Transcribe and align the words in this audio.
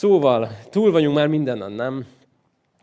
Szóval 0.00 0.48
túl 0.70 0.90
vagyunk 0.90 1.14
már 1.14 1.28
mindennen, 1.28 1.72
nem? 1.72 2.06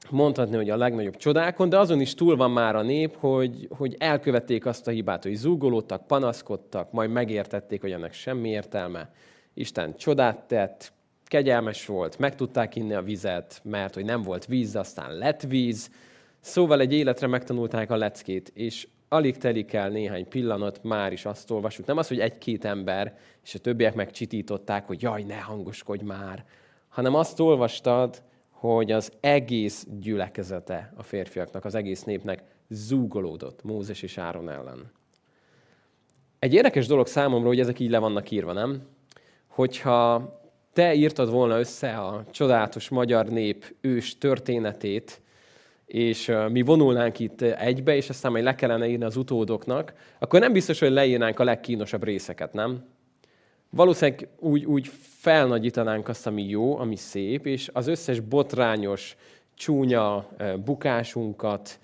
Mondhatni, 0.10 0.56
hogy 0.56 0.70
a 0.70 0.78
legnagyobb 0.78 1.16
csodákon, 1.16 1.70
de 1.70 1.80
azon 1.80 2.02
is 2.02 2.14
túl 2.14 2.36
van 2.36 2.52
már 2.52 2.76
a 2.76 2.82
nép, 2.82 3.16
hogy, 3.16 3.68
hogy 3.78 3.96
elkövették 4.00 4.66
azt 4.66 4.88
a 4.88 4.92
hibát, 4.92 5.24
hogy 5.24 5.36
zúgolódtak, 5.36 6.08
panaszkodtak, 6.08 6.92
majd 6.92 7.12
megértették, 7.12 7.82
hogy 7.82 7.92
ennek 7.92 8.14
semmi 8.14 8.50
értelme. 8.50 9.12
Isten 9.54 9.96
csodát 9.96 10.40
tett, 10.48 10.94
kegyelmes 11.26 11.86
volt, 11.86 12.20
meg 12.20 12.36
tudták 12.36 12.76
inni 12.76 12.94
a 12.94 13.02
vizet, 13.02 13.62
mert 13.64 13.94
hogy 13.94 14.06
nem 14.06 14.22
volt 14.22 14.46
víz, 14.46 14.76
aztán 14.76 15.18
lett 15.18 15.42
víz. 15.42 15.90
Szóval 16.40 16.80
egy 16.80 16.94
életre 16.94 17.28
megtanulták 17.28 17.92
a 17.92 17.98
leckét, 17.98 18.52
és 18.54 18.88
alig 19.10 19.38
telik 19.38 19.74
el 19.74 19.90
néhány 19.90 20.28
pillanat, 20.28 20.84
már 20.84 21.12
is 21.12 21.26
azt 21.26 21.52
olvasjuk. 21.52 21.88
Nem 21.88 21.98
az, 21.98 22.08
hogy 22.08 22.20
egy-két 22.20 22.66
ember, 22.66 23.18
és 23.44 23.56
a 23.56 23.60
többiek 23.60 23.96
megcsitították, 23.96 24.88
hogy 24.88 25.02
jaj, 25.02 25.24
ne 25.24 25.40
hangoskodj 25.40 26.04
már, 26.04 26.46
hanem 26.98 27.16
azt 27.16 27.40
olvastad, 27.40 28.22
hogy 28.50 28.92
az 28.92 29.12
egész 29.20 29.88
gyülekezete 30.00 30.94
a 30.96 31.04
férfiaknak, 31.04 31.66
az 31.66 31.76
egész 31.76 32.04
népnek 32.04 32.44
zúgolódott 32.70 33.64
Mózes 33.64 34.02
és 34.02 34.18
Áron 34.18 34.50
ellen. 34.50 34.92
Egy 36.40 36.54
érdekes 36.54 36.88
dolog 36.88 37.08
számomra, 37.08 37.48
hogy 37.48 37.60
ezek 37.60 37.80
így 37.80 37.90
le 37.90 37.98
vannak 37.98 38.32
írva, 38.32 38.54
nem? 38.54 38.82
Hogyha 39.48 40.32
te 40.74 40.94
írtad 40.94 41.30
volna 41.30 41.60
össze 41.60 41.98
a 41.98 42.24
csodálatos 42.32 42.90
magyar 42.90 43.26
nép 43.26 43.76
ős 43.82 44.18
történetét, 44.18 45.22
és 45.86 46.32
mi 46.50 46.62
vonulnánk 46.62 47.20
itt 47.20 47.42
egybe, 47.42 47.96
és 47.96 48.10
aztán 48.10 48.32
majd 48.32 48.44
le 48.44 48.56
kellene 48.56 48.88
írni 48.88 49.04
az 49.04 49.18
utódoknak, 49.18 49.94
akkor 50.20 50.40
nem 50.40 50.54
biztos, 50.54 50.80
hogy 50.80 50.92
leírnánk 50.92 51.40
a 51.40 51.44
legkínosabb 51.44 52.04
részeket, 52.04 52.54
nem? 52.54 52.84
Valószínűleg 53.70 54.28
úgy, 54.40 54.66
úgy 54.66 54.92
felnagyítanánk 55.20 56.08
azt, 56.08 56.28
ami 56.28 56.44
jó, 56.44 56.78
ami 56.78 56.96
szép, 56.96 57.46
és 57.46 57.70
az 57.74 57.88
összes 57.88 58.20
botrányos, 58.20 59.16
csúnya 59.56 60.28
bukásunkat, 60.66 61.80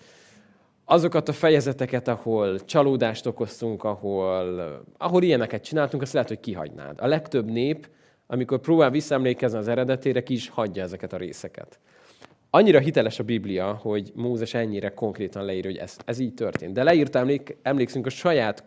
azokat 0.86 1.30
a 1.30 1.34
fejezeteket, 1.34 2.08
ahol 2.08 2.60
csalódást 2.66 3.26
okoztunk, 3.26 3.84
ahol, 3.84 4.84
ahol 4.98 5.24
ilyeneket 5.24 5.64
csináltunk, 5.64 6.02
azt 6.02 6.14
lehet, 6.14 6.28
hogy 6.28 6.40
kihagynád. 6.40 7.00
A 7.02 7.08
legtöbb 7.08 7.52
nép, 7.52 7.90
amikor 8.28 8.60
próbál 8.60 8.90
visszaemlékezni 8.90 9.58
az 9.58 9.68
eredetére, 9.68 10.24
ki 10.24 10.34
is 10.34 10.50
hagyja 10.50 10.84
ezeket 10.84 11.14
a 11.14 11.18
részeket. 11.18 11.80
Annyira 12.50 12.80
hiteles 12.80 13.20
a 13.20 13.24
Biblia, 13.24 13.74
hogy 13.74 14.12
Mózes 14.16 14.54
ennyire 14.54 14.90
konkrétan 14.90 15.46
leír, 15.46 15.66
hogy 15.66 15.78
ez, 15.78 15.98
ez 16.06 16.20
így 16.20 16.34
történt. 16.34 16.74
De 16.74 16.84
leírta, 16.84 17.20
emlék, 17.20 17.58
emlékszünk 17.62 18.06
a 18.06 18.10
saját 18.10 18.64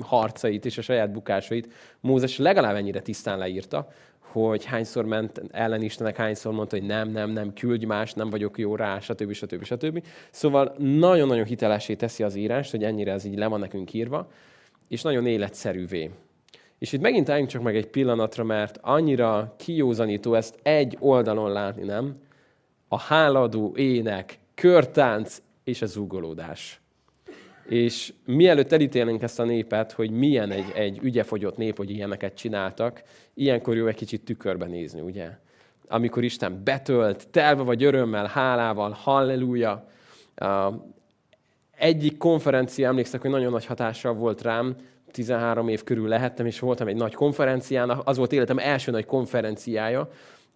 harcait 0.00 0.64
és 0.64 0.78
a 0.78 0.82
saját 0.82 1.12
bukásait. 1.12 1.72
Mózes 2.00 2.38
legalább 2.38 2.76
ennyire 2.76 3.00
tisztán 3.00 3.38
leírta, 3.38 3.88
hogy 4.18 4.64
hányszor 4.64 5.04
ment 5.04 5.42
ellen 5.50 5.82
Istenek, 5.82 6.16
hányszor 6.16 6.52
mondta, 6.52 6.76
hogy 6.76 6.86
nem, 6.86 7.10
nem, 7.10 7.30
nem, 7.30 7.52
küldj 7.52 7.84
más, 7.84 8.12
nem 8.12 8.30
vagyok 8.30 8.58
jó 8.58 8.76
rá, 8.76 9.00
stb. 9.00 9.32
stb. 9.32 9.64
stb. 9.64 10.04
Szóval 10.30 10.74
nagyon-nagyon 10.78 11.44
hitelesé 11.44 11.94
teszi 11.94 12.22
az 12.22 12.34
írást, 12.34 12.70
hogy 12.70 12.84
ennyire 12.84 13.12
ez 13.12 13.24
így 13.24 13.38
le 13.38 13.46
van 13.46 13.60
nekünk 13.60 13.92
írva, 13.92 14.30
és 14.88 15.02
nagyon 15.02 15.26
életszerűvé. 15.26 16.10
És 16.78 16.92
itt 16.92 17.00
megint 17.00 17.28
álljunk 17.28 17.50
csak 17.50 17.62
meg 17.62 17.76
egy 17.76 17.86
pillanatra, 17.86 18.44
mert 18.44 18.78
annyira 18.82 19.54
kijózanító 19.56 20.34
ezt 20.34 20.58
egy 20.62 20.96
oldalon 21.00 21.52
látni, 21.52 21.84
nem? 21.84 22.20
A 22.88 22.98
háladó 22.98 23.72
ének, 23.76 24.38
körtánc 24.54 25.42
és 25.64 25.82
a 25.82 25.86
zúgolódás. 25.86 26.83
És 27.68 28.12
mielőtt 28.24 28.72
elítélnénk 28.72 29.22
ezt 29.22 29.40
a 29.40 29.44
népet, 29.44 29.92
hogy 29.92 30.10
milyen 30.10 30.50
egy, 30.50 30.72
egy 30.74 30.98
ügyefogyott 31.02 31.56
nép, 31.56 31.76
hogy 31.76 31.90
ilyeneket 31.90 32.34
csináltak, 32.34 33.02
ilyenkor 33.34 33.76
jó 33.76 33.86
egy 33.86 33.94
kicsit 33.94 34.24
tükörbe 34.24 34.66
nézni, 34.66 35.00
ugye? 35.00 35.30
Amikor 35.88 36.24
Isten 36.24 36.60
betölt, 36.64 37.28
telve 37.28 37.62
vagy 37.62 37.84
örömmel, 37.84 38.26
hálával, 38.26 38.90
halleluja. 38.90 39.86
Egyik 41.76 42.16
konferencia, 42.16 42.88
emlékszek, 42.88 43.20
hogy 43.20 43.30
nagyon 43.30 43.52
nagy 43.52 43.66
hatással 43.66 44.14
volt 44.14 44.42
rám, 44.42 44.76
13 45.10 45.68
év 45.68 45.84
körül 45.84 46.08
lehettem, 46.08 46.46
és 46.46 46.58
voltam 46.58 46.88
egy 46.88 46.96
nagy 46.96 47.14
konferencián, 47.14 47.90
az 47.90 48.16
volt 48.16 48.32
életem 48.32 48.58
első 48.58 48.90
nagy 48.90 49.04
konferenciája, 49.04 50.08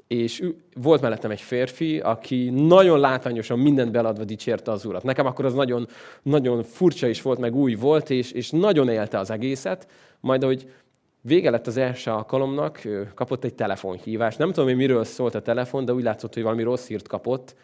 és 0.09 0.45
volt 0.75 1.01
mellettem 1.01 1.31
egy 1.31 1.41
férfi, 1.41 2.01
aki 2.01 2.51
nagyon 2.51 3.01
látványosan 3.01 3.59
mindent 3.59 3.93
beladva 3.93 4.25
dicsérte 4.25 4.71
az 4.71 4.85
urat. 4.85 5.03
Nekem 5.03 5.27
akkor 5.27 5.45
az 5.45 5.55
nagyon, 5.55 5.89
nagyon 6.23 6.63
furcsa 6.63 7.07
is 7.07 7.23
volt, 7.23 7.39
meg 7.39 7.55
új 7.55 7.75
volt, 7.75 8.11
és, 8.11 8.33
és 8.33 8.51
nagyon 8.51 8.89
élte 8.89 9.19
az 9.19 9.31
egészet. 9.31 9.89
Majd, 10.21 10.45
hogy 10.45 10.71
vége 11.21 11.51
lett 11.51 11.67
az 11.67 11.77
első 11.77 12.11
alkalomnak, 12.11 12.81
kapott 13.15 13.45
egy 13.45 13.55
telefonhívást. 13.55 14.39
Nem 14.39 14.49
tudom, 14.49 14.65
hogy 14.65 14.77
miről 14.77 15.05
szólt 15.05 15.35
a 15.35 15.43
telefon, 15.43 15.85
de 15.85 15.93
úgy 15.93 16.03
látszott, 16.03 16.35
hogy 16.35 16.43
valami 16.43 16.63
rossz 16.63 16.87
hírt 16.87 17.09
kapott. 17.09 17.55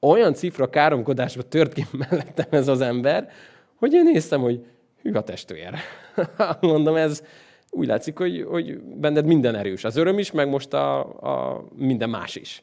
Olyan 0.00 0.34
cifra 0.34 0.70
káromkodásba 0.70 1.42
tört 1.42 1.72
ki 1.72 1.86
mellettem 2.08 2.46
ez 2.50 2.68
az 2.68 2.80
ember, 2.80 3.30
hogy 3.74 3.92
én 3.92 4.04
néztem, 4.04 4.40
hogy 4.40 4.64
hű 5.02 5.12
a 5.12 5.22
testvér. 5.22 5.74
Mondom, 6.60 6.96
ez, 6.96 7.22
úgy 7.70 7.86
látszik, 7.86 8.18
hogy, 8.18 8.44
hogy 8.48 8.80
benned 8.80 9.26
minden 9.26 9.54
erős. 9.54 9.84
Az 9.84 9.96
öröm 9.96 10.18
is, 10.18 10.30
meg 10.30 10.48
most 10.48 10.72
a, 10.72 10.98
a 11.20 11.64
minden 11.76 12.10
más 12.10 12.36
is. 12.36 12.62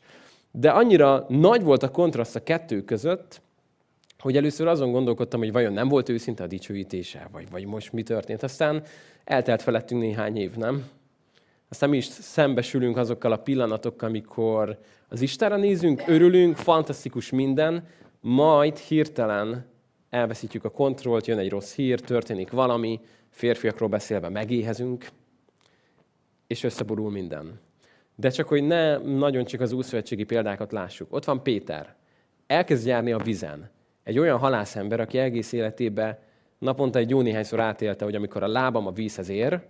De 0.52 0.70
annyira 0.70 1.26
nagy 1.30 1.64
volt 1.64 1.84
a 1.84 1.92
kontraszt 1.92 2.36
a 2.36 2.44
kettő 2.44 2.82
között, 2.84 3.42
hogy 4.20 4.38
először 4.38 4.68
azon 4.68 4.92
gondolkodtam, 4.92 5.40
hogy 5.40 5.52
vajon 5.52 5.74
nem 5.74 5.88
volt 5.88 6.10
őszinte 6.10 6.44
a 6.44 6.48
dicsőítése, 6.48 7.28
vagy, 7.32 7.50
vagy 7.52 7.66
most 7.66 7.94
mi 7.94 8.04
történt. 8.04 8.44
Aztán 8.44 8.84
eltelt 9.24 9.62
felettünk 9.62 10.02
néhány 10.02 10.38
év, 10.38 10.56
nem? 10.56 10.90
Aztán 11.70 11.90
mi 11.90 11.98
is 11.98 12.06
szembesülünk 12.06 12.98
azokkal 12.98 13.32
a 13.32 13.38
pillanatokkal, 13.38 14.10
amikor 14.10 14.80
az 15.10 15.22
Istenre 15.22 15.56
nézünk, 15.56 16.04
örülünk, 16.08 16.56
fantasztikus 16.56 17.30
minden, 17.30 17.88
majd 18.22 18.78
hirtelen 18.78 19.66
elveszítjük 20.10 20.64
a 20.64 20.70
kontrollt, 20.70 21.28
jön 21.28 21.38
egy 21.38 21.50
rossz 21.50 21.76
hír, 21.76 22.00
történik 22.00 22.52
valami, 22.52 23.00
férfiakról 23.36 23.90
beszélve 23.90 24.30
megéhezünk, 24.30 25.08
és 26.48 26.64
összeborul 26.64 27.12
minden. 27.12 27.60
De 28.16 28.30
csak, 28.30 28.48
hogy 28.48 28.64
ne 28.64 28.98
nagyon 28.98 29.46
csak 29.46 29.62
az 29.62 29.72
úszövetségi 29.72 30.24
példákat 30.24 30.72
lássuk. 30.72 31.14
Ott 31.14 31.26
van 31.26 31.44
Péter. 31.44 31.96
Elkezd 32.48 32.88
járni 32.88 33.12
a 33.12 33.18
vizen. 33.18 33.70
Egy 34.04 34.20
olyan 34.20 34.38
halászember, 34.38 35.00
aki 35.00 35.18
egész 35.18 35.52
életében 35.52 36.20
naponta 36.58 37.00
egy 37.00 37.10
jó 37.10 37.22
néhányszor 37.22 37.60
átélte, 37.60 38.06
hogy 38.06 38.16
amikor 38.16 38.44
a 38.44 38.48
lábam 38.48 38.88
a 38.88 38.92
vízhez 38.92 39.30
ér, 39.30 39.62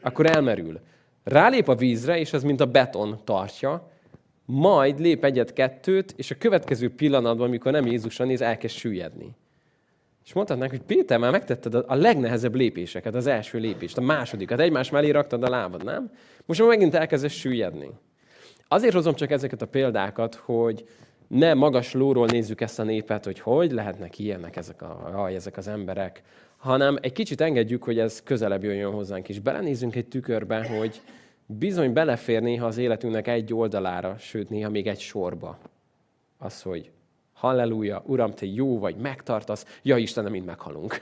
akkor 0.00 0.26
elmerül. 0.26 0.80
Rálép 1.22 1.68
a 1.68 1.74
vízre, 1.74 2.18
és 2.18 2.32
az 2.32 2.42
mint 2.42 2.60
a 2.60 2.66
beton 2.66 3.20
tartja, 3.24 3.90
majd 4.44 5.00
lép 5.00 5.24
egyet-kettőt, 5.24 6.14
és 6.16 6.30
a 6.30 6.38
következő 6.38 6.94
pillanatban, 6.94 7.46
amikor 7.46 7.72
nem 7.72 7.86
Jézusra 7.86 8.24
néz, 8.24 8.40
elkezd 8.40 8.74
süllyedni. 8.74 9.36
És 10.24 10.32
mondhatnánk, 10.32 10.70
hogy 10.70 10.82
Péter, 10.82 11.18
már 11.18 11.30
megtetted 11.30 11.74
a 11.74 11.94
legnehezebb 11.94 12.54
lépéseket, 12.54 13.14
az 13.14 13.26
első 13.26 13.58
lépést, 13.58 13.98
a 13.98 14.00
másodikat, 14.00 14.60
egymás 14.60 14.90
mellé 14.90 15.10
raktad 15.10 15.42
a 15.42 15.48
lábad, 15.48 15.84
nem? 15.84 16.10
Most 16.44 16.60
már 16.60 16.68
megint 16.68 16.94
elkezdesz 16.94 17.32
süllyedni. 17.32 17.90
Azért 18.68 18.94
hozom 18.94 19.14
csak 19.14 19.30
ezeket 19.30 19.62
a 19.62 19.66
példákat, 19.66 20.34
hogy 20.34 20.88
ne 21.26 21.54
magas 21.54 21.92
lóról 21.92 22.26
nézzük 22.26 22.60
ezt 22.60 22.78
a 22.78 22.82
népet, 22.82 23.24
hogy 23.24 23.38
hogy 23.38 23.72
lehetnek 23.72 24.18
ilyenek 24.18 24.56
ezek, 24.56 24.82
a, 24.82 25.10
aj, 25.14 25.34
ezek 25.34 25.56
az 25.56 25.68
emberek, 25.68 26.22
hanem 26.56 26.98
egy 27.00 27.12
kicsit 27.12 27.40
engedjük, 27.40 27.84
hogy 27.84 27.98
ez 27.98 28.22
közelebb 28.22 28.64
jöjjön 28.64 28.92
hozzánk 28.92 29.28
is. 29.28 29.40
Belenézzünk 29.40 29.94
egy 29.94 30.06
tükörbe, 30.06 30.66
hogy 30.66 31.00
bizony 31.46 31.92
belefér 31.92 32.42
néha 32.42 32.66
az 32.66 32.78
életünknek 32.78 33.28
egy 33.28 33.54
oldalára, 33.54 34.16
sőt 34.18 34.48
néha 34.48 34.70
még 34.70 34.86
egy 34.86 35.00
sorba. 35.00 35.58
Az, 36.38 36.62
hogy 36.62 36.90
halleluja, 37.44 38.02
Uram, 38.06 38.30
Te 38.30 38.46
jó 38.46 38.78
vagy, 38.78 38.96
megtartasz, 38.96 39.78
ja 39.82 39.96
Istenem, 39.96 40.30
mind 40.30 40.44
meghalunk. 40.44 41.00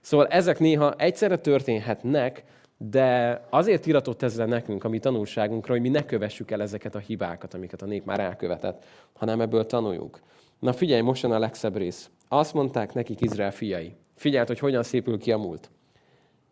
Szóval 0.00 0.26
ezek 0.26 0.58
néha 0.58 0.94
egyszerre 0.96 1.36
történhetnek, 1.36 2.44
de 2.76 3.40
azért 3.50 3.86
iratott 3.86 4.22
ezzel 4.22 4.46
nekünk, 4.46 4.84
a 4.84 4.88
mi 4.88 4.98
tanulságunkra, 4.98 5.72
hogy 5.72 5.82
mi 5.82 5.88
ne 5.88 6.04
kövessük 6.04 6.50
el 6.50 6.62
ezeket 6.62 6.94
a 6.94 6.98
hibákat, 6.98 7.54
amiket 7.54 7.82
a 7.82 7.86
nép 7.86 8.04
már 8.04 8.20
elkövetett, 8.20 8.84
hanem 9.12 9.40
ebből 9.40 9.66
tanuljunk. 9.66 10.20
Na 10.58 10.72
figyelj, 10.72 11.00
most 11.00 11.22
jön 11.22 11.32
a 11.32 11.38
legszebb 11.38 11.76
rész. 11.76 12.10
Azt 12.28 12.54
mondták 12.54 12.94
nekik 12.94 13.20
Izrael 13.20 13.52
fiai. 13.52 13.94
Figyeld, 14.14 14.46
hogy 14.46 14.58
hogyan 14.58 14.82
szépül 14.82 15.18
ki 15.18 15.32
a 15.32 15.38
múlt. 15.38 15.70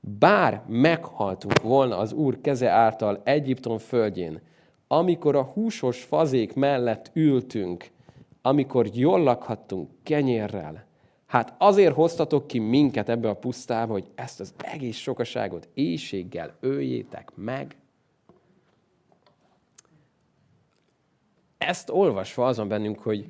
Bár 0.01 0.63
meghaltunk 0.69 1.63
volna 1.63 1.99
az 1.99 2.13
Úr 2.13 2.41
keze 2.41 2.69
által 2.69 3.21
Egyiptom 3.25 3.79
földjén, 3.79 4.41
amikor 4.89 5.37
a 5.37 5.43
húsos 5.43 6.03
fazék 6.03 6.55
mellett 6.55 7.11
ültünk, 7.13 7.95
amikor 8.47 8.89
jól 8.93 9.23
lakhattunk 9.23 9.91
kenyérrel, 10.03 10.87
hát 11.27 11.55
azért 11.59 11.95
hoztatok 11.95 12.47
ki 12.47 12.59
minket 12.59 13.09
ebbe 13.09 13.29
a 13.29 13.35
pusztába, 13.35 13.93
hogy 13.93 14.11
ezt 14.15 14.41
az 14.41 14.55
egész 14.59 14.97
sokaságot 14.97 15.69
éjséggel 15.75 16.57
öljétek 16.61 17.33
meg. 17.35 17.77
Ezt 21.59 21.91
olvasva 21.91 22.47
azon 22.47 22.69
bennünk, 22.69 22.99
hogy 22.99 23.27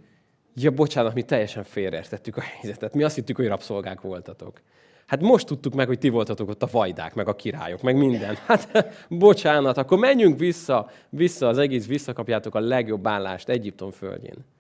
Ja, 0.55 0.71
bocsánat, 0.71 1.15
mi 1.15 1.23
teljesen 1.23 1.65
félreértettük 1.65 2.37
a 2.37 2.41
helyzetet. 2.41 2.95
Mi 2.95 3.03
azt 3.03 3.15
hittük, 3.15 3.37
hogy 3.37 3.47
rabszolgák 3.47 4.01
voltatok. 4.01 4.61
Hát 5.07 5.21
most 5.21 5.47
tudtuk 5.47 5.75
meg, 5.75 5.87
hogy 5.87 5.99
ti 5.99 6.09
voltatok 6.09 6.49
ott 6.49 6.63
a 6.63 6.69
vajdák, 6.71 7.15
meg 7.15 7.29
a 7.29 7.37
királyok, 7.37 7.83
meg 7.83 7.97
minden. 7.97 8.35
Hát 8.47 8.87
bocsánat, 9.09 9.77
akkor 9.77 9.99
menjünk 9.99 10.39
vissza, 10.39 10.91
vissza 11.09 11.49
az 11.49 11.59
egész, 11.59 11.87
visszakapjátok 11.87 12.55
a 12.55 12.61
legjobb 12.61 13.07
állást 13.07 13.49
Egyiptom 13.49 13.91
földjén. 13.91 14.56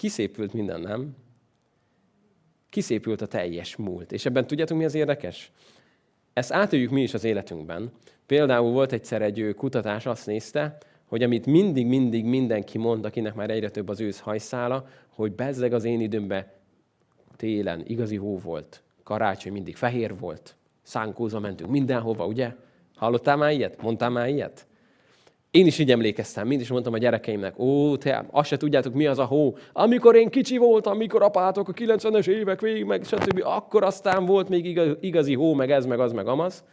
Kiszépült 0.00 0.52
minden, 0.52 0.80
nem? 0.80 1.16
Kiszépült 2.70 3.20
a 3.20 3.26
teljes 3.26 3.76
múlt. 3.76 4.12
És 4.12 4.26
ebben 4.26 4.46
tudjátok, 4.46 4.78
mi 4.78 4.84
az 4.84 4.94
érdekes? 4.94 5.52
Ezt 6.32 6.52
átöljük 6.52 6.90
mi 6.90 7.02
is 7.02 7.14
az 7.14 7.24
életünkben. 7.24 7.92
Például 8.26 8.70
volt 8.70 8.92
egyszer 8.92 9.22
egy 9.22 9.54
kutatás, 9.56 10.06
azt 10.06 10.26
nézte, 10.26 10.78
hogy 11.04 11.22
amit 11.22 11.46
mindig, 11.46 11.86
mindig 11.86 12.24
mindenki 12.24 12.78
mond, 12.78 13.04
akinek 13.04 13.34
már 13.34 13.50
egyre 13.50 13.70
több 13.70 13.88
az 13.88 14.00
ősz 14.00 14.18
hajszála, 14.18 14.86
hogy 15.08 15.32
bezzeg 15.32 15.72
az 15.72 15.84
én 15.84 16.00
időmben 16.00 16.46
télen 17.36 17.82
igazi 17.86 18.16
hó 18.16 18.38
volt, 18.38 18.82
karácsony 19.02 19.52
mindig 19.52 19.76
fehér 19.76 20.18
volt, 20.18 20.56
szánkóza 20.82 21.40
mentünk 21.40 21.70
mindenhova, 21.70 22.26
ugye? 22.26 22.54
Hallottál 22.94 23.36
már 23.36 23.52
ilyet? 23.52 23.82
Mondtál 23.82 24.10
már 24.10 24.28
ilyet? 24.28 24.66
Én 25.50 25.66
is 25.66 25.78
így 25.78 25.90
emlékeztem, 25.90 26.46
mindig 26.46 26.64
is 26.66 26.72
mondtam 26.72 26.92
a 26.92 26.98
gyerekeimnek, 26.98 27.58
ó, 27.58 27.96
te 27.96 28.26
azt 28.30 28.48
se 28.48 28.56
tudjátok, 28.56 28.94
mi 28.94 29.06
az 29.06 29.18
a 29.18 29.24
hó. 29.24 29.56
Amikor 29.72 30.14
én 30.16 30.28
kicsi 30.28 30.56
voltam, 30.56 30.92
amikor 30.92 31.22
apátok 31.22 31.68
a 31.68 31.72
90-es 31.72 32.26
évek 32.26 32.60
végig, 32.60 32.84
meg 32.84 33.04
stb., 33.04 33.40
akkor 33.44 33.84
aztán 33.84 34.24
volt 34.24 34.48
még 34.48 34.78
igazi 35.00 35.34
hó, 35.34 35.54
meg 35.54 35.70
ez, 35.70 35.86
meg 35.86 36.00
az, 36.00 36.12
meg 36.12 36.26
amaz. 36.26 36.64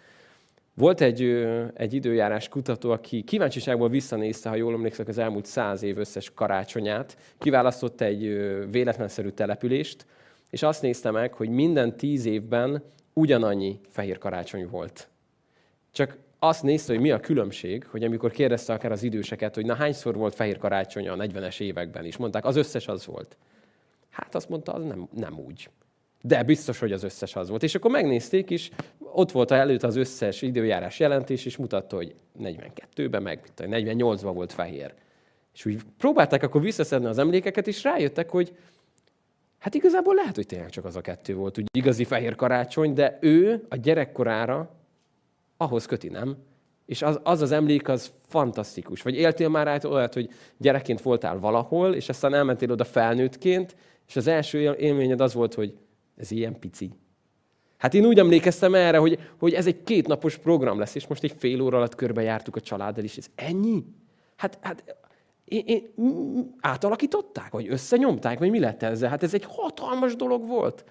Volt 0.73 1.01
egy, 1.01 1.47
egy 1.73 1.93
időjárás 1.93 2.49
kutató, 2.49 2.91
aki 2.91 3.23
kíváncsiságból 3.23 3.89
visszanézte, 3.89 4.49
ha 4.49 4.55
jól 4.55 4.73
emlékszek, 4.73 5.07
az 5.07 5.17
elmúlt 5.17 5.45
száz 5.45 5.83
év 5.83 5.97
összes 5.97 6.31
karácsonyát, 6.33 7.17
kiválasztott 7.37 8.01
egy 8.01 8.21
véletlenszerű 8.71 9.29
települést, 9.29 10.05
és 10.49 10.63
azt 10.63 10.81
nézte 10.81 11.11
meg, 11.11 11.33
hogy 11.33 11.49
minden 11.49 11.97
tíz 11.97 12.25
évben 12.25 12.83
ugyanannyi 13.13 13.79
fehér 13.89 14.17
karácsony 14.17 14.67
volt. 14.69 15.07
Csak 15.91 16.17
azt 16.39 16.63
nézte, 16.63 16.93
hogy 16.93 17.01
mi 17.01 17.11
a 17.11 17.19
különbség, 17.19 17.85
hogy 17.85 18.03
amikor 18.03 18.31
kérdezte 18.31 18.73
akár 18.73 18.91
az 18.91 19.03
időseket, 19.03 19.55
hogy 19.55 19.65
na 19.65 19.75
hányszor 19.75 20.15
volt 20.15 20.35
fehér 20.35 20.57
karácsony 20.57 21.07
a 21.07 21.15
40-es 21.15 21.59
években 21.59 22.05
is, 22.05 22.17
mondták, 22.17 22.45
az 22.45 22.55
összes 22.55 22.87
az 22.87 23.05
volt. 23.05 23.37
Hát 24.09 24.35
azt 24.35 24.49
mondta, 24.49 24.73
az 24.73 24.83
nem, 24.83 25.07
nem 25.13 25.39
úgy. 25.39 25.69
De 26.21 26.43
biztos, 26.43 26.79
hogy 26.79 26.91
az 26.91 27.03
összes 27.03 27.35
az 27.35 27.49
volt. 27.49 27.63
És 27.63 27.75
akkor 27.75 27.91
megnézték 27.91 28.49
is, 28.49 28.71
ott 28.99 29.31
volt 29.31 29.51
előtt 29.51 29.83
az 29.83 29.95
összes 29.95 30.41
időjárás 30.41 30.99
jelentés, 30.99 31.45
és 31.45 31.57
mutatta, 31.57 31.95
hogy 31.95 32.15
42-ben, 32.39 33.21
meg 33.21 33.47
48-ban 33.57 34.31
volt 34.33 34.53
fehér. 34.53 34.93
És 35.53 35.65
úgy 35.65 35.81
próbálták 35.97 36.43
akkor 36.43 36.61
visszaszedni 36.61 37.07
az 37.07 37.17
emlékeket, 37.17 37.67
és 37.67 37.83
rájöttek, 37.83 38.29
hogy 38.29 38.57
hát 39.57 39.75
igazából 39.75 40.15
lehet, 40.15 40.35
hogy 40.35 40.45
tényleg 40.45 40.69
csak 40.69 40.85
az 40.85 40.95
a 40.95 41.01
kettő 41.01 41.35
volt, 41.35 41.57
úgy 41.57 41.65
igazi 41.71 42.03
fehér 42.03 42.35
karácsony, 42.35 42.93
de 42.93 43.17
ő 43.21 43.65
a 43.69 43.75
gyerekkorára 43.75 44.76
ahhoz 45.57 45.85
köti, 45.85 46.07
nem? 46.07 46.37
És 46.85 47.01
az, 47.01 47.19
az 47.23 47.41
az 47.41 47.51
emlék 47.51 47.87
az 47.87 48.11
fantasztikus. 48.27 49.01
Vagy 49.01 49.15
éltél 49.15 49.49
már 49.49 49.65
rá 49.65 49.79
olyat, 49.89 50.13
hogy 50.13 50.29
gyerekként 50.57 51.01
voltál 51.01 51.39
valahol, 51.39 51.93
és 51.93 52.09
aztán 52.09 52.33
elmentél 52.33 52.71
oda 52.71 52.83
felnőttként, 52.83 53.75
és 54.07 54.15
az 54.15 54.27
első 54.27 54.75
élményed 54.79 55.21
az 55.21 55.33
volt, 55.33 55.53
hogy 55.53 55.73
ez 56.17 56.31
ilyen 56.31 56.59
pici. 56.59 56.91
Hát 57.77 57.93
én 57.93 58.05
úgy 58.05 58.19
emlékeztem 58.19 58.75
erre, 58.75 58.97
hogy, 58.97 59.19
hogy 59.39 59.53
ez 59.53 59.67
egy 59.67 59.83
kétnapos 59.83 60.37
program 60.37 60.79
lesz, 60.79 60.95
és 60.95 61.07
most 61.07 61.23
egy 61.23 61.35
fél 61.37 61.61
óra 61.61 61.77
alatt 61.77 61.95
körbejártuk 61.95 62.55
a 62.55 62.61
családdal, 62.61 63.03
és 63.03 63.17
ez 63.17 63.27
ennyi? 63.35 63.83
Hát, 64.35 64.57
hát 64.61 64.95
én, 65.43 65.63
én, 65.65 65.93
átalakították, 66.59 67.51
vagy 67.51 67.67
összenyomták, 67.69 68.39
vagy 68.39 68.49
mi 68.49 68.59
lett 68.59 68.83
ezzel? 68.83 69.09
Hát 69.09 69.23
ez 69.23 69.33
egy 69.33 69.45
hatalmas 69.47 70.15
dolog 70.15 70.47
volt. 70.47 70.85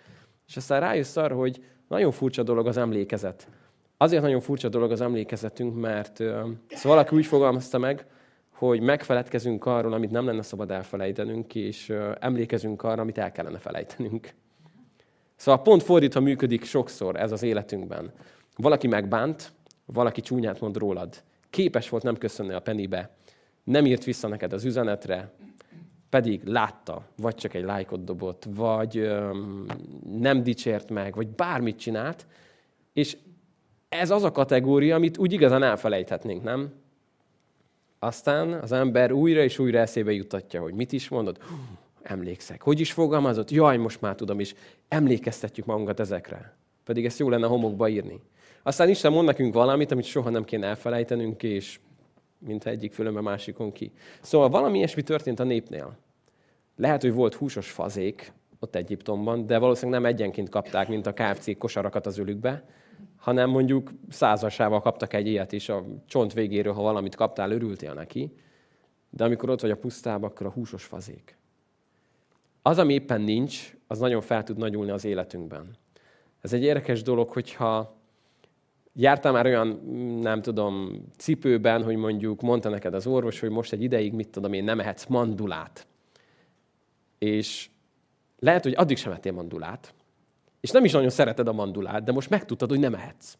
És 0.46 0.56
aztán 0.56 0.80
rájössz 0.80 1.16
arra, 1.16 1.34
hogy 1.36 1.64
nagyon 1.88 2.10
furcsa 2.10 2.42
dolog 2.42 2.66
az 2.66 2.76
emlékezet. 2.76 3.48
Azért 3.96 4.22
nagyon 4.22 4.40
furcsa 4.40 4.68
dolog 4.68 4.90
az 4.90 5.00
emlékezetünk, 5.00 5.80
mert 5.80 6.16
szóval 6.16 6.56
valaki 6.82 7.16
úgy 7.16 7.26
fogalmazta 7.26 7.78
meg, 7.78 8.06
hogy 8.50 8.80
megfeledkezünk 8.80 9.66
arról, 9.66 9.92
amit 9.92 10.10
nem 10.10 10.26
lenne 10.26 10.42
szabad 10.42 10.70
elfelejtenünk, 10.70 11.54
és 11.54 11.92
emlékezünk 12.20 12.82
arra, 12.82 13.02
amit 13.02 13.18
el 13.18 13.32
kellene 13.32 13.58
felejtenünk. 13.58 14.30
Szóval 15.36 15.62
pont 15.62 15.82
fordítva 15.82 16.20
működik 16.20 16.64
sokszor 16.64 17.16
ez 17.16 17.32
az 17.32 17.42
életünkben. 17.42 18.12
Valaki 18.56 18.86
megbánt, 18.86 19.52
valaki 19.84 20.20
csúnyát 20.20 20.60
mond 20.60 20.76
rólad. 20.76 21.22
Képes 21.50 21.88
volt 21.88 22.02
nem 22.02 22.16
köszönni 22.16 22.52
a 22.52 22.60
penibe, 22.60 23.10
nem 23.64 23.86
írt 23.86 24.04
vissza 24.04 24.28
neked 24.28 24.52
az 24.52 24.64
üzenetre, 24.64 25.32
pedig 26.08 26.44
látta, 26.44 27.02
vagy 27.16 27.34
csak 27.34 27.54
egy 27.54 27.64
lájkot 27.64 28.04
dobott, 28.04 28.46
vagy 28.54 28.98
öm, 28.98 29.66
nem 30.18 30.42
dicsért 30.42 30.90
meg, 30.90 31.14
vagy 31.14 31.28
bármit 31.28 31.78
csinált, 31.78 32.26
és 32.92 33.16
ez 34.00 34.10
az 34.10 34.22
a 34.22 34.32
kategória, 34.32 34.94
amit 34.94 35.18
úgy 35.18 35.32
igazán 35.32 35.62
elfelejthetnénk, 35.62 36.42
nem? 36.42 36.72
Aztán 37.98 38.52
az 38.52 38.72
ember 38.72 39.12
újra 39.12 39.42
és 39.42 39.58
újra 39.58 39.78
eszébe 39.78 40.12
jutatja, 40.12 40.60
hogy 40.60 40.74
mit 40.74 40.92
is 40.92 41.08
mondott 41.08 41.42
emlékszek. 42.02 42.62
Hogy 42.62 42.80
is 42.80 42.92
fogalmazott? 42.92 43.50
Jaj, 43.50 43.76
most 43.76 44.00
már 44.00 44.14
tudom 44.14 44.40
is. 44.40 44.54
Emlékeztetjük 44.88 45.66
magunkat 45.66 46.00
ezekre. 46.00 46.56
Pedig 46.84 47.04
ezt 47.04 47.18
jó 47.18 47.28
lenne 47.28 47.46
homokba 47.46 47.88
írni. 47.88 48.20
Aztán 48.62 48.88
Isten 48.88 49.12
mond 49.12 49.26
nekünk 49.26 49.54
valamit, 49.54 49.90
amit 49.90 50.04
soha 50.04 50.30
nem 50.30 50.44
kéne 50.44 50.66
elfelejtenünk, 50.66 51.42
és 51.42 51.80
mint 52.38 52.66
egyik 52.66 52.92
fülönbe 52.92 53.20
másikon 53.20 53.72
ki. 53.72 53.92
Szóval 54.20 54.48
valami 54.48 54.76
ilyesmi 54.76 55.02
történt 55.02 55.40
a 55.40 55.44
népnél. 55.44 55.98
Lehet, 56.76 57.02
hogy 57.02 57.12
volt 57.12 57.34
húsos 57.34 57.70
fazék 57.70 58.32
ott 58.60 58.74
Egyiptomban, 58.74 59.46
de 59.46 59.58
valószínűleg 59.58 60.00
nem 60.00 60.10
egyenként 60.10 60.48
kapták, 60.48 60.88
mint 60.88 61.06
a 61.06 61.12
KFC 61.12 61.58
kosarakat 61.58 62.06
az 62.06 62.18
ülükbe, 62.18 62.64
hanem 63.16 63.50
mondjuk 63.50 63.90
százasával 64.08 64.80
kaptak 64.80 65.12
egy 65.12 65.26
ilyet 65.26 65.52
is, 65.52 65.68
a 65.68 65.84
csont 66.06 66.32
végéről, 66.32 66.72
ha 66.72 66.82
valamit 66.82 67.14
kaptál, 67.14 67.50
örültél 67.50 67.94
neki. 67.94 68.34
De 69.10 69.24
amikor 69.24 69.50
ott 69.50 69.60
vagy 69.60 69.70
a 69.70 69.76
pusztában, 69.76 70.30
akkor 70.30 70.46
a 70.46 70.50
húsos 70.50 70.84
fazék. 70.84 71.36
Az, 72.62 72.78
ami 72.78 72.92
éppen 72.92 73.20
nincs, 73.20 73.76
az 73.86 73.98
nagyon 73.98 74.20
fel 74.20 74.42
tud 74.42 74.56
nagyulni 74.56 74.90
az 74.90 75.04
életünkben. 75.04 75.76
Ez 76.40 76.52
egy 76.52 76.62
érdekes 76.62 77.02
dolog, 77.02 77.30
hogyha 77.30 77.96
jártál 78.92 79.32
már 79.32 79.46
olyan, 79.46 79.68
nem 80.20 80.42
tudom, 80.42 81.02
cipőben, 81.16 81.82
hogy 81.82 81.96
mondjuk 81.96 82.40
mondta 82.40 82.68
neked 82.68 82.94
az 82.94 83.06
orvos, 83.06 83.40
hogy 83.40 83.50
most 83.50 83.72
egy 83.72 83.82
ideig, 83.82 84.12
mit 84.12 84.28
tudom 84.28 84.52
én, 84.52 84.64
nem 84.64 84.80
ehetsz 84.80 85.06
mandulát. 85.06 85.86
És 87.18 87.68
lehet, 88.38 88.62
hogy 88.62 88.74
addig 88.76 88.96
sem 88.96 89.12
ettél 89.12 89.32
mandulát, 89.32 89.94
és 90.66 90.72
nem 90.72 90.84
is 90.84 90.92
nagyon 90.92 91.10
szereted 91.10 91.48
a 91.48 91.52
mandulát, 91.52 92.04
de 92.04 92.12
most 92.12 92.30
megtudtad, 92.30 92.68
hogy 92.68 92.78
nem 92.78 92.94
ehetsz. 92.94 93.36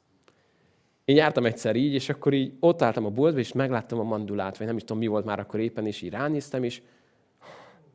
Én 1.05 1.17
jártam 1.17 1.45
egyszer 1.45 1.77
így, 1.77 1.93
és 1.93 2.09
akkor 2.09 2.33
így 2.33 2.53
ott 2.61 2.83
álltam 2.83 3.05
a 3.05 3.11
boltba, 3.11 3.39
és 3.39 3.53
megláttam 3.53 3.99
a 3.99 4.03
mandulát, 4.03 4.57
vagy 4.57 4.67
nem 4.67 4.77
is 4.77 4.83
tudom, 4.83 4.99
mi 4.99 5.07
volt 5.07 5.25
már 5.25 5.39
akkor 5.39 5.61
éppen, 5.61 5.87
és 5.87 6.03
így 6.03 6.11
ránéztem, 6.11 6.63
és 6.63 6.83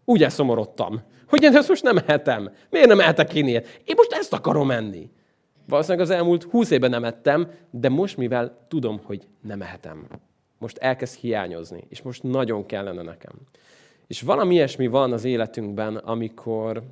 úgy 0.06 0.24
elszomorodtam, 0.24 1.02
hogy 1.28 1.44
én 1.44 1.56
ezt 1.56 1.70
most 1.70 1.84
nem 1.84 1.98
ehetem. 1.98 2.52
Miért 2.70 2.88
nem 2.88 3.00
ehetek 3.00 3.34
én 3.34 3.48
ilyet? 3.48 3.82
Én 3.84 3.96
most 3.98 4.12
ezt 4.12 4.34
akarom 4.34 4.72
enni. 4.72 5.10
Valószínűleg 5.68 6.06
az 6.06 6.14
elmúlt 6.14 6.44
húsz 6.44 6.70
évben 6.70 6.90
nem 6.90 7.04
ettem, 7.04 7.52
de 7.70 7.90
most, 7.90 8.18
mivel 8.18 8.66
tudom, 8.68 9.00
hogy 9.04 9.28
nem 9.42 9.62
ehetem, 9.62 10.08
most 10.58 10.78
elkezd 10.78 11.20
hiányozni, 11.20 11.84
és 11.90 12.02
most 12.02 12.24
nagyon 12.24 12.66
kellene 12.66 13.02
nekem. 13.02 13.34
És 14.08 14.22
valami 14.22 14.54
ilyesmi 14.54 14.88
van 14.88 15.12
az 15.12 15.24
életünkben, 15.24 15.96
amikor 15.96 16.84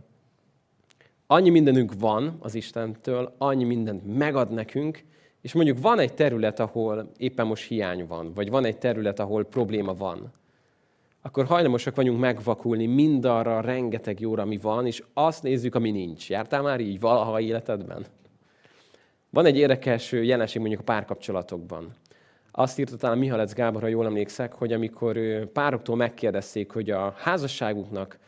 annyi 1.31 1.49
mindenünk 1.49 1.93
van 1.99 2.37
az 2.39 2.55
Istentől, 2.55 3.35
annyi 3.37 3.63
mindent 3.63 4.17
megad 4.17 4.51
nekünk, 4.51 5.03
és 5.41 5.53
mondjuk 5.53 5.81
van 5.81 5.99
egy 5.99 6.13
terület, 6.13 6.59
ahol 6.59 7.11
éppen 7.17 7.47
most 7.47 7.67
hiány 7.67 8.07
van, 8.07 8.33
vagy 8.33 8.49
van 8.49 8.65
egy 8.65 8.77
terület, 8.77 9.19
ahol 9.19 9.43
probléma 9.43 9.93
van 9.93 10.33
akkor 11.21 11.45
hajlamosak 11.45 11.95
vagyunk 11.95 12.19
megvakulni 12.19 12.85
mindarra 12.85 13.57
a 13.57 13.61
rengeteg 13.61 14.19
jóra, 14.19 14.41
ami 14.41 14.57
van, 14.57 14.85
és 14.85 15.03
azt 15.13 15.43
nézzük, 15.43 15.75
ami 15.75 15.91
nincs. 15.91 16.29
Jártál 16.29 16.61
már 16.61 16.79
így 16.79 16.99
valaha 16.99 17.39
életedben? 17.39 18.05
Van 19.29 19.45
egy 19.45 19.57
érdekes 19.57 20.11
jelenség 20.11 20.59
mondjuk 20.59 20.81
a 20.81 20.83
párkapcsolatokban. 20.83 21.93
Azt 22.51 22.79
írta 22.79 22.95
talán 22.95 23.17
Mihalec 23.17 23.53
Gábor, 23.53 23.81
ha 23.81 23.87
jól 23.87 24.05
emlékszek, 24.05 24.53
hogy 24.53 24.73
amikor 24.73 25.45
pároktól 25.45 25.95
megkérdezték, 25.95 26.71
hogy 26.71 26.89
a 26.89 27.13
házasságuknak 27.17 28.19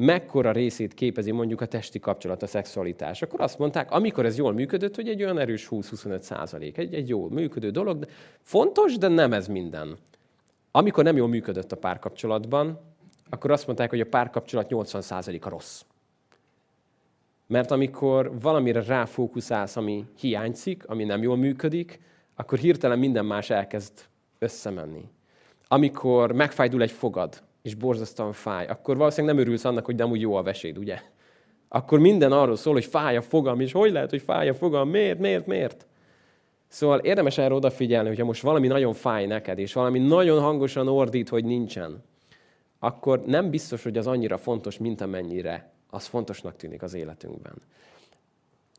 mekkora 0.00 0.52
részét 0.52 0.94
képezi 0.94 1.30
mondjuk 1.30 1.60
a 1.60 1.66
testi 1.66 1.98
kapcsolat, 1.98 2.42
a 2.42 2.46
szexualitás, 2.46 3.22
akkor 3.22 3.40
azt 3.40 3.58
mondták, 3.58 3.90
amikor 3.90 4.26
ez 4.26 4.36
jól 4.36 4.52
működött, 4.52 4.94
hogy 4.94 5.08
egy 5.08 5.22
olyan 5.22 5.38
erős 5.38 5.68
20-25 5.70 6.20
százalék, 6.20 6.78
egy, 6.78 6.94
egy 6.94 7.08
jól 7.08 7.30
működő 7.30 7.70
dolog, 7.70 7.98
de 7.98 8.06
fontos, 8.42 8.96
de 8.96 9.08
nem 9.08 9.32
ez 9.32 9.46
minden. 9.46 9.96
Amikor 10.70 11.04
nem 11.04 11.16
jól 11.16 11.28
működött 11.28 11.72
a 11.72 11.76
párkapcsolatban, 11.76 12.80
akkor 13.28 13.50
azt 13.50 13.66
mondták, 13.66 13.90
hogy 13.90 14.00
a 14.00 14.06
párkapcsolat 14.06 14.66
80%-a 14.70 15.48
rossz. 15.48 15.82
Mert 17.46 17.70
amikor 17.70 18.40
valamire 18.40 18.82
ráfókuszálsz, 18.82 19.76
ami 19.76 20.04
hiányzik, 20.20 20.88
ami 20.88 21.04
nem 21.04 21.22
jól 21.22 21.36
működik, 21.36 22.00
akkor 22.34 22.58
hirtelen 22.58 22.98
minden 22.98 23.24
más 23.24 23.50
elkezd 23.50 23.92
összemenni. 24.38 25.04
amikor 25.68 26.32
megfájdul 26.32 26.82
egy 26.82 26.90
fogad, 26.90 27.42
és 27.68 27.74
borzasztóan 27.74 28.32
fáj, 28.32 28.66
akkor 28.66 28.96
valószínűleg 28.96 29.34
nem 29.34 29.44
örülsz 29.44 29.64
annak, 29.64 29.84
hogy 29.84 29.94
nem 29.94 30.10
úgy 30.10 30.20
jó 30.20 30.34
a 30.34 30.42
veséd, 30.42 30.78
ugye? 30.78 31.00
Akkor 31.68 31.98
minden 31.98 32.32
arról 32.32 32.56
szól, 32.56 32.72
hogy 32.72 32.84
fáj 32.84 33.16
a 33.16 33.22
fogam, 33.22 33.60
és 33.60 33.72
hogy 33.72 33.92
lehet, 33.92 34.10
hogy 34.10 34.22
fáj 34.22 34.48
a 34.48 34.54
fogam, 34.54 34.88
miért, 34.88 35.18
miért, 35.18 35.46
miért? 35.46 35.86
Szóval 36.68 36.98
érdemes 36.98 37.38
erre 37.38 37.54
odafigyelni, 37.54 38.08
hogyha 38.08 38.24
most 38.24 38.42
valami 38.42 38.66
nagyon 38.66 38.92
fáj 38.92 39.26
neked, 39.26 39.58
és 39.58 39.72
valami 39.72 39.98
nagyon 39.98 40.40
hangosan 40.40 40.88
ordít, 40.88 41.28
hogy 41.28 41.44
nincsen, 41.44 42.04
akkor 42.78 43.22
nem 43.26 43.50
biztos, 43.50 43.82
hogy 43.82 43.98
az 43.98 44.06
annyira 44.06 44.36
fontos, 44.36 44.78
mint 44.78 45.00
amennyire 45.00 45.72
az 45.90 46.06
fontosnak 46.06 46.56
tűnik 46.56 46.82
az 46.82 46.94
életünkben. 46.94 47.54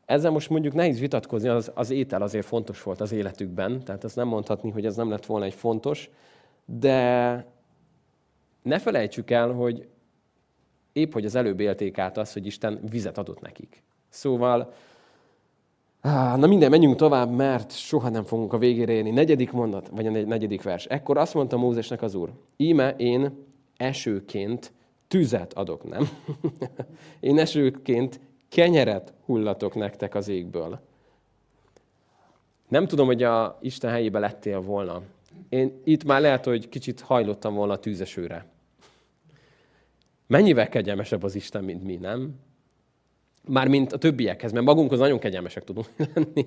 Ezzel 0.04 0.30
most 0.30 0.50
mondjuk 0.50 0.74
nehéz 0.74 1.00
vitatkozni, 1.00 1.48
az, 1.48 1.70
az 1.74 1.90
étel 1.90 2.22
azért 2.22 2.46
fontos 2.46 2.82
volt 2.82 3.00
az 3.00 3.12
életükben, 3.12 3.84
tehát 3.84 4.04
azt 4.04 4.16
nem 4.16 4.28
mondhatni, 4.28 4.70
hogy 4.70 4.86
ez 4.86 4.96
nem 4.96 5.10
lett 5.10 5.26
volna 5.26 5.44
egy 5.44 5.54
fontos, 5.54 6.10
de 6.64 7.44
ne 8.62 8.78
felejtsük 8.78 9.30
el, 9.30 9.52
hogy 9.52 9.88
épp, 10.92 11.12
hogy 11.12 11.24
az 11.24 11.34
előbb 11.34 11.60
élték 11.60 11.98
át 11.98 12.18
azt, 12.18 12.32
hogy 12.32 12.46
Isten 12.46 12.80
vizet 12.90 13.18
adott 13.18 13.40
nekik. 13.40 13.82
Szóval, 14.08 14.72
na 16.36 16.46
minden, 16.46 16.70
menjünk 16.70 16.96
tovább, 16.96 17.30
mert 17.30 17.72
soha 17.72 18.08
nem 18.08 18.24
fogunk 18.24 18.52
a 18.52 18.58
végére 18.58 18.92
érni. 18.92 19.10
Negyedik 19.10 19.52
mondat, 19.52 19.88
vagy 19.88 20.06
a 20.06 20.10
negyedik 20.10 20.62
vers. 20.62 20.84
Ekkor 20.84 21.18
azt 21.18 21.34
mondta 21.34 21.56
Mózesnek 21.56 22.02
az 22.02 22.14
úr, 22.14 22.30
íme 22.56 22.94
én 22.96 23.46
esőként 23.76 24.72
tüzet 25.08 25.52
adok, 25.52 25.88
nem? 25.88 26.08
én 27.20 27.38
esőként 27.38 28.20
kenyeret 28.48 29.12
hullatok 29.24 29.74
nektek 29.74 30.14
az 30.14 30.28
égből. 30.28 30.80
Nem 32.68 32.86
tudom, 32.86 33.06
hogy 33.06 33.22
a 33.22 33.58
Isten 33.60 33.90
helyébe 33.90 34.18
lettél 34.18 34.60
volna. 34.60 35.02
Én 35.48 35.80
itt 35.84 36.04
már 36.04 36.20
lehet, 36.20 36.44
hogy 36.44 36.68
kicsit 36.68 37.00
hajlottam 37.00 37.54
volna 37.54 37.72
a 37.72 37.78
tűzesőre. 37.78 38.46
Mennyivel 40.30 40.68
kegyelmesebb 40.68 41.22
az 41.22 41.34
Isten, 41.34 41.64
mint 41.64 41.84
mi, 41.84 41.96
nem? 41.96 42.34
Mármint 43.48 43.92
a 43.92 43.98
többiekhez, 43.98 44.52
mert 44.52 44.64
magunkhoz 44.64 44.98
nagyon 44.98 45.18
kegyelmesek 45.18 45.64
tudunk 45.64 45.86
lenni. 46.14 46.46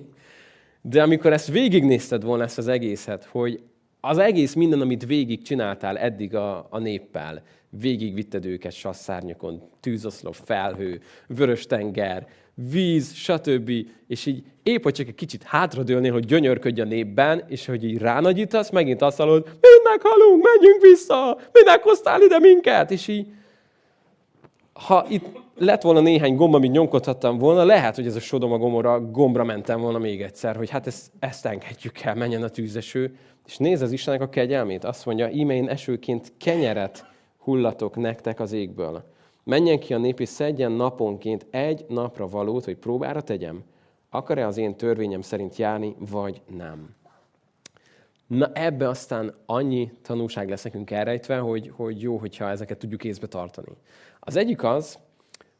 De 0.80 1.02
amikor 1.02 1.32
ezt 1.32 1.50
végignézted 1.50 2.22
volna, 2.22 2.42
ezt 2.42 2.58
az 2.58 2.68
egészet, 2.68 3.24
hogy 3.24 3.62
az 4.00 4.18
egész 4.18 4.54
minden, 4.54 4.80
amit 4.80 5.06
végig 5.06 5.42
csináltál 5.42 5.98
eddig 5.98 6.34
a, 6.34 6.66
a 6.70 6.78
néppel, 6.78 7.42
végigvitted 7.68 8.44
őket 8.44 8.72
sasszárnyakon, 8.72 9.62
tűzoszlop, 9.80 10.34
felhő, 10.44 11.00
vörös 11.26 11.66
tenger, 11.66 12.26
víz, 12.54 13.12
stb. 13.12 13.70
És 14.06 14.26
így 14.26 14.44
épp, 14.62 14.82
hogy 14.82 14.94
csak 14.94 15.08
egy 15.08 15.14
kicsit 15.14 15.42
hátradőlnél, 15.42 16.12
hogy 16.12 16.24
gyönyörködj 16.24 16.80
a 16.80 16.84
népben, 16.84 17.44
és 17.48 17.66
hogy 17.66 17.84
így 17.84 17.98
ránagyítasz, 17.98 18.70
megint 18.70 19.02
azt 19.02 19.16
hallod, 19.16 19.44
mi 19.44 19.90
meghalunk, 19.90 20.42
menjünk 20.42 20.82
vissza, 20.82 21.38
minek 21.52 21.82
hoztál 21.82 22.22
ide 22.22 22.38
minket? 22.38 22.90
És 22.90 23.08
így, 23.08 23.26
ha 24.74 25.06
itt 25.08 25.24
lett 25.56 25.82
volna 25.82 26.00
néhány 26.00 26.34
gomb, 26.34 26.54
amit 26.54 26.70
nyomkodhattam 26.70 27.38
volna, 27.38 27.64
lehet, 27.64 27.94
hogy 27.94 28.06
ez 28.06 28.16
a 28.16 28.20
Sodoma 28.20 28.58
Gomora 28.58 29.00
gombra 29.10 29.44
mentem 29.44 29.80
volna 29.80 29.98
még 29.98 30.22
egyszer, 30.22 30.56
hogy 30.56 30.70
hát 30.70 30.86
ezt, 30.86 31.10
ezt 31.18 31.46
engedjük 31.46 32.00
el, 32.00 32.14
menjen 32.14 32.42
a 32.42 32.48
tűzeső. 32.48 33.16
És 33.46 33.56
nézd 33.56 33.82
az 33.82 33.92
Istennek 33.92 34.20
a 34.20 34.28
kegyelmét, 34.28 34.84
azt 34.84 35.06
mondja, 35.06 35.28
íme 35.28 35.54
én 35.54 35.68
esőként 35.68 36.32
kenyeret 36.38 37.06
hullatok 37.38 37.96
nektek 37.96 38.40
az 38.40 38.52
égből. 38.52 39.04
Menjen 39.44 39.78
ki 39.78 39.94
a 39.94 39.98
nép, 39.98 40.20
és 40.20 40.28
szedjen 40.28 40.72
naponként 40.72 41.46
egy 41.50 41.84
napra 41.88 42.28
valót, 42.28 42.64
hogy 42.64 42.76
próbára 42.76 43.20
tegyem. 43.20 43.62
Akar-e 44.10 44.46
az 44.46 44.56
én 44.56 44.76
törvényem 44.76 45.20
szerint 45.20 45.56
járni, 45.56 45.96
vagy 46.10 46.40
nem? 46.56 46.94
Na 48.26 48.50
ebbe 48.52 48.88
aztán 48.88 49.34
annyi 49.46 49.92
tanulság 50.02 50.48
lesz 50.48 50.62
nekünk 50.62 50.90
elrejtve, 50.90 51.38
hogy, 51.38 51.72
hogy 51.76 52.02
jó, 52.02 52.16
hogyha 52.16 52.50
ezeket 52.50 52.78
tudjuk 52.78 53.04
észbe 53.04 53.26
tartani. 53.26 53.72
Az 54.26 54.36
egyik 54.36 54.62
az, 54.62 54.98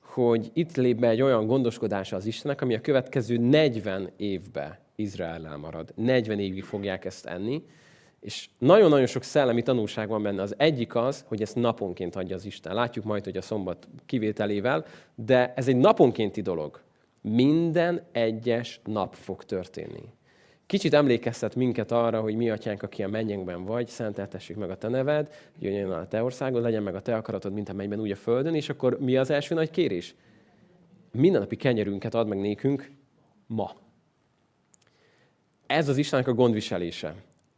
hogy 0.01 0.51
itt 0.53 0.77
lép 0.77 0.99
be 0.99 1.09
egy 1.09 1.23
olyan 1.23 1.47
gondoskodása 1.47 2.17
az 2.17 2.27
Istennek, 2.27 2.61
ami 2.61 2.75
a 2.75 2.81
következő 2.81 3.37
40 3.37 4.11
évbe 4.17 4.81
Izraellel 4.97 5.57
marad. 5.57 5.93
40 5.97 6.39
évig 6.39 6.65
fogják 6.65 7.05
ezt 7.05 7.27
enni, 7.27 7.63
és 8.21 8.49
nagyon-nagyon 8.59 9.07
sok 9.07 9.23
szellemi 9.23 9.63
tanulság 9.63 10.09
van 10.09 10.23
benne. 10.23 10.43
Az 10.43 10.55
egyik 10.59 10.95
az, 10.95 11.25
hogy 11.29 11.43
ezt 11.43 11.55
naponként 11.55 12.17
adja 12.17 12.37
az 12.37 12.45
Isten. 12.45 12.75
Látjuk 12.75 13.05
majd, 13.05 13.25
hogy 13.25 13.37
a 13.37 13.43
szombat 13.43 13.89
kivételével, 14.07 14.85
de 15.15 15.53
ez 15.57 15.69
egy 15.69 15.77
naponkénti 15.77 16.41
dolog. 16.41 16.81
Minden 17.21 18.03
egyes 18.13 18.81
nap 18.85 19.15
fog 19.15 19.45
történni. 19.45 20.13
Kicsit 20.67 20.95
emlékeztet 20.95 21.55
minket 21.55 21.93
arra, 21.93 22.21
hogy 22.21 22.37
mi 22.37 22.51
atyánk, 22.51 22.83
aki 22.83 23.03
a 23.03 23.09
mennyekben 23.09 23.65
vagy, 23.65 23.89
szenteltessük 23.89 24.57
meg 24.57 24.71
a 24.71 24.77
te 24.77 24.89
neved, 24.89 25.35
jöjjön 25.59 25.91
a 25.91 26.07
te 26.07 26.23
országod, 26.23 26.63
legyen 26.63 26.83
meg 26.83 26.95
a 26.95 27.01
te 27.01 27.17
akaratod, 27.17 27.53
mint 27.53 27.69
a 27.69 27.73
mennyben, 27.73 28.01
úgy 28.01 28.11
a 28.11 28.17
földön, 28.17 28.55
és 28.55 28.69
akkor 28.69 29.01
mi 29.01 29.17
az 29.17 29.31
első 29.31 29.55
nagy 29.55 29.71
kérés? 29.71 30.15
Mindennapi 31.13 31.57
kenyerünket 31.57 32.15
ad 32.15 32.29
meg 32.29 32.39
nékünk 32.39 32.91
ma. 33.47 33.71
Ez 35.67 35.89
az 35.89 35.97
Istennek 35.97 36.29
a 36.29 36.35
gondviselése 36.35 37.15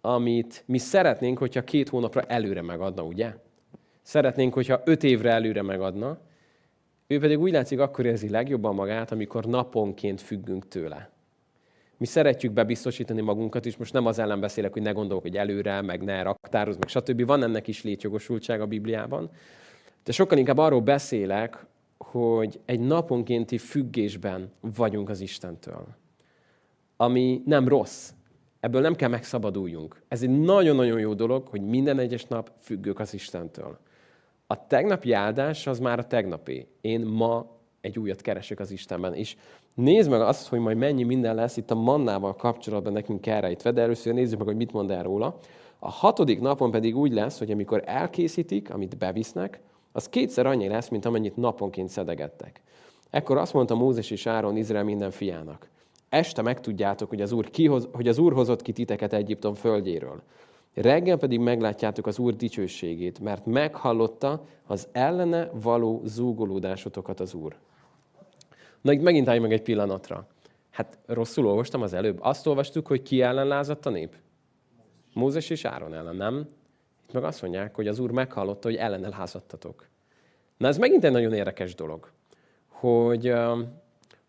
amit 0.06 0.62
mi 0.66 0.78
szeretnénk, 0.78 1.38
hogyha 1.38 1.64
két 1.64 1.88
hónapra 1.88 2.22
előre 2.22 2.62
megadna, 2.62 3.02
ugye? 3.02 3.34
Szeretnénk, 4.02 4.54
hogyha 4.54 4.82
öt 4.84 5.04
évre 5.04 5.30
előre 5.30 5.62
megadna, 5.62 6.18
ő 7.06 7.18
pedig 7.18 7.38
úgy 7.38 7.52
látszik, 7.52 7.78
akkor 7.78 8.06
érzi 8.06 8.28
legjobban 8.28 8.74
magát, 8.74 9.12
amikor 9.12 9.44
naponként 9.44 10.20
függünk 10.20 10.68
tőle. 10.68 11.10
Mi 11.96 12.06
szeretjük 12.06 12.52
bebiztosítani 12.52 13.20
magunkat, 13.20 13.66
és 13.66 13.76
most 13.76 13.92
nem 13.92 14.06
az 14.06 14.18
ellen 14.18 14.40
beszélek, 14.40 14.72
hogy 14.72 14.82
ne 14.82 14.90
gondolok, 14.90 15.22
hogy 15.22 15.36
előre, 15.36 15.80
meg 15.80 16.02
ne 16.02 16.22
raktároz, 16.22 16.76
meg 16.76 16.88
stb. 16.88 17.26
Van 17.26 17.42
ennek 17.42 17.68
is 17.68 17.82
létjogosultság 17.82 18.60
a 18.60 18.66
Bibliában. 18.66 19.30
De 20.04 20.12
sokkal 20.12 20.38
inkább 20.38 20.58
arról 20.58 20.80
beszélek, 20.80 21.66
hogy 21.98 22.60
egy 22.64 22.80
naponkénti 22.80 23.58
függésben 23.58 24.52
vagyunk 24.60 25.08
az 25.08 25.20
Istentől. 25.20 25.86
Ami 26.96 27.42
nem 27.44 27.68
rossz, 27.68 28.10
Ebből 28.60 28.80
nem 28.80 28.94
kell 28.94 29.08
megszabaduljunk. 29.08 30.02
Ez 30.08 30.22
egy 30.22 30.30
nagyon-nagyon 30.30 30.98
jó 30.98 31.14
dolog, 31.14 31.48
hogy 31.48 31.60
minden 31.60 31.98
egyes 31.98 32.24
nap 32.24 32.50
függök 32.58 32.98
az 32.98 33.14
Istentől. 33.14 33.78
A 34.46 34.66
tegnapi 34.66 35.12
áldás 35.12 35.66
az 35.66 35.78
már 35.78 35.98
a 35.98 36.06
tegnapi. 36.06 36.68
Én 36.80 37.00
ma 37.00 37.58
egy 37.80 37.98
újat 37.98 38.20
keresek 38.20 38.60
az 38.60 38.70
Istenben. 38.70 39.14
És 39.14 39.36
nézd 39.76 40.10
meg 40.10 40.20
azt, 40.20 40.48
hogy 40.48 40.58
majd 40.58 40.76
mennyi 40.76 41.02
minden 41.02 41.34
lesz 41.34 41.56
itt 41.56 41.70
a 41.70 41.74
mannával 41.74 42.34
kapcsolatban 42.34 42.92
nekünk 42.92 43.26
elrejtve, 43.26 43.70
de 43.70 43.82
először 43.82 44.14
nézzük 44.14 44.38
meg, 44.38 44.46
hogy 44.46 44.56
mit 44.56 44.72
mond 44.72 44.90
el 44.90 45.02
róla. 45.02 45.38
A 45.78 45.90
hatodik 45.90 46.40
napon 46.40 46.70
pedig 46.70 46.96
úgy 46.96 47.12
lesz, 47.12 47.38
hogy 47.38 47.50
amikor 47.50 47.82
elkészítik, 47.84 48.70
amit 48.70 48.98
bevisznek, 48.98 49.60
az 49.92 50.08
kétszer 50.08 50.46
annyi 50.46 50.68
lesz, 50.68 50.88
mint 50.88 51.04
amennyit 51.04 51.36
naponként 51.36 51.88
szedegettek. 51.88 52.60
Ekkor 53.10 53.36
azt 53.36 53.52
mondta 53.52 53.74
Mózes 53.74 54.10
és 54.10 54.26
Áron 54.26 54.56
Izrael 54.56 54.84
minden 54.84 55.10
fiának 55.10 55.68
este 56.08 56.42
megtudjátok, 56.42 57.08
hogy 57.08 57.20
az, 57.20 57.32
Úr 57.32 57.50
kihoz, 57.50 57.88
hogy 57.92 58.08
az 58.08 58.18
Úr 58.18 58.32
hozott 58.32 58.62
ki 58.62 58.72
titeket 58.72 59.12
Egyiptom 59.12 59.54
földjéről. 59.54 60.22
Reggel 60.74 61.16
pedig 61.16 61.40
meglátjátok 61.40 62.06
az 62.06 62.18
Úr 62.18 62.36
dicsőségét, 62.36 63.20
mert 63.20 63.46
meghallotta 63.46 64.44
az 64.66 64.88
ellene 64.92 65.50
való 65.62 66.02
zúgolódásotokat 66.04 67.20
az 67.20 67.34
Úr. 67.34 67.56
Na 68.86 68.92
itt 68.92 69.02
megint 69.02 69.28
állj 69.28 69.38
meg 69.38 69.52
egy 69.52 69.62
pillanatra. 69.62 70.26
Hát 70.70 70.98
rosszul 71.06 71.46
olvastam 71.46 71.82
az 71.82 71.92
előbb. 71.92 72.18
Azt 72.20 72.46
olvastuk, 72.46 72.86
hogy 72.86 73.02
ki 73.02 73.22
ellen 73.22 73.46
lázadt 73.46 73.86
a 73.86 73.90
nép? 73.90 74.16
Mózes 75.12 75.50
és 75.50 75.64
Áron 75.64 75.94
ellen, 75.94 76.16
nem? 76.16 76.48
Itt 77.06 77.12
meg 77.12 77.24
azt 77.24 77.42
mondják, 77.42 77.74
hogy 77.74 77.88
az 77.88 77.98
Úr 77.98 78.10
meghallotta, 78.10 78.68
hogy 78.68 78.76
ellene 78.76 79.08
lázadtatok. 79.08 79.86
Na 80.56 80.68
ez 80.68 80.78
megint 80.78 81.04
egy 81.04 81.12
nagyon 81.12 81.32
érdekes 81.32 81.74
dolog, 81.74 82.10
hogy 82.68 83.32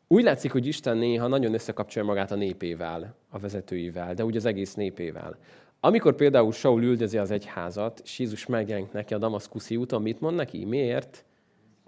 úgy 0.08 0.24
látszik, 0.24 0.52
hogy 0.52 0.66
Isten 0.66 0.98
néha 0.98 1.28
nagyon 1.28 1.54
összekapcsolja 1.54 2.08
magát 2.08 2.32
a 2.32 2.36
népével, 2.36 3.16
a 3.30 3.40
vezetőivel, 3.40 4.14
de 4.14 4.26
úgy 4.26 4.36
az 4.36 4.46
egész 4.46 4.74
népével. 4.74 5.38
Amikor 5.80 6.16
például 6.16 6.52
Saul 6.52 6.84
üldözi 6.84 7.18
az 7.18 7.32
egyházat, 7.32 8.00
és 8.04 8.20
Jézus 8.20 8.46
megjelenik 8.46 8.92
neki 8.92 9.14
a 9.14 9.18
damaszkuszi 9.18 9.76
úton, 9.76 10.02
mit 10.02 10.22
mond 10.22 10.36
neki? 10.36 10.66
Miért 10.66 11.26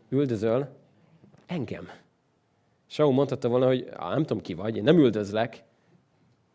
üldözöl 0.10 0.68
engem? 1.46 1.90
Saul 2.92 3.14
mondhatta 3.14 3.48
volna, 3.48 3.66
hogy 3.66 3.90
nem 4.00 4.24
tudom 4.24 4.42
ki 4.42 4.54
vagy, 4.54 4.76
én 4.78 4.84
nem 4.84 4.98
üldözlek, 4.98 5.64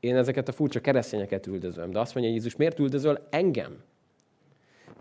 én 0.01 0.17
ezeket 0.17 0.49
a 0.49 0.53
furcsa 0.53 0.81
keresztényeket 0.81 1.47
üldözöm. 1.47 1.91
De 1.91 1.99
azt 2.01 2.15
mondja 2.15 2.33
Jézus, 2.33 2.57
miért 2.57 2.79
üldözöl 2.79 3.27
engem? 3.31 3.83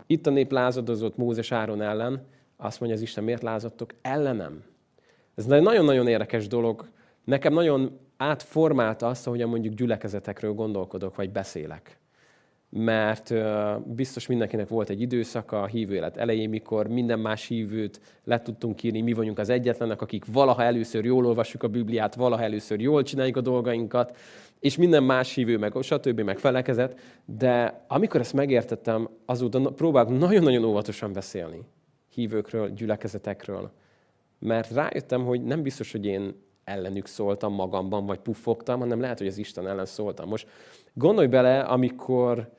Itt 0.06 0.26
a 0.26 0.30
nép 0.30 0.52
lázadozott 0.52 1.16
Mózes 1.16 1.52
Áron 1.52 1.82
ellen, 1.82 2.26
azt 2.56 2.80
mondja 2.80 2.98
az 2.98 3.04
Isten, 3.04 3.24
miért 3.24 3.42
lázadtok 3.42 3.94
ellenem? 4.02 4.64
Ez 5.34 5.46
egy 5.46 5.62
nagyon-nagyon 5.62 6.08
érdekes 6.08 6.46
dolog. 6.46 6.88
Nekem 7.24 7.52
nagyon 7.52 7.98
átformálta 8.16 9.06
azt, 9.06 9.26
ahogyan 9.26 9.48
mondjuk 9.48 9.74
gyülekezetekről 9.74 10.52
gondolkodok, 10.52 11.16
vagy 11.16 11.30
beszélek. 11.30 11.98
Mert 12.76 13.34
biztos 13.86 14.26
mindenkinek 14.26 14.68
volt 14.68 14.88
egy 14.88 15.00
időszaka 15.00 15.62
a 15.62 15.66
hívő 15.66 15.94
élet 15.94 16.16
elején, 16.16 16.48
mikor 16.48 16.88
minden 16.88 17.18
más 17.18 17.46
hívőt 17.46 18.00
le 18.24 18.42
tudtunk 18.42 18.82
írni, 18.82 19.00
mi 19.00 19.12
vagyunk 19.12 19.38
az 19.38 19.48
egyetlenek, 19.48 20.02
akik 20.02 20.24
valaha 20.32 20.62
először 20.62 21.04
jól 21.04 21.26
olvassuk 21.26 21.62
a 21.62 21.68
Bibliát, 21.68 22.14
valaha 22.14 22.42
először 22.42 22.80
jól 22.80 23.02
csináljuk 23.02 23.36
a 23.36 23.40
dolgainkat, 23.40 24.16
és 24.60 24.76
minden 24.76 25.02
más 25.02 25.34
hívő, 25.34 25.58
meg 25.58 25.72
stb. 25.80 26.20
meg 26.20 26.38
felekezett, 26.38 26.98
de 27.24 27.84
amikor 27.88 28.20
ezt 28.20 28.32
megértettem, 28.32 29.08
azóta 29.24 29.60
próbálok 29.60 30.18
nagyon-nagyon 30.18 30.64
óvatosan 30.64 31.12
beszélni 31.12 31.60
hívőkről, 32.14 32.70
gyülekezetekről, 32.70 33.70
mert 34.38 34.70
rájöttem, 34.70 35.24
hogy 35.24 35.42
nem 35.42 35.62
biztos, 35.62 35.92
hogy 35.92 36.06
én 36.06 36.34
ellenük 36.64 37.06
szóltam 37.06 37.54
magamban, 37.54 38.06
vagy 38.06 38.18
puffogtam, 38.18 38.80
hanem 38.80 39.00
lehet, 39.00 39.18
hogy 39.18 39.26
az 39.26 39.38
Isten 39.38 39.68
ellen 39.68 39.86
szóltam. 39.86 40.28
Most 40.28 40.48
gondolj 40.92 41.26
bele, 41.26 41.60
amikor, 41.60 42.52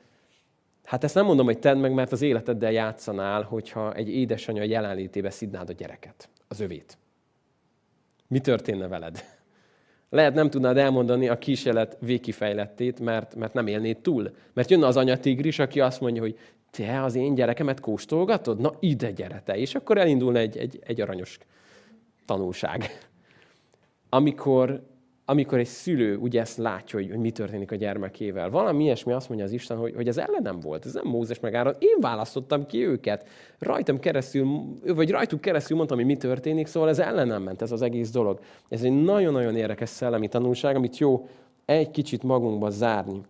hát 0.86 1.04
ezt 1.04 1.14
nem 1.14 1.24
mondom, 1.24 1.46
hogy 1.46 1.58
tedd 1.58 1.76
meg, 1.76 1.92
mert 1.92 2.12
az 2.12 2.22
életeddel 2.22 2.72
játszanál, 2.72 3.42
hogyha 3.42 3.94
egy 3.94 4.08
édesanyja 4.08 4.62
jelenlétébe 4.62 5.30
szidnád 5.30 5.68
a 5.68 5.72
gyereket, 5.72 6.28
az 6.48 6.60
övét. 6.60 6.98
Mi 8.28 8.38
történne 8.38 8.88
veled? 8.88 9.24
Lehet 10.10 10.34
nem 10.34 10.50
tudnád 10.50 10.76
elmondani 10.76 11.28
a 11.28 11.38
kísérlet 11.38 11.96
végkifejlettét, 12.00 13.00
mert, 13.00 13.34
mert 13.34 13.54
nem 13.54 13.66
élnéd 13.66 13.98
túl. 13.98 14.30
Mert 14.52 14.70
jönne 14.70 14.86
az 14.86 14.96
anyatigris, 14.96 15.58
aki 15.58 15.80
azt 15.80 16.00
mondja, 16.00 16.22
hogy 16.22 16.38
te 16.70 17.02
az 17.02 17.14
én 17.14 17.34
gyerekemet 17.34 17.80
kóstolgatod? 17.80 18.60
Na 18.60 18.72
ide 18.80 19.10
gyere 19.10 19.42
te. 19.44 19.56
És 19.56 19.74
akkor 19.74 19.98
elindulna 19.98 20.38
egy, 20.38 20.56
egy, 20.56 20.78
egy 20.86 21.00
aranyos 21.00 21.38
tanulság 22.24 22.90
amikor, 24.08 24.82
amikor 25.28 25.58
egy 25.58 25.66
szülő 25.66 26.16
ugye 26.16 26.40
ezt 26.40 26.58
látja, 26.58 26.98
hogy, 26.98 27.08
hogy 27.10 27.18
mi 27.18 27.30
történik 27.30 27.72
a 27.72 27.76
gyermekével. 27.76 28.50
Valami 28.50 28.84
ilyesmi 28.84 29.12
azt 29.12 29.28
mondja 29.28 29.46
az 29.46 29.52
Isten, 29.52 29.76
hogy, 29.76 29.94
hogy 29.94 30.08
ez 30.08 30.16
ellenem 30.16 30.60
volt, 30.60 30.86
ez 30.86 30.92
nem 30.92 31.06
Mózes 31.06 31.40
meg 31.40 31.54
Áron. 31.54 31.74
Én 31.78 31.96
választottam 32.00 32.66
ki 32.66 32.86
őket. 32.86 33.28
Rajtam 33.58 33.98
keresztül, 33.98 34.46
vagy 34.86 35.10
rajtuk 35.10 35.40
keresztül 35.40 35.76
mondtam, 35.76 35.98
hogy 35.98 36.06
mi 36.06 36.16
történik, 36.16 36.66
szóval 36.66 36.88
ez 36.88 36.98
ellenem 36.98 37.42
ment 37.42 37.62
ez 37.62 37.72
az 37.72 37.82
egész 37.82 38.10
dolog. 38.10 38.40
Ez 38.68 38.82
egy 38.82 39.02
nagyon-nagyon 39.02 39.56
érdekes 39.56 39.88
szellemi 39.88 40.28
tanulság, 40.28 40.76
amit 40.76 40.98
jó 40.98 41.28
egy 41.64 41.90
kicsit 41.90 42.22
magunkba 42.22 42.70
zárni. 42.70 43.20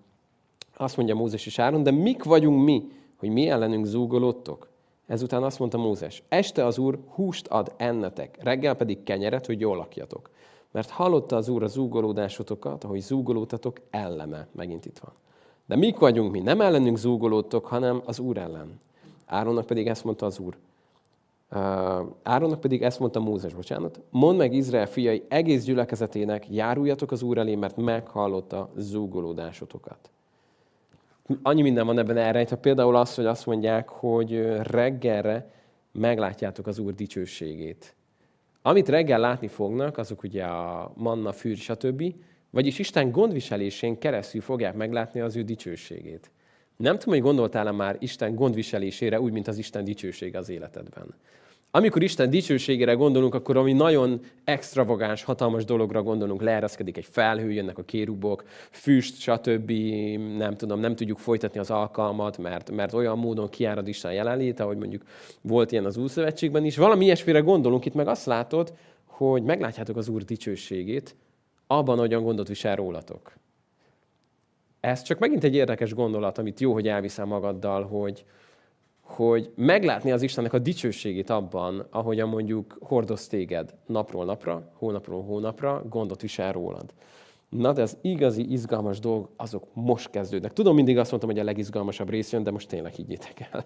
Azt 0.76 0.96
mondja 0.96 1.14
Mózes 1.14 1.46
és 1.46 1.58
Áron, 1.58 1.82
de 1.82 1.90
mik 1.90 2.22
vagyunk 2.22 2.64
mi, 2.64 2.82
hogy 3.16 3.28
mi 3.28 3.48
ellenünk 3.48 3.84
zúgolódtok? 3.84 4.68
Ezután 5.06 5.42
azt 5.42 5.58
mondta 5.58 5.78
Mózes, 5.78 6.22
este 6.28 6.64
az 6.64 6.78
Úr 6.78 6.98
húst 7.08 7.46
ad 7.46 7.72
ennetek, 7.76 8.38
reggel 8.42 8.74
pedig 8.74 9.02
kenyeret, 9.02 9.46
hogy 9.46 9.60
jól 9.60 9.76
lakjatok. 9.76 10.30
Mert 10.70 10.90
hallotta 10.90 11.37
az 11.37 11.49
Úr 11.49 11.62
a 11.62 11.66
zúgolódásotokat, 11.66 12.85
ahogy 12.85 13.00
zúgolódtatok 13.00 13.80
ellene. 13.90 14.46
Megint 14.52 14.87
itt 14.87 14.99
van. 14.99 15.12
De 15.66 15.76
mik 15.76 15.99
vagyunk 15.99 16.32
mi? 16.32 16.40
Nem 16.40 16.61
ellenünk 16.61 16.96
zúgolódtok, 16.96 17.66
hanem 17.66 18.02
az 18.04 18.18
Úr 18.18 18.37
ellen. 18.37 18.80
Áronnak 19.26 19.66
pedig 19.66 19.88
ezt 19.88 20.04
mondta 20.04 20.26
az 20.26 20.38
Úr. 20.38 20.56
Áronnak 22.23 22.61
pedig 22.61 22.82
ezt 22.82 22.99
mondta 22.99 23.20
Mózes, 23.20 23.54
bocsánat. 23.54 24.00
Mondd 24.11 24.37
meg 24.38 24.52
Izrael 24.52 24.87
fiai 24.87 25.25
egész 25.28 25.64
gyülekezetének, 25.64 26.50
járuljatok 26.50 27.11
az 27.11 27.23
Úr 27.23 27.38
elé, 27.38 27.54
mert 27.54 27.76
meghallotta 27.76 28.70
zúgolódásotokat. 28.76 30.11
Annyi 31.42 31.62
minden 31.62 31.87
van 31.87 31.99
ebben 31.99 32.16
elrejtve. 32.16 32.56
Például 32.56 32.96
az, 32.96 33.14
hogy 33.14 33.26
azt 33.26 33.46
mondják, 33.46 33.88
hogy 33.88 34.46
reggelre 34.62 35.50
meglátjátok 35.92 36.66
az 36.66 36.78
Úr 36.78 36.94
dicsőségét. 36.94 37.95
Amit 38.66 38.88
reggel 38.88 39.20
látni 39.20 39.49
fognak, 39.49 39.99
azok 39.99 40.23
ugye 40.23 40.44
a 40.44 40.92
manna, 40.96 41.32
fűr, 41.32 41.56
stb. 41.56 42.14
Vagyis 42.50 42.78
Isten 42.78 43.11
gondviselésén 43.11 43.99
keresztül 43.99 44.40
fogják 44.40 44.75
meglátni 44.75 45.20
az 45.20 45.37
ő 45.37 45.42
dicsőségét. 45.42 46.30
Nem 46.76 46.99
tudom, 46.99 47.14
hogy 47.14 47.23
gondoltál-e 47.23 47.70
már 47.70 47.96
Isten 47.99 48.35
gondviselésére 48.35 49.20
úgy, 49.20 49.32
mint 49.32 49.49
az 49.49 49.58
Isten 49.58 49.85
dicsősége 49.85 50.38
az 50.38 50.49
életedben. 50.49 51.14
Amikor 51.70 52.02
Isten 52.02 52.30
dicsőségére 52.30 52.92
gondolunk, 52.92 53.35
akkor 53.35 53.56
ami 53.56 53.73
nagyon 53.73 54.20
extravagáns, 54.44 55.23
hatalmas 55.23 55.64
dologra 55.64 56.02
gondolunk, 56.02 56.42
leereszkedik 56.42 56.96
egy 56.96 57.06
felhő, 57.11 57.52
jönnek 57.52 57.78
a 57.78 57.82
kérubok, 57.82 58.44
füst, 58.70 59.20
stb. 59.20 59.70
Nem 60.37 60.54
tudom, 60.56 60.80
nem 60.80 60.96
tudjuk 60.96 61.18
folytatni 61.18 61.61
az 61.61 61.70
alkalmat, 61.70 62.38
mert, 62.38 62.70
mert 62.70 62.92
olyan 62.92 63.18
módon 63.18 63.49
kiárad 63.49 63.88
Isten 63.88 64.12
jelenléte, 64.12 64.62
hogy 64.62 64.76
mondjuk 64.76 65.02
volt 65.40 65.73
ilyen 65.73 65.85
az 65.85 65.96
Úrszövetségben 65.96 66.64
is. 66.64 66.76
Valami 66.76 67.04
ilyesmire 67.04 67.40
gondolunk, 67.40 67.85
itt 67.85 67.94
meg 67.94 68.08
azt 68.08 68.26
látod, 68.26 68.73
hogy 69.04 69.42
meglátjátok 69.42 69.96
az 69.96 70.08
Úr 70.08 70.23
dicsőségét, 70.23 71.16
abban, 71.66 71.99
hogyan 71.99 72.23
gondot 72.23 72.49
visel 72.49 72.76
rólatok. 72.76 73.32
Ez 74.80 75.02
csak 75.02 75.18
megint 75.18 75.44
egy 75.44 75.54
érdekes 75.54 75.94
gondolat, 75.94 76.38
amit 76.38 76.61
jó, 76.61 76.73
hogy 76.73 76.88
elviszel 76.88 77.25
magaddal, 77.25 77.85
hogy, 77.85 78.25
hogy 79.06 79.52
meglátni 79.56 80.12
az 80.12 80.22
Istennek 80.22 80.52
a 80.52 80.58
dicsőségét 80.58 81.30
abban, 81.30 81.86
ahogyan 81.90 82.28
mondjuk 82.28 82.78
hordoz 82.80 83.26
téged 83.26 83.75
napról 83.86 84.25
napra, 84.25 84.72
hónapról 84.74 85.22
hónapra, 85.22 85.85
gondot 85.88 86.20
visel 86.20 86.52
rólad. 86.52 86.92
Na, 87.48 87.72
de 87.72 87.83
az 87.83 87.96
igazi, 88.00 88.52
izgalmas 88.52 88.98
dolgok, 88.98 89.31
azok 89.37 89.64
most 89.72 90.11
kezdődnek. 90.11 90.52
Tudom, 90.52 90.74
mindig 90.74 90.98
azt 90.98 91.11
mondtam, 91.11 91.31
hogy 91.31 91.40
a 91.40 91.44
legizgalmasabb 91.44 92.11
rész 92.11 92.33
jön, 92.33 92.42
de 92.42 92.50
most 92.50 92.68
tényleg 92.68 92.92
higgyétek 92.92 93.48
el. 93.52 93.64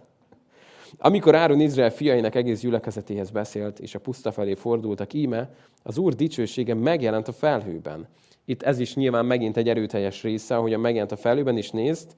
Amikor 0.99 1.35
Áron 1.35 1.61
Izrael 1.61 1.91
fiainak 1.91 2.35
egész 2.35 2.61
gyülekezetéhez 2.61 3.31
beszélt, 3.31 3.79
és 3.79 3.95
a 3.95 4.01
puszta 4.01 4.33
felé 4.33 4.55
fordultak, 4.55 5.13
íme, 5.13 5.55
az 5.83 5.99
Úr 5.99 6.15
dicsősége 6.15 6.75
megjelent 6.75 7.29
a 7.29 7.33
felhőben. 7.33 8.09
Itt 8.45 8.63
ez 8.63 8.79
is 8.79 8.95
nyilván 8.95 9.27
megint 9.27 9.57
egy 9.57 9.69
erőteljes 9.69 10.23
része, 10.23 10.57
a 10.57 10.79
megjelent 10.79 11.13
a 11.13 11.17
felhőben, 11.17 11.57
is 11.57 11.71
nézd, 11.71 12.17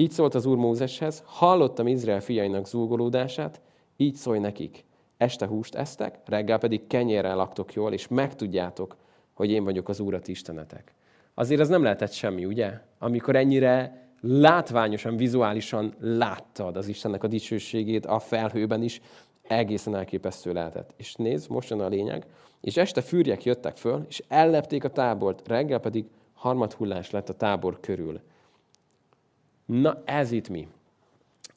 így 0.00 0.10
szólt 0.10 0.34
az 0.34 0.46
Úr 0.46 0.56
Mózeshez, 0.56 1.22
hallottam 1.26 1.86
Izrael 1.86 2.20
fiainak 2.20 2.66
zúgolódását, 2.66 3.60
így 3.96 4.14
szólj 4.14 4.38
nekik. 4.38 4.84
Este 5.16 5.46
húst 5.46 5.74
esztek, 5.74 6.18
reggel 6.24 6.58
pedig 6.58 6.86
kenyérrel 6.86 7.36
laktok 7.36 7.72
jól, 7.72 7.92
és 7.92 8.08
megtudjátok, 8.08 8.96
hogy 9.32 9.50
én 9.50 9.64
vagyok 9.64 9.88
az 9.88 10.00
Úrat 10.00 10.28
Istenetek. 10.28 10.94
Azért 11.34 11.60
ez 11.60 11.68
nem 11.68 11.82
lehetett 11.82 12.12
semmi, 12.12 12.44
ugye? 12.44 12.72
Amikor 12.98 13.36
ennyire 13.36 14.06
látványosan, 14.20 15.16
vizuálisan 15.16 15.94
láttad 16.00 16.76
az 16.76 16.88
Istennek 16.88 17.24
a 17.24 17.28
dicsőségét 17.28 18.06
a 18.06 18.18
felhőben 18.18 18.82
is, 18.82 19.00
egészen 19.42 19.94
elképesztő 19.94 20.52
lehetett. 20.52 20.94
És 20.96 21.14
nézd, 21.14 21.50
most 21.50 21.70
jön 21.70 21.80
a 21.80 21.88
lényeg, 21.88 22.26
és 22.60 22.76
este 22.76 23.00
fűrjek 23.00 23.44
jöttek 23.44 23.76
föl, 23.76 24.04
és 24.08 24.22
ellepték 24.28 24.84
a 24.84 24.90
tábort, 24.90 25.48
reggel 25.48 25.78
pedig 25.78 26.04
harmadhullás 26.34 27.10
lett 27.10 27.28
a 27.28 27.36
tábor 27.36 27.80
körül. 27.80 28.20
Na 29.68 30.02
ez 30.04 30.30
itt 30.30 30.48
mi? 30.48 30.68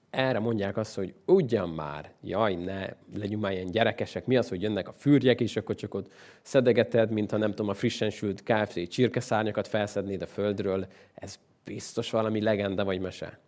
Erre 0.10 0.40
mondják 0.40 0.78
azt, 0.78 0.96
hogy 0.96 1.14
ugyan 1.26 1.70
már, 1.70 2.12
jaj, 2.22 2.56
ne 2.56 2.88
legyünk 3.14 3.42
már 3.42 3.52
ilyen 3.52 3.72
gyerekesek, 3.72 4.26
mi 4.26 4.38
az, 4.38 4.50
hogy 4.50 4.62
jönnek 4.62 4.88
a 4.88 4.94
fürjek, 4.94 5.42
és 5.42 5.58
akkor 5.58 5.76
csak 5.76 5.94
ott 5.94 6.12
szedegeted, 6.42 7.12
mintha 7.12 7.38
nem 7.38 7.50
tudom, 7.50 7.70
a 7.70 7.74
frissen 7.74 8.10
sült 8.10 8.44
KFC 8.44 8.88
csirkeszárnyakat 8.88 9.68
felszednéd 9.68 10.22
a 10.22 10.28
földről. 10.28 10.88
Ez 11.14 11.40
biztos 11.64 12.12
valami 12.12 12.42
legenda 12.42 12.86
vagy 12.86 13.00
mese. 13.00 13.40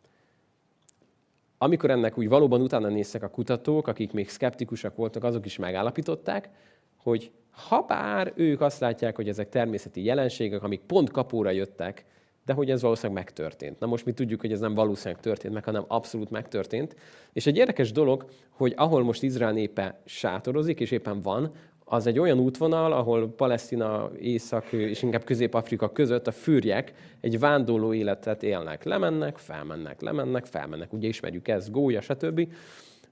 Amikor 1.58 1.92
ennek 1.92 2.18
úgy 2.18 2.28
valóban 2.28 2.62
utána 2.62 2.88
néztek 2.88 3.24
a 3.24 3.30
kutatók, 3.30 3.88
akik 3.88 4.12
még 4.12 4.30
szkeptikusak 4.30 4.96
voltak, 4.96 5.24
azok 5.24 5.46
is 5.46 5.58
megállapították, 5.58 6.50
hogy 6.96 7.32
ha 7.52 7.82
bár 7.82 8.34
ők 8.36 8.62
azt 8.62 8.80
látják, 8.80 9.16
hogy 9.16 9.30
ezek 9.30 9.50
természeti 9.50 10.04
jelenségek, 10.04 10.64
amik 10.64 10.82
pont 10.82 11.12
kapóra 11.12 11.50
jöttek, 11.50 12.06
de 12.46 12.54
hogy 12.54 12.70
ez 12.70 12.82
valószínűleg 12.82 13.24
megtörtént. 13.24 13.80
Na 13.80 13.88
most 13.88 14.06
mi 14.06 14.12
tudjuk, 14.12 14.42
hogy 14.42 14.52
ez 14.52 14.60
nem 14.60 14.74
valószínűleg 14.74 15.22
történt 15.22 15.54
meg, 15.54 15.64
hanem 15.64 15.86
abszolút 15.88 16.30
megtörtént. 16.30 16.96
És 17.34 17.46
egy 17.46 17.58
érdekes 17.58 17.92
dolog, 17.92 18.26
hogy 18.50 18.74
ahol 18.76 19.04
most 19.04 19.24
Izrael 19.24 19.52
népe 19.52 20.02
sátorozik, 20.06 20.80
és 20.80 20.92
éppen 20.92 21.22
van, 21.22 21.52
az 21.86 22.08
egy 22.08 22.20
olyan 22.20 22.40
útvonal, 22.40 22.94
ahol 22.94 23.30
Palesztina, 23.30 24.12
Észak 24.20 24.72
és 24.72 25.02
inkább 25.02 25.24
Közép-Afrika 25.24 25.92
között 25.92 26.28
a 26.28 26.32
fűrjek 26.32 26.94
egy 27.22 27.40
vándorló 27.40 27.94
életet 27.94 28.44
élnek. 28.44 28.84
Lemennek, 28.84 29.38
felmennek, 29.38 30.02
lemennek, 30.02 30.46
felmennek. 30.46 30.94
Ugye 30.94 31.08
ismerjük 31.08 31.48
ezt, 31.48 31.72
gólya, 31.72 32.02
stb. 32.02 32.48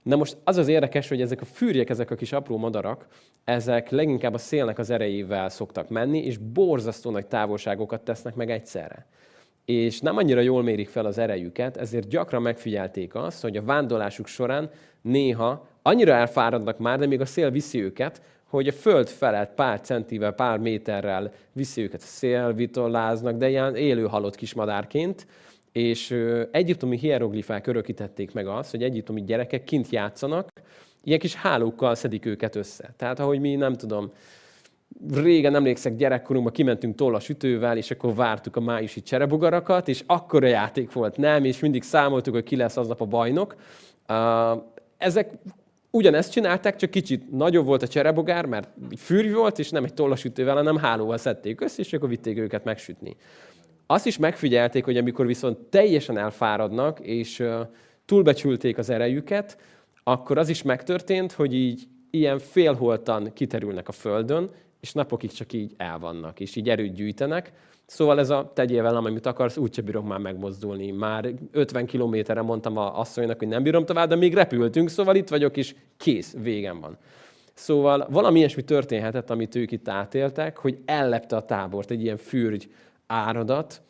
Na 0.04 0.16
most 0.16 0.38
az 0.44 0.58
az 0.58 0.68
érdekes, 0.68 1.10
hogy 1.10 1.22
ezek 1.22 1.42
a 1.42 1.46
fűrjek, 1.46 1.90
ezek 1.90 2.12
a 2.12 2.16
kis 2.16 2.32
apró 2.32 2.58
madarak, 2.58 3.08
ezek 3.44 3.90
leginkább 3.90 4.34
a 4.34 4.38
szélnek 4.38 4.80
az 4.80 4.90
erejével 4.90 5.50
szoktak 5.50 5.90
menni, 5.90 6.26
és 6.26 6.38
borzasztó 6.38 7.12
nagy 7.12 7.26
távolságokat 7.26 8.02
tesznek 8.02 8.36
meg 8.36 8.52
egyszerre. 8.52 9.06
És 9.66 10.00
nem 10.00 10.18
annyira 10.18 10.42
jól 10.42 10.64
mérik 10.64 10.90
fel 10.90 11.06
az 11.06 11.18
erejüket, 11.18 11.78
ezért 11.78 12.08
gyakran 12.08 12.42
megfigyelték 12.42 13.16
azt, 13.16 13.42
hogy 13.42 13.58
a 13.58 13.64
vándorlásuk 13.64 14.28
során 14.28 14.70
néha 15.02 15.68
annyira 15.82 16.14
elfáradnak 16.14 16.78
már, 16.78 17.00
de 17.00 17.06
még 17.06 17.22
a 17.22 17.26
szél 17.26 17.52
viszi 17.52 17.84
őket, 17.84 18.22
hogy 18.46 18.68
a 18.68 18.72
föld 18.72 19.08
felett 19.08 19.54
pár 19.54 19.82
centivel, 19.82 20.34
pár 20.34 20.58
méterrel 20.58 21.32
viszi 21.54 21.82
őket. 21.82 22.02
A 22.02 22.06
szél, 22.06 22.54
vitorláznak, 22.54 23.38
de 23.38 23.50
ilyen 23.50 23.76
élő 23.76 24.06
halott 24.06 24.36
kismadárként, 24.36 25.28
és 25.72 26.16
egyiptomi 26.52 26.98
hieroglifák 26.98 27.68
örökítették 27.68 28.34
meg 28.34 28.48
azt, 28.48 28.72
hogy 28.72 28.84
egyiptomi 28.84 29.24
gyerekek 29.24 29.64
kint 29.64 29.90
játszanak, 29.90 30.50
ilyen 31.04 31.20
kis 31.20 31.36
hálókkal 31.36 31.96
szedik 31.96 32.26
őket 32.26 32.56
össze. 32.56 32.94
Tehát 32.98 33.20
ahogy 33.20 33.40
mi, 33.40 33.56
nem 33.56 33.74
tudom, 33.74 34.12
régen 35.14 35.56
emlékszek, 35.56 35.96
gyerekkorunkban 35.96 36.54
kimentünk 36.54 36.96
tollasütővel, 36.96 37.78
és 37.78 37.92
akkor 37.92 38.16
vártuk 38.16 38.56
a 38.56 38.60
májusi 38.60 39.02
cserebogarakat, 39.02 39.88
és 39.88 40.04
akkor 40.06 40.44
a 40.44 40.48
játék 40.48 40.92
volt, 40.92 41.18
nem, 41.18 41.46
és 41.46 41.60
mindig 41.60 41.84
számoltuk, 41.84 42.34
hogy 42.34 42.44
ki 42.44 42.56
lesz 42.56 42.78
aznap 42.78 43.02
a 43.02 43.06
bajnok. 43.06 43.56
Ezek 44.98 45.32
ugyanezt 45.90 46.32
csinálták, 46.32 46.76
csak 46.76 46.90
kicsit 46.90 47.32
nagyobb 47.32 47.66
volt 47.66 47.82
a 47.82 47.88
cserebogár, 47.88 48.46
mert 48.46 48.70
fűrj 48.98 49.30
volt, 49.30 49.60
és 49.60 49.70
nem 49.70 49.84
egy 49.84 49.94
tollasütővel, 49.94 50.56
hanem 50.56 50.78
hálóval 50.78 51.18
szedték 51.18 51.62
össze, 51.62 51.82
és 51.82 51.94
akkor 51.94 52.10
vitték 52.10 52.38
őket 52.38 52.64
megsütni. 52.64 53.16
Azt 53.92 54.06
is 54.06 54.18
megfigyelték, 54.18 54.86
hogy 54.86 54.98
amikor 54.98 55.26
viszont 55.26 55.58
teljesen 55.58 56.18
elfáradnak, 56.18 57.00
és 57.00 57.44
túlbecsülték 58.06 58.78
az 58.78 58.90
erejüket, 58.90 59.58
akkor 60.04 60.38
az 60.38 60.50
is 60.50 60.62
megtörtént, 60.62 61.32
hogy 61.32 61.54
így 61.54 61.88
ilyen 62.10 62.40
félholtan 62.40 63.34
kiterülnek 63.34 63.88
a 63.88 63.92
földön, 63.92 64.50
és 64.80 64.92
napokig 64.94 65.32
csak 65.32 65.54
így 65.54 65.74
elvannak, 65.78 66.40
és 66.40 66.56
így 66.56 66.70
erőt 66.70 66.94
gyűjtenek. 66.94 67.52
Szóval 67.86 68.20
ez 68.20 68.30
a 68.30 68.52
tegyél 68.56 68.84
velem, 68.84 69.06
amit 69.06 69.26
akarsz, 69.26 69.58
úgyse 69.58 69.82
bírok 69.82 70.08
már 70.08 70.20
megmozdulni. 70.20 70.92
Már 70.92 71.34
50 71.52 71.86
kilométerre 71.86 72.42
mondtam 72.42 72.78
a 72.78 73.00
asszonynak, 73.00 73.40
hogy 73.40 73.48
nem 73.48 73.64
bírom 73.64 73.86
tovább, 73.86 74.10
de 74.10 74.16
még 74.16 74.34
repültünk, 74.34 74.90
szóval 74.90 75.16
itt 75.16 75.30
vagyok, 75.30 75.58
és 75.58 75.76
kész, 75.98 76.36
végem 76.42 76.80
van. 76.80 76.98
Szóval 77.54 78.08
valami 78.10 78.40
ilyesmi 78.40 78.64
történhetett, 78.64 79.30
amit 79.30 79.56
ők 79.56 79.72
itt 79.72 79.88
átéltek, 79.88 80.58
hogy 80.58 80.78
ellepte 80.86 81.36
a 81.36 81.46
tábort 81.46 81.92
egy 81.92 82.02
ilyen 82.04 82.18
fürgy 82.18 82.70
áradat, 83.12 83.82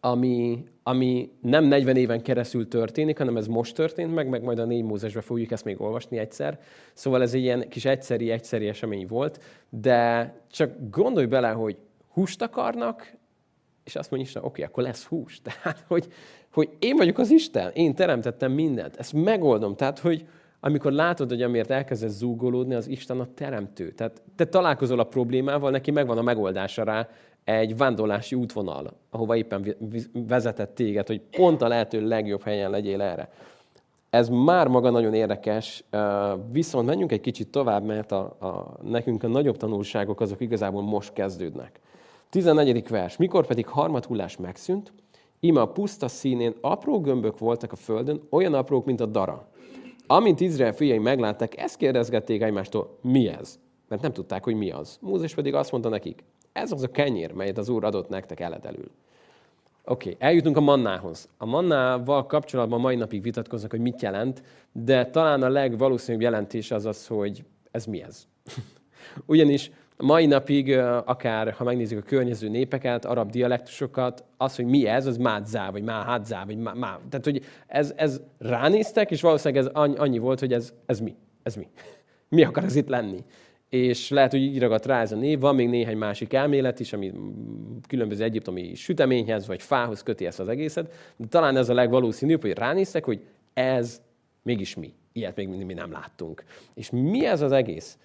ami, 0.00 0.64
ami 0.82 1.30
nem 1.40 1.64
40 1.64 1.96
éven 1.96 2.22
keresztül 2.22 2.68
történik, 2.68 3.18
hanem 3.18 3.36
ez 3.36 3.46
most 3.46 3.74
történt 3.74 4.14
meg, 4.14 4.28
meg 4.28 4.42
majd 4.42 4.58
a 4.58 4.64
négy 4.64 4.82
Mózesbe 4.82 5.20
fogjuk 5.20 5.50
ezt 5.50 5.64
még 5.64 5.80
olvasni 5.80 6.18
egyszer. 6.18 6.60
Szóval 6.92 7.22
ez 7.22 7.34
egy 7.34 7.40
ilyen 7.40 7.68
kis 7.68 7.84
egyszeri, 7.84 8.30
egyszeri 8.30 8.68
esemény 8.68 9.06
volt, 9.06 9.42
de 9.68 10.32
csak 10.50 10.70
gondolj 10.90 11.26
bele, 11.26 11.48
hogy 11.48 11.76
húst 12.12 12.42
akarnak, 12.42 13.12
és 13.84 13.96
azt 13.96 14.10
mondja 14.10 14.28
Isten, 14.28 14.44
oké, 14.44 14.62
okay, 14.62 14.64
akkor 14.64 14.82
lesz 14.82 15.04
hús. 15.04 15.40
Tehát, 15.42 15.84
hogy, 15.86 16.06
hogy 16.52 16.68
én 16.78 16.96
vagyok 16.96 17.18
az 17.18 17.30
Isten, 17.30 17.70
én 17.72 17.94
teremtettem 17.94 18.52
mindent, 18.52 18.96
ezt 18.96 19.12
megoldom. 19.12 19.76
Tehát, 19.76 19.98
hogy 19.98 20.26
amikor 20.60 20.92
látod, 20.92 21.28
hogy 21.28 21.42
amiért 21.42 21.70
elkezdesz 21.70 22.12
zúgolódni, 22.12 22.74
az 22.74 22.88
Isten 22.88 23.20
a 23.20 23.28
teremtő. 23.34 23.90
Tehát 23.90 24.22
te 24.36 24.44
találkozol 24.44 24.98
a 24.98 25.04
problémával, 25.04 25.70
neki 25.70 25.90
megvan 25.90 26.18
a 26.18 26.22
megoldása 26.22 26.84
rá, 26.84 27.08
egy 27.44 27.76
vándorlási 27.76 28.34
útvonal, 28.34 28.92
ahova 29.10 29.36
éppen 29.36 29.76
vezetett 30.12 30.74
téged, 30.74 31.06
hogy 31.06 31.20
pont 31.20 31.62
a 31.62 31.68
lehető 31.68 32.06
legjobb 32.06 32.42
helyen 32.42 32.70
legyél 32.70 33.00
erre. 33.00 33.32
Ez 34.10 34.28
már 34.28 34.68
maga 34.68 34.90
nagyon 34.90 35.14
érdekes, 35.14 35.84
viszont 36.52 36.86
menjünk 36.86 37.12
egy 37.12 37.20
kicsit 37.20 37.48
tovább, 37.48 37.84
mert 37.84 38.12
a, 38.12 38.20
a, 38.20 38.76
nekünk 38.82 39.22
a 39.22 39.28
nagyobb 39.28 39.56
tanulságok 39.56 40.20
azok 40.20 40.40
igazából 40.40 40.82
most 40.82 41.12
kezdődnek. 41.12 41.80
14. 42.30 42.88
vers. 42.88 43.16
Mikor 43.16 43.46
pedig 43.46 43.66
harmadhullás 43.66 44.36
megszűnt, 44.36 44.92
ima 45.40 45.60
a 45.60 45.68
puszta 45.72 46.08
színén 46.08 46.54
apró 46.60 47.00
gömbök 47.00 47.38
voltak 47.38 47.72
a 47.72 47.76
földön, 47.76 48.20
olyan 48.30 48.54
aprók, 48.54 48.84
mint 48.84 49.00
a 49.00 49.06
dara. 49.06 49.46
Amint 50.06 50.40
Izrael 50.40 50.72
fiai 50.72 50.98
meglátták, 50.98 51.58
ezt 51.58 51.76
kérdezgették 51.76 52.42
egymástól, 52.42 52.98
mi 53.00 53.28
ez? 53.28 53.58
Mert 53.88 54.02
nem 54.02 54.12
tudták, 54.12 54.44
hogy 54.44 54.54
mi 54.54 54.70
az. 54.70 54.98
Mózes 55.00 55.34
pedig 55.34 55.54
azt 55.54 55.70
mondta 55.70 55.88
nekik, 55.88 56.24
ez 56.54 56.72
az 56.72 56.82
a 56.82 56.90
kenyér, 56.90 57.32
melyet 57.32 57.58
az 57.58 57.68
Úr 57.68 57.84
adott 57.84 58.08
nektek 58.08 58.40
eledelül. 58.40 58.90
Oké, 59.84 60.10
okay, 60.12 60.28
eljutunk 60.28 60.56
a 60.56 60.60
mannához. 60.60 61.28
A 61.38 61.46
mannával 61.46 62.26
kapcsolatban 62.26 62.80
mai 62.80 62.96
napig 62.96 63.22
vitatkoznak, 63.22 63.70
hogy 63.70 63.80
mit 63.80 64.02
jelent, 64.02 64.42
de 64.72 65.06
talán 65.06 65.42
a 65.42 65.48
legvalószínűbb 65.48 66.20
jelentés 66.20 66.70
az 66.70 66.84
az, 66.84 67.06
hogy 67.06 67.44
ez 67.70 67.84
mi 67.84 68.02
ez. 68.02 68.26
Ugyanis 69.26 69.70
mai 69.96 70.26
napig, 70.26 70.78
akár 71.04 71.52
ha 71.52 71.64
megnézzük 71.64 71.98
a 71.98 72.06
környező 72.06 72.48
népeket, 72.48 73.04
arab 73.04 73.30
dialektusokat, 73.30 74.24
az, 74.36 74.56
hogy 74.56 74.64
mi 74.64 74.86
ez, 74.86 75.06
az 75.06 75.16
mádzá, 75.16 75.70
vagy 75.70 75.82
máhadzá, 75.82 76.44
vagy 76.44 76.58
má, 76.58 76.72
má. 76.72 76.98
Tehát, 77.08 77.24
hogy 77.24 77.44
ez, 77.66 77.92
ez 77.96 78.20
ránéztek, 78.38 79.10
és 79.10 79.20
valószínűleg 79.20 79.64
ez 79.64 79.70
annyi 79.96 80.18
volt, 80.18 80.40
hogy 80.40 80.52
ez, 80.52 80.72
ez 80.86 81.00
mi? 81.00 81.16
Ez 81.42 81.54
mi? 81.54 81.68
Mi 82.28 82.44
akar 82.44 82.64
ez 82.64 82.76
itt 82.76 82.88
lenni? 82.88 83.24
És 83.74 84.10
lehet, 84.10 84.30
hogy 84.30 84.40
így 84.40 84.58
ragadt 84.58 84.86
rá 84.86 85.00
ez 85.00 85.12
a 85.12 85.16
név. 85.16 85.40
Van 85.40 85.54
még 85.54 85.68
néhány 85.68 85.96
másik 85.96 86.32
elmélet 86.32 86.80
is, 86.80 86.92
ami 86.92 87.12
különböző 87.88 88.24
egyiptomi 88.24 88.74
süteményhez 88.74 89.46
vagy 89.46 89.62
fához 89.62 90.02
köti 90.02 90.26
ezt 90.26 90.40
az 90.40 90.48
egészet, 90.48 90.92
de 91.16 91.26
talán 91.26 91.56
ez 91.56 91.68
a 91.68 91.74
legvalószínűbb, 91.74 92.40
hogy 92.40 92.52
ránéztek, 92.52 93.04
hogy 93.04 93.20
ez 93.54 94.02
mégis 94.42 94.74
mi. 94.74 94.92
Ilyet 95.12 95.36
még 95.36 95.48
mi 95.48 95.74
nem 95.74 95.92
láttunk. 95.92 96.44
És 96.74 96.90
mi 96.90 97.26
ez 97.26 97.40
az 97.40 97.52
egész? 97.52 97.98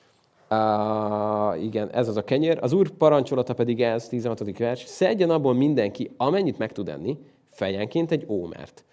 Uh, 0.49 1.63
igen, 1.63 1.89
ez 1.91 2.07
az 2.07 2.17
a 2.17 2.23
kenyér. 2.23 2.57
Az 2.61 2.73
úr 2.73 2.89
parancsolata 2.89 3.53
pedig 3.53 3.81
ez, 3.81 4.07
16. 4.07 4.57
vers. 4.57 4.83
Szedjen 4.85 5.29
abból 5.29 5.53
mindenki, 5.53 6.11
amennyit 6.17 6.57
meg 6.57 6.71
tud 6.71 6.89
enni, 6.89 7.17
fejenként 7.49 8.11
egy 8.11 8.25
ómert. 8.27 8.85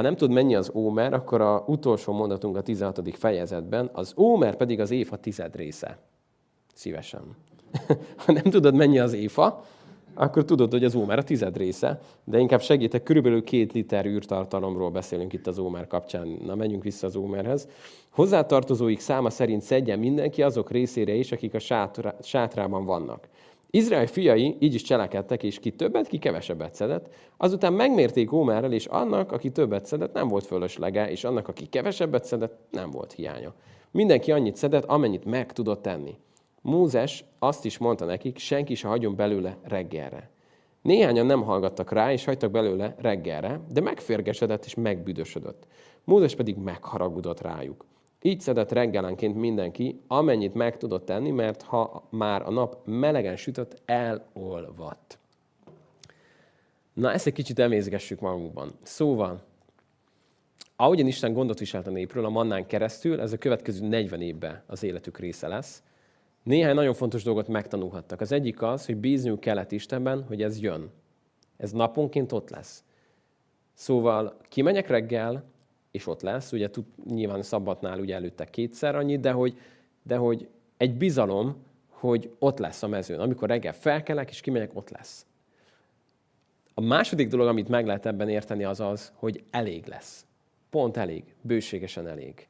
Ha 0.00 0.06
nem 0.06 0.16
tud 0.16 0.30
mennyi 0.30 0.54
az 0.54 0.70
ómer, 0.74 1.12
akkor 1.12 1.40
a 1.40 1.64
utolsó 1.66 2.12
mondatunk 2.12 2.56
a 2.56 2.60
16. 2.60 3.16
fejezetben, 3.16 3.90
az 3.92 4.14
ómer 4.16 4.56
pedig 4.56 4.80
az 4.80 4.90
éfa 4.90 5.16
tized 5.16 5.56
része. 5.56 5.98
Szívesen. 6.74 7.20
ha 8.24 8.32
nem 8.32 8.42
tudod 8.42 8.74
mennyi 8.74 8.98
az 8.98 9.12
éfa, 9.12 9.64
akkor 10.14 10.44
tudod, 10.44 10.70
hogy 10.70 10.84
az 10.84 10.94
ómer 10.94 11.18
a 11.18 11.22
tized 11.22 11.56
része, 11.56 12.00
de 12.24 12.38
inkább 12.38 12.60
segítek, 12.60 13.02
körülbelül 13.02 13.44
két 13.44 13.72
liter 13.72 14.06
űrtartalomról 14.06 14.90
beszélünk 14.90 15.32
itt 15.32 15.46
az 15.46 15.58
ómer 15.58 15.86
kapcsán. 15.86 16.38
Na, 16.44 16.54
menjünk 16.54 16.82
vissza 16.82 17.06
az 17.06 17.16
ómerhez. 17.16 17.68
Hozzátartozóik 18.10 19.00
száma 19.00 19.30
szerint 19.30 19.62
szedjen 19.62 19.98
mindenki 19.98 20.42
azok 20.42 20.70
részére 20.70 21.12
is, 21.12 21.32
akik 21.32 21.54
a 21.54 21.58
sátra, 21.58 22.14
sátrában 22.22 22.84
vannak. 22.84 23.28
Izrael 23.72 24.06
fiai 24.06 24.56
így 24.58 24.74
is 24.74 24.82
cselekedtek, 24.82 25.42
és 25.42 25.58
ki 25.58 25.70
többet, 25.70 26.06
ki 26.08 26.18
kevesebbet 26.18 26.74
szedett. 26.74 27.14
Azután 27.36 27.72
megmérték 27.72 28.32
Ómerrel, 28.32 28.72
és 28.72 28.86
annak, 28.86 29.32
aki 29.32 29.50
többet 29.50 29.86
szedett, 29.86 30.12
nem 30.12 30.28
volt 30.28 30.46
fölöslege, 30.46 31.10
és 31.10 31.24
annak, 31.24 31.48
aki 31.48 31.66
kevesebbet 31.66 32.24
szedett, 32.24 32.58
nem 32.70 32.90
volt 32.90 33.12
hiánya. 33.12 33.54
Mindenki 33.90 34.32
annyit 34.32 34.56
szedett, 34.56 34.84
amennyit 34.84 35.24
meg 35.24 35.52
tudott 35.52 35.82
tenni. 35.82 36.16
Mózes 36.62 37.24
azt 37.38 37.64
is 37.64 37.78
mondta 37.78 38.04
nekik, 38.04 38.38
senki 38.38 38.74
se 38.74 38.88
hagyjon 38.88 39.16
belőle 39.16 39.58
reggelre. 39.62 40.30
Néhányan 40.82 41.26
nem 41.26 41.42
hallgattak 41.42 41.92
rá, 41.92 42.12
és 42.12 42.24
hagytak 42.24 42.50
belőle 42.50 42.94
reggelre, 42.98 43.60
de 43.72 43.80
megférgesedett 43.80 44.64
és 44.64 44.74
megbüdösödött. 44.74 45.66
Mózes 46.04 46.34
pedig 46.34 46.56
megharagudott 46.56 47.40
rájuk. 47.40 47.84
Így 48.22 48.40
szedett 48.40 48.72
reggelenként 48.72 49.36
mindenki, 49.36 50.00
amennyit 50.06 50.54
meg 50.54 50.76
tudott 50.76 51.04
tenni, 51.04 51.30
mert 51.30 51.62
ha 51.62 52.06
már 52.10 52.42
a 52.42 52.50
nap 52.50 52.86
melegen 52.86 53.36
sütött, 53.36 53.82
elolvadt. 53.84 55.18
Na, 56.92 57.12
ezt 57.12 57.26
egy 57.26 57.32
kicsit 57.32 57.58
emészgessük 57.58 58.20
magunkban. 58.20 58.70
Szóval, 58.82 59.42
ahogyan 60.76 61.06
Isten 61.06 61.32
gondot 61.32 61.58
viselt 61.58 61.86
a 61.86 61.90
népről, 61.90 62.24
a 62.24 62.28
mannán 62.28 62.66
keresztül, 62.66 63.20
ez 63.20 63.32
a 63.32 63.38
következő 63.38 63.88
40 63.88 64.20
évben 64.20 64.62
az 64.66 64.82
életük 64.82 65.18
része 65.18 65.48
lesz. 65.48 65.82
Néhány 66.42 66.74
nagyon 66.74 66.94
fontos 66.94 67.22
dolgot 67.22 67.48
megtanulhattak. 67.48 68.20
Az 68.20 68.32
egyik 68.32 68.62
az, 68.62 68.86
hogy 68.86 68.96
bízniuk 68.96 69.40
kellett 69.40 69.72
Istenben, 69.72 70.24
hogy 70.24 70.42
ez 70.42 70.60
jön. 70.60 70.90
Ez 71.56 71.72
naponként 71.72 72.32
ott 72.32 72.50
lesz. 72.50 72.84
Szóval 73.74 74.36
kimegyek 74.48 74.88
reggel, 74.88 75.44
és 75.90 76.06
ott 76.06 76.22
lesz. 76.22 76.52
Ugye 76.52 76.70
tud, 76.70 76.84
nyilván 77.04 77.42
szabbatnál 77.42 77.98
ugye 77.98 78.14
előtte 78.14 78.44
kétszer 78.44 78.94
annyit, 78.94 79.20
de 79.20 79.30
hogy, 79.30 79.58
de 80.02 80.16
hogy 80.16 80.48
egy 80.76 80.94
bizalom, 80.94 81.56
hogy 81.88 82.30
ott 82.38 82.58
lesz 82.58 82.82
a 82.82 82.88
mezőn. 82.88 83.20
Amikor 83.20 83.48
reggel 83.48 83.72
felkelek, 83.72 84.30
és 84.30 84.40
kimegyek, 84.40 84.70
ott 84.74 84.90
lesz. 84.90 85.26
A 86.74 86.80
második 86.80 87.28
dolog, 87.28 87.46
amit 87.46 87.68
meg 87.68 87.86
lehet 87.86 88.06
ebben 88.06 88.28
érteni, 88.28 88.64
az 88.64 88.80
az, 88.80 89.12
hogy 89.14 89.42
elég 89.50 89.86
lesz. 89.86 90.26
Pont 90.70 90.96
elég, 90.96 91.34
bőségesen 91.40 92.06
elég. 92.06 92.48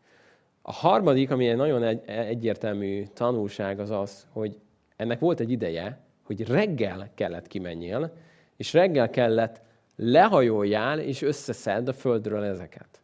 A 0.62 0.72
harmadik, 0.72 1.30
ami 1.30 1.48
egy 1.48 1.56
nagyon 1.56 1.82
egy, 1.82 2.02
egyértelmű 2.06 3.04
tanulság, 3.12 3.80
az 3.80 3.90
az, 3.90 4.26
hogy 4.32 4.58
ennek 4.96 5.18
volt 5.18 5.40
egy 5.40 5.50
ideje, 5.50 5.98
hogy 6.22 6.46
reggel 6.46 7.10
kellett 7.14 7.46
kimenjél, 7.46 8.12
és 8.56 8.72
reggel 8.72 9.10
kellett 9.10 9.60
lehajoljál, 9.96 10.98
és 10.98 11.22
összeszedd 11.22 11.88
a 11.88 11.92
földről 11.92 12.44
ezeket. 12.44 12.99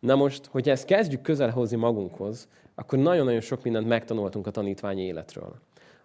Na 0.00 0.14
most, 0.14 0.46
hogyha 0.46 0.70
ezt 0.70 0.84
kezdjük 0.84 1.22
közel 1.22 1.50
hozni 1.50 1.76
magunkhoz, 1.76 2.48
akkor 2.74 2.98
nagyon-nagyon 2.98 3.40
sok 3.40 3.62
mindent 3.62 3.86
megtanultunk 3.86 4.46
a 4.46 4.50
tanítványi 4.50 5.02
életről. 5.02 5.54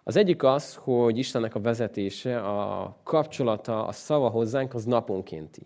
Az 0.02 0.16
egyik 0.16 0.42
az, 0.42 0.74
hogy 0.74 1.18
Istennek 1.18 1.54
a 1.54 1.60
vezetése, 1.60 2.38
a 2.40 2.96
kapcsolata, 3.02 3.86
a 3.86 3.92
szava 3.92 4.28
hozzánk, 4.28 4.74
az 4.74 4.84
naponkénti. 4.84 5.62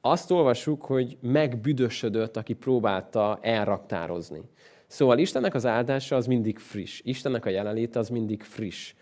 Azt 0.00 0.30
olvassuk, 0.30 0.84
hogy 0.84 1.16
megbüdösödött, 1.20 2.36
aki 2.36 2.52
próbálta 2.52 3.38
elraktározni. 3.40 4.42
Szóval 4.86 5.18
Istennek 5.18 5.54
az 5.54 5.66
áldása 5.66 6.16
az 6.16 6.26
mindig 6.26 6.58
friss. 6.58 7.00
Istennek 7.04 7.44
a 7.44 7.50
jelenléte 7.50 7.98
az 7.98 8.08
mindig 8.08 8.42
friss. 8.42 8.94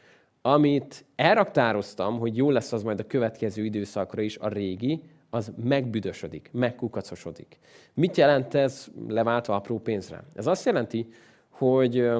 Amit 0.42 1.04
elraktároztam, 1.16 2.18
hogy 2.18 2.36
jó 2.36 2.50
lesz 2.50 2.72
az 2.72 2.82
majd 2.82 3.00
a 3.00 3.06
következő 3.06 3.64
időszakra 3.64 4.22
is, 4.22 4.38
a 4.38 4.48
régi, 4.48 5.02
az 5.30 5.52
megbüdösödik, 5.64 6.48
megkukacosodik. 6.52 7.58
Mit 7.94 8.16
jelent 8.16 8.54
ez 8.54 8.86
leváltva 9.08 9.54
apró 9.54 9.78
pénzre? 9.78 10.24
Ez 10.34 10.46
azt 10.46 10.64
jelenti, 10.64 11.08
hogy 11.48 12.10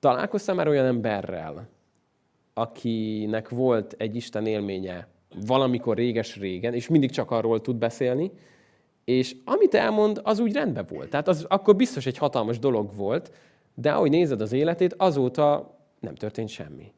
Találkoztál 0.00 0.54
már 0.54 0.68
olyan 0.68 0.86
emberrel, 0.86 1.68
akinek 2.54 3.48
volt 3.48 3.94
egy 3.98 4.16
Isten 4.16 4.46
élménye 4.46 5.08
valamikor 5.46 5.96
réges-régen, 5.96 6.74
és 6.74 6.88
mindig 6.88 7.10
csak 7.10 7.30
arról 7.30 7.60
tud 7.60 7.76
beszélni, 7.76 8.30
és 9.04 9.36
amit 9.44 9.74
elmond, 9.74 10.20
az 10.22 10.38
úgy 10.38 10.52
rendben 10.52 10.86
volt. 10.88 11.10
Tehát 11.10 11.28
az 11.28 11.44
akkor 11.48 11.76
biztos 11.76 12.06
egy 12.06 12.18
hatalmas 12.18 12.58
dolog 12.58 12.96
volt, 12.96 13.32
de 13.74 13.92
ahogy 13.92 14.10
nézed 14.10 14.40
az 14.40 14.52
életét, 14.52 14.94
azóta 14.96 15.76
nem 16.00 16.14
történt 16.14 16.48
semmi. 16.48 16.92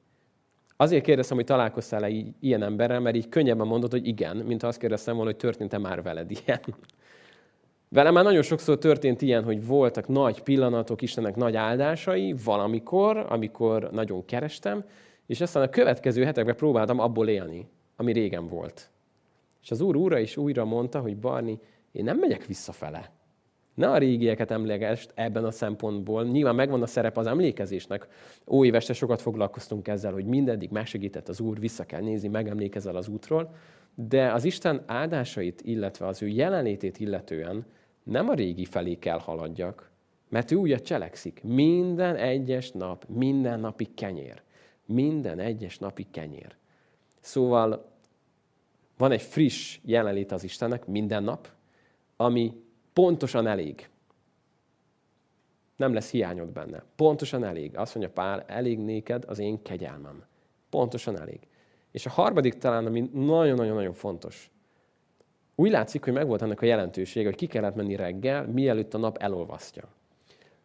Azért 0.81 1.05
kérdeztem, 1.05 1.37
hogy 1.37 1.47
találkoztál-e 1.47 2.09
ilyen 2.41 2.63
emberrel, 2.63 3.01
mert 3.01 3.17
így 3.17 3.29
könnyebben 3.29 3.67
mondod, 3.67 3.91
hogy 3.91 4.07
igen, 4.07 4.37
mint 4.37 4.63
azt 4.63 4.79
kérdeztem 4.79 5.15
volna, 5.15 5.31
hogy 5.31 5.39
történt-e 5.39 5.79
már 5.79 6.03
veled 6.03 6.31
ilyen. 6.31 6.61
Velem 7.89 8.13
már 8.13 8.25
nagyon 8.25 8.43
sokszor 8.43 8.79
történt 8.79 9.23
ilyen, 9.23 9.45
hogy 9.45 9.67
voltak 9.67 10.09
nagy 10.09 10.43
pillanatok, 10.43 11.03
Istennek 11.03 11.37
nagy 11.37 11.57
áldásai 11.57 12.35
valamikor, 12.45 13.27
amikor 13.29 13.91
nagyon 13.93 14.25
kerestem, 14.25 14.85
és 15.27 15.41
aztán 15.41 15.63
a 15.63 15.69
következő 15.69 16.25
hetekben 16.25 16.57
próbáltam 16.57 16.99
abból 16.99 17.29
élni, 17.29 17.69
ami 17.97 18.13
régen 18.13 18.49
volt. 18.49 18.91
És 19.63 19.71
az 19.71 19.81
Úr 19.81 19.97
újra 19.97 20.19
is 20.19 20.37
újra 20.37 20.65
mondta, 20.65 21.01
hogy 21.01 21.17
Barni, 21.17 21.59
én 21.93 22.05
nem 22.05 22.19
megyek 22.19 22.47
visszafele. 22.47 23.11
Ne 23.75 23.91
a 23.91 23.99
régieket 23.99 24.51
emlegest 24.51 25.13
ebben 25.15 25.45
a 25.45 25.51
szempontból. 25.51 26.25
Nyilván 26.25 26.55
megvan 26.55 26.83
a 26.83 26.87
szerep 26.87 27.17
az 27.17 27.27
emlékezésnek. 27.27 28.09
Óéveste 28.47 28.93
sokat 28.93 29.21
foglalkoztunk 29.21 29.89
ezzel, 29.89 30.13
hogy 30.13 30.25
mindeddig 30.25 30.71
megsegített 30.71 31.29
az 31.29 31.41
Úr, 31.41 31.59
vissza 31.59 31.85
kell 31.85 32.01
nézni, 32.01 32.29
megemlékezel 32.29 32.97
az 32.97 33.09
útról. 33.09 33.55
De 33.95 34.33
az 34.33 34.45
Isten 34.45 34.83
áldásait, 34.87 35.61
illetve 35.65 36.07
az 36.07 36.23
ő 36.23 36.29
jelenlétét 36.29 36.99
illetően 36.99 37.67
nem 38.03 38.29
a 38.29 38.35
régi 38.35 38.65
felé 38.65 38.95
kell 38.95 39.19
haladjak, 39.19 39.91
mert 40.29 40.51
ő 40.51 40.57
úgy 40.57 40.83
cselekszik. 40.83 41.41
Minden 41.43 42.17
egyes 42.17 42.71
nap, 42.71 43.05
minden 43.09 43.61
napi 43.61 43.89
kenyér. 43.95 44.43
Minden 44.87 45.39
egyes 45.39 45.79
napi 45.79 46.07
kenyér. 46.11 46.57
Szóval 47.21 47.91
van 48.99 49.13
egy 49.13 49.23
friss 49.23 49.79
jelenlét 49.85 50.33
az 50.33 50.45
Istennek 50.45 50.87
minden 50.87 51.23
nap, 51.23 51.49
ami 52.17 52.53
pontosan 52.93 53.47
elég. 53.47 53.89
Nem 55.77 55.93
lesz 55.95 56.11
hiányod 56.11 56.49
benne. 56.49 56.85
Pontosan 56.97 57.45
elég. 57.45 57.77
Azt 57.77 57.95
mondja 57.95 58.13
Pál, 58.13 58.45
elég 58.47 58.79
néked 58.79 59.25
az 59.27 59.39
én 59.39 59.63
kegyelmem. 59.63 60.25
Pontosan 60.71 61.21
elég. 61.21 61.41
És 61.91 62.07
a 62.07 62.11
harmadik 62.11 62.55
talán, 62.55 62.87
ami 62.87 63.11
nagyon-nagyon-nagyon 63.13 63.93
fontos. 63.93 64.51
Úgy 65.55 65.71
látszik, 65.71 66.05
hogy 66.05 66.13
megvolt 66.13 66.43
ennek 66.43 66.63
a 66.63 66.67
jelentősége, 66.67 67.27
hogy 67.27 67.37
ki 67.37 67.47
kellett 67.47 67.75
menni 67.75 67.97
reggel, 67.97 68.47
mielőtt 68.47 68.95
a 68.95 68.99
nap 68.99 69.17
elolvasztja. 69.17 69.89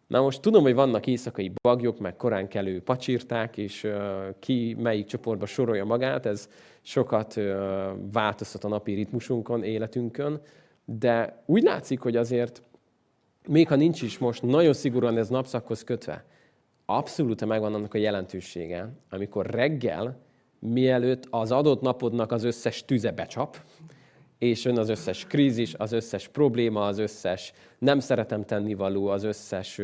Na 0.07 0.21
most 0.21 0.41
tudom, 0.41 0.63
hogy 0.63 0.73
vannak 0.73 1.07
éjszakai 1.07 1.51
bagyok, 1.61 1.99
meg 1.99 2.15
korán 2.15 2.47
kelő 2.47 2.81
pacsirták, 2.81 3.57
és 3.57 3.83
uh, 3.83 3.93
ki 4.39 4.75
melyik 4.79 5.05
csoportba 5.05 5.45
sorolja 5.45 5.85
magát, 5.85 6.25
ez 6.25 6.49
sokat 6.81 7.35
uh, 7.35 7.45
változtat 8.11 8.63
a 8.63 8.67
napi 8.67 8.93
ritmusunkon, 8.93 9.63
életünkön, 9.63 10.41
de 10.85 11.43
úgy 11.45 11.63
látszik, 11.63 11.99
hogy 11.99 12.15
azért, 12.15 12.61
még 13.47 13.67
ha 13.67 13.75
nincs 13.75 14.01
is 14.01 14.17
most 14.17 14.41
nagyon 14.41 14.73
szigorúan 14.73 15.17
ez 15.17 15.29
napszakhoz 15.29 15.83
kötve, 15.83 16.25
abszolút 16.85 17.45
megvan 17.45 17.73
annak 17.73 17.93
a 17.93 17.97
jelentősége, 17.97 18.89
amikor 19.09 19.45
reggel, 19.45 20.17
mielőtt 20.59 21.27
az 21.29 21.51
adott 21.51 21.81
napodnak 21.81 22.31
az 22.31 22.43
összes 22.43 22.85
tüze 22.85 23.11
becsap, 23.11 23.57
és 24.37 24.65
jön 24.65 24.77
az 24.77 24.89
összes 24.89 25.25
krízis, 25.25 25.73
az 25.73 25.91
összes 25.91 26.27
probléma, 26.27 26.85
az 26.85 26.97
összes 26.97 27.53
nem 27.79 27.99
szeretem 27.99 28.43
tennivaló, 28.43 29.07
az 29.07 29.23
összes 29.23 29.81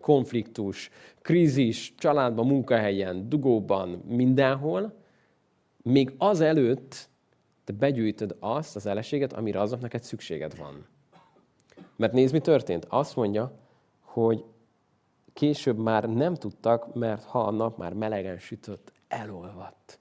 konfliktus, 0.00 0.90
krízis, 1.22 1.94
családban, 1.98 2.46
munkahelyen, 2.46 3.28
dugóban, 3.28 4.02
mindenhol, 4.08 4.94
még 5.82 6.14
azelőtt 6.18 7.08
te 7.66 7.72
begyűjtöd 7.72 8.36
azt 8.40 8.76
az 8.76 8.86
eleséget, 8.86 9.32
amire 9.32 9.60
azok 9.60 9.80
neked 9.80 10.02
szükséged 10.02 10.56
van. 10.56 10.86
Mert 11.96 12.12
nézd, 12.12 12.32
mi 12.32 12.40
történt. 12.40 12.84
Azt 12.88 13.16
mondja, 13.16 13.52
hogy 14.00 14.44
később 15.32 15.78
már 15.78 16.08
nem 16.08 16.34
tudtak, 16.34 16.94
mert 16.94 17.24
ha 17.24 17.44
a 17.44 17.50
nap 17.50 17.78
már 17.78 17.92
melegen 17.92 18.38
sütött, 18.38 18.92
elolvadt. 19.08 19.98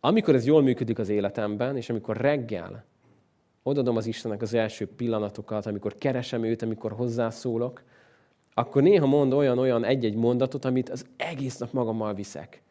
Amikor 0.00 0.34
ez 0.34 0.46
jól 0.46 0.62
működik 0.62 0.98
az 0.98 1.08
életemben, 1.08 1.76
és 1.76 1.90
amikor 1.90 2.16
reggel 2.16 2.84
odadom 3.62 3.96
az 3.96 4.06
Istennek 4.06 4.42
az 4.42 4.54
első 4.54 4.88
pillanatokat, 4.88 5.66
amikor 5.66 5.94
keresem 5.94 6.44
őt, 6.44 6.62
amikor 6.62 6.92
hozzászólok, 6.92 7.82
akkor 8.54 8.82
néha 8.82 9.06
mond 9.06 9.32
olyan-olyan 9.32 9.84
egy-egy 9.84 10.14
mondatot, 10.14 10.64
amit 10.64 10.88
az 10.88 11.06
egész 11.16 11.58
nap 11.58 11.72
magammal 11.72 12.14
viszek. 12.14 12.62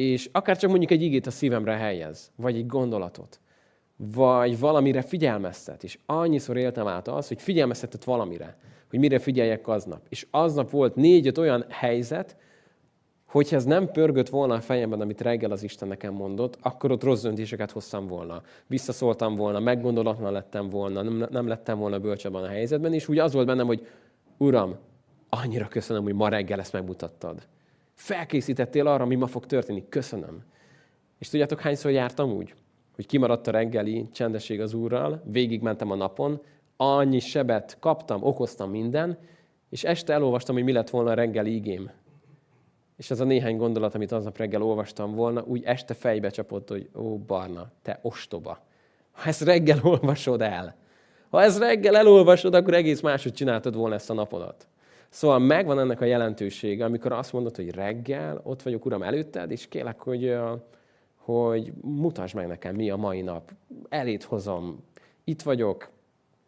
És 0.00 0.28
akár 0.32 0.56
csak 0.56 0.70
mondjuk 0.70 0.90
egy 0.90 1.02
igét 1.02 1.26
a 1.26 1.30
szívemre 1.30 1.72
helyez, 1.72 2.32
vagy 2.36 2.56
egy 2.56 2.66
gondolatot, 2.66 3.40
vagy 3.96 4.58
valamire 4.58 5.02
figyelmeztet. 5.02 5.84
És 5.84 5.98
annyiszor 6.06 6.56
éltem 6.56 6.86
át 6.86 7.08
az, 7.08 7.28
hogy 7.28 7.42
figyelmeztetett 7.42 8.04
valamire, 8.04 8.56
hogy 8.90 8.98
mire 8.98 9.18
figyeljek 9.18 9.68
aznap. 9.68 10.00
És 10.08 10.26
aznap 10.30 10.70
volt 10.70 10.94
négy-öt 10.94 11.38
olyan 11.38 11.64
helyzet, 11.68 12.36
hogyha 13.26 13.56
ez 13.56 13.64
nem 13.64 13.90
pörgött 13.90 14.28
volna 14.28 14.54
a 14.54 14.60
fejemben, 14.60 15.00
amit 15.00 15.20
reggel 15.20 15.50
az 15.50 15.62
Isten 15.62 15.88
nekem 15.88 16.14
mondott, 16.14 16.58
akkor 16.62 16.90
ott 16.90 17.02
rossz 17.02 17.22
döntéseket 17.22 17.70
hoztam 17.70 18.06
volna. 18.06 18.42
Visszaszóltam 18.66 19.34
volna, 19.34 19.60
meggondolatlan 19.60 20.32
lettem 20.32 20.68
volna, 20.68 21.02
nem, 21.02 21.26
nem 21.30 21.48
lettem 21.48 21.78
volna 21.78 21.98
bölcsebben 21.98 22.42
a 22.42 22.48
helyzetben, 22.48 22.92
és 22.92 23.08
úgy 23.08 23.18
az 23.18 23.32
volt 23.32 23.46
bennem, 23.46 23.66
hogy 23.66 23.86
Uram, 24.36 24.76
annyira 25.28 25.68
köszönöm, 25.68 26.02
hogy 26.02 26.14
ma 26.14 26.28
reggel 26.28 26.60
ezt 26.60 26.72
megmutattad. 26.72 27.46
Felkészítettél 28.00 28.86
arra, 28.86 29.06
mi 29.06 29.14
ma 29.14 29.26
fog 29.26 29.46
történni. 29.46 29.84
Köszönöm. 29.88 30.42
És 31.18 31.28
tudjátok, 31.28 31.60
hányszor 31.60 31.90
jártam 31.90 32.30
úgy? 32.32 32.54
Hogy 32.94 33.06
kimaradt 33.06 33.46
a 33.46 33.50
reggeli 33.50 34.08
csendesség 34.12 34.60
az 34.60 34.74
Úrral, 34.74 35.22
végigmentem 35.24 35.90
a 35.90 35.94
napon, 35.94 36.42
annyi 36.76 37.18
sebet 37.18 37.76
kaptam, 37.80 38.22
okoztam 38.22 38.70
minden, 38.70 39.18
és 39.68 39.84
este 39.84 40.12
elolvastam, 40.12 40.54
hogy 40.54 40.64
mi 40.64 40.72
lett 40.72 40.90
volna 40.90 41.10
a 41.10 41.14
reggeli 41.14 41.54
igém 41.54 41.90
és 43.00 43.10
az 43.10 43.20
a 43.20 43.24
néhány 43.24 43.56
gondolat, 43.56 43.94
amit 43.94 44.12
aznap 44.12 44.36
reggel 44.36 44.62
olvastam 44.62 45.14
volna, 45.14 45.44
úgy 45.46 45.62
este 45.64 45.94
fejbe 45.94 46.30
csapott, 46.30 46.68
hogy 46.68 46.88
ó, 46.94 47.18
Barna, 47.18 47.70
te 47.82 47.98
ostoba. 48.02 48.58
Ha 49.10 49.28
ezt 49.28 49.42
reggel 49.42 49.80
olvasod 49.92 50.40
el, 50.40 50.76
ha 51.30 51.42
ezt 51.42 51.58
reggel 51.58 51.96
elolvasod, 51.96 52.54
akkor 52.54 52.74
egész 52.74 53.00
máshogy 53.00 53.32
csináltad 53.32 53.74
volna 53.74 53.94
ezt 53.94 54.10
a 54.10 54.14
napodat. 54.14 54.68
Szóval 55.10 55.38
megvan 55.38 55.78
ennek 55.78 56.00
a 56.00 56.04
jelentősége, 56.04 56.84
amikor 56.84 57.12
azt 57.12 57.32
mondod, 57.32 57.56
hogy 57.56 57.70
reggel 57.70 58.40
ott 58.42 58.62
vagyok, 58.62 58.84
Uram, 58.84 59.02
előtted, 59.02 59.50
és 59.50 59.68
kérlek, 59.68 60.00
hogy, 60.00 60.36
hogy 61.16 61.72
mutasd 61.80 62.34
meg 62.34 62.46
nekem, 62.46 62.74
mi 62.74 62.90
a 62.90 62.96
mai 62.96 63.20
nap. 63.20 63.52
Elét 63.88 64.22
hozom, 64.22 64.84
itt 65.24 65.42
vagyok, 65.42 65.90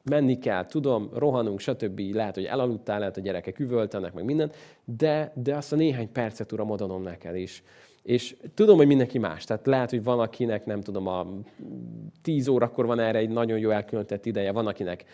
menni 0.04 0.38
kell, 0.38 0.66
tudom, 0.66 1.10
rohanunk, 1.14 1.60
stb. 1.60 2.00
Lehet, 2.00 2.34
hogy 2.34 2.44
elaludtál, 2.44 2.98
lehet, 2.98 3.14
hogy 3.14 3.22
gyerekek 3.22 3.58
üvöltenek, 3.58 4.12
meg 4.12 4.24
minden, 4.24 4.52
de, 4.84 5.32
de 5.34 5.56
azt 5.56 5.72
a 5.72 5.76
néhány 5.76 6.12
percet, 6.12 6.52
uram, 6.52 6.70
odanom 6.70 7.02
neked 7.02 7.36
is. 7.36 7.62
És 7.88 7.91
tudom, 8.54 8.76
hogy 8.76 8.86
mindenki 8.86 9.18
más. 9.18 9.44
Tehát 9.44 9.66
lehet, 9.66 9.90
hogy 9.90 10.02
van, 10.02 10.20
akinek, 10.20 10.64
nem 10.64 10.80
tudom, 10.80 11.06
a 11.06 11.26
10 12.22 12.48
órakor 12.48 12.86
van 12.86 12.98
erre 12.98 13.18
egy 13.18 13.28
nagyon 13.28 13.58
jó 13.58 13.70
elkülönített 13.70 14.26
ideje, 14.26 14.52
van, 14.52 14.66
akinek 14.66 15.04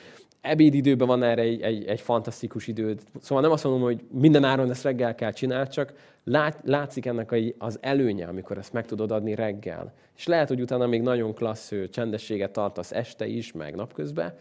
ebédidőben 0.41 1.07
van 1.07 1.23
erre 1.23 1.43
egy, 1.43 1.61
egy, 1.61 1.85
egy 1.85 2.01
fantasztikus 2.01 2.67
idő. 2.67 2.97
Szóval 3.21 3.43
nem 3.43 3.53
azt 3.53 3.65
mondom, 3.65 3.83
hogy 3.83 4.05
minden 4.11 4.45
áron 4.45 4.71
ezt 4.71 4.83
reggel 4.83 5.15
kell 5.15 5.33
csinálni, 5.33 5.69
csak 5.69 5.93
lát, 6.25 6.61
látszik 6.65 7.07
ennek 7.07 7.35
az 7.59 7.79
előnye, 7.81 8.27
amikor 8.27 8.59
ezt 8.59 8.73
meg 8.73 8.87
tudod 8.87 9.11
adni 9.11 9.35
reggel. 9.35 9.93
És 10.17 10.27
lehet, 10.27 10.49
hogy 10.49 10.61
utána 10.61 10.87
még 10.87 11.03
nagyon 11.03 11.35
klassz 11.35 11.73
csendességet 11.91 12.53
tartasz 12.53 12.93
este 12.93 13.27
is, 13.27 13.53
meg 13.53 13.75
napközben, 13.75 14.35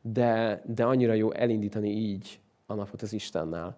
de, 0.00 0.62
de 0.66 0.84
annyira 0.84 1.12
jó 1.12 1.32
elindítani 1.32 1.90
így 1.90 2.40
a 2.66 2.74
napot 2.74 3.02
az 3.02 3.12
Istennel. 3.12 3.76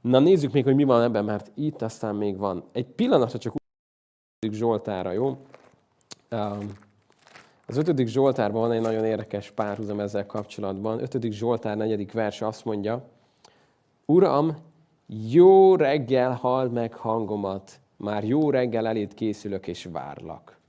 Na 0.00 0.18
nézzük 0.18 0.52
még, 0.52 0.64
hogy 0.64 0.74
mi 0.74 0.84
van 0.84 1.02
ebben, 1.02 1.24
mert 1.24 1.50
itt 1.54 1.82
aztán 1.82 2.14
még 2.14 2.36
van. 2.36 2.64
Egy 2.72 2.86
pillanatra 2.86 3.38
csak 3.38 3.54
úgy 4.46 4.52
Zsoltára, 4.52 5.12
jó? 5.12 5.26
Um, 6.30 6.72
az 7.66 7.76
ötödik 7.76 8.06
Zsoltárban 8.06 8.60
van 8.60 8.72
egy 8.72 8.80
nagyon 8.80 9.04
érdekes 9.04 9.50
párhuzam 9.50 10.00
ezzel 10.00 10.26
kapcsolatban. 10.26 11.02
Ötödik 11.02 11.32
Zsoltár 11.32 11.76
negyedik 11.76 12.12
verse 12.12 12.46
azt 12.46 12.64
mondja, 12.64 13.08
Uram, 14.06 14.56
jó 15.30 15.76
reggel 15.76 16.32
hall 16.32 16.68
meg 16.68 16.94
hangomat, 16.94 17.80
már 17.96 18.24
jó 18.24 18.50
reggel 18.50 18.86
eléd 18.86 19.14
készülök 19.14 19.66
és 19.66 19.88
várlak. 19.92 20.59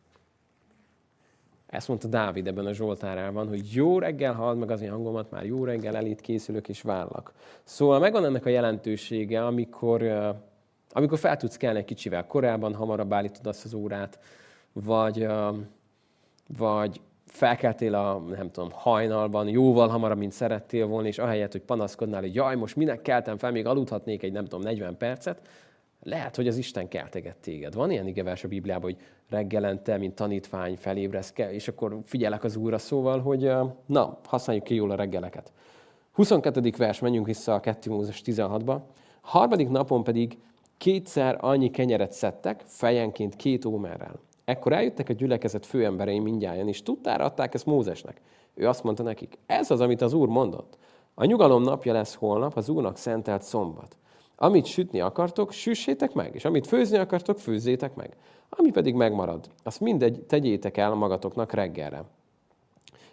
Ezt 1.71 1.87
mondta 1.87 2.07
Dávid 2.07 2.47
ebben 2.47 2.65
a 2.65 2.73
Zsoltárában, 2.73 3.47
hogy 3.47 3.73
jó 3.73 3.99
reggel 3.99 4.33
halld 4.33 4.57
meg 4.57 4.71
az 4.71 4.81
én 4.81 4.89
hangomat, 4.91 5.31
már 5.31 5.45
jó 5.45 5.63
reggel 5.63 5.95
elét 5.95 6.21
készülök 6.21 6.69
és 6.69 6.81
vállak. 6.81 7.33
Szóval 7.63 7.99
megvan 7.99 8.25
ennek 8.25 8.45
a 8.45 8.49
jelentősége, 8.49 9.45
amikor, 9.45 10.03
amikor 10.89 11.17
fel 11.19 11.37
tudsz 11.37 11.57
kelni 11.57 11.79
egy 11.79 11.85
kicsivel 11.85 12.27
korábban, 12.27 12.75
hamarabb 12.75 13.13
állítod 13.13 13.47
azt 13.47 13.65
az 13.65 13.73
órát, 13.73 14.19
vagy, 14.73 15.27
vagy 16.57 17.01
felkeltél 17.25 17.95
a, 17.95 18.19
nem 18.19 18.51
tudom, 18.51 18.69
hajnalban, 18.71 19.47
jóval 19.47 19.87
hamarabb, 19.87 20.17
mint 20.17 20.31
szerettél 20.31 20.85
volna, 20.85 21.07
és 21.07 21.17
ahelyett, 21.17 21.51
hogy 21.51 21.61
panaszkodnál, 21.61 22.21
hogy 22.21 22.35
jaj, 22.35 22.55
most 22.55 22.75
minek 22.75 23.01
keltem 23.01 23.37
fel, 23.37 23.51
még 23.51 23.65
aludhatnék 23.65 24.23
egy, 24.23 24.31
nem 24.31 24.45
tudom, 24.45 24.61
40 24.61 24.97
percet, 24.97 25.41
lehet, 26.03 26.35
hogy 26.35 26.47
az 26.47 26.57
Isten 26.57 26.87
kelteget 26.87 27.37
téged. 27.37 27.73
Van 27.73 27.91
ilyen 27.91 28.07
igevers 28.07 28.43
a 28.43 28.47
Bibliában, 28.47 28.91
hogy 28.91 29.01
reggelente, 29.29 29.97
mint 29.97 30.15
tanítvány 30.15 30.75
felébresz, 30.77 31.33
és 31.35 31.67
akkor 31.67 31.99
figyelek 32.05 32.43
az 32.43 32.55
Úrra, 32.55 32.77
szóval, 32.77 33.19
hogy 33.19 33.51
na, 33.85 34.19
használjuk 34.23 34.63
ki 34.65 34.75
jól 34.75 34.91
a 34.91 34.95
reggeleket. 34.95 35.51
22. 36.11 36.71
vers, 36.77 36.99
menjünk 36.99 37.25
vissza 37.25 37.53
a 37.53 37.59
2 37.59 37.91
Mózes 37.91 38.21
16-ba. 38.25 38.77
Harmadik 39.21 39.69
napon 39.69 40.03
pedig 40.03 40.37
kétszer 40.77 41.37
annyi 41.39 41.69
kenyeret 41.69 42.11
szedtek, 42.11 42.63
fejenként 42.65 43.35
két 43.35 43.65
ómerrel. 43.65 44.19
Ekkor 44.45 44.73
eljöttek 44.73 45.09
a 45.09 45.13
gyülekezet 45.13 45.65
főemberei 45.65 46.19
mindjárt, 46.19 46.67
és 46.67 46.83
tudtára 46.83 47.23
adták 47.23 47.53
ezt 47.53 47.65
Mózesnek. 47.65 48.21
Ő 48.53 48.67
azt 48.67 48.83
mondta 48.83 49.03
nekik, 49.03 49.37
ez 49.45 49.71
az, 49.71 49.79
amit 49.79 50.01
az 50.01 50.13
Úr 50.13 50.27
mondott. 50.27 50.77
A 51.13 51.25
nyugalom 51.25 51.61
napja 51.61 51.93
lesz 51.93 52.15
holnap, 52.15 52.55
az 52.55 52.69
Úrnak 52.69 52.97
szentelt 52.97 53.41
szombat. 53.41 53.97
Amit 54.35 54.65
sütni 54.65 54.99
akartok, 54.99 55.51
süssétek 55.51 56.13
meg, 56.13 56.35
és 56.35 56.45
amit 56.45 56.67
főzni 56.67 56.97
akartok, 56.97 57.39
főzzétek 57.39 57.95
meg. 57.95 58.15
Ami 58.49 58.71
pedig 58.71 58.93
megmarad, 58.93 59.49
azt 59.63 59.79
mindegy 59.79 60.19
tegyétek 60.21 60.77
el 60.77 60.93
magatoknak 60.93 61.51
reggelre. 61.51 62.03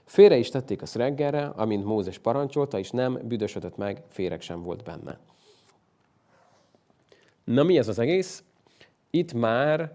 Félre 0.05 0.37
is 0.37 0.49
tették 0.49 0.83
azt 0.83 0.95
reggelre, 0.95 1.45
amint 1.45 1.85
Mózes 1.85 2.19
parancsolta, 2.19 2.79
és 2.79 2.91
nem 2.91 3.19
büdösödött 3.25 3.77
meg, 3.77 4.03
féreg 4.09 4.41
sem 4.41 4.63
volt 4.63 4.85
benne. 4.85 5.19
Na 7.45 7.63
mi 7.63 7.79
ez 7.79 7.89
az 7.89 7.99
egész? 7.99 8.43
Itt 9.11 9.33
már 9.33 9.93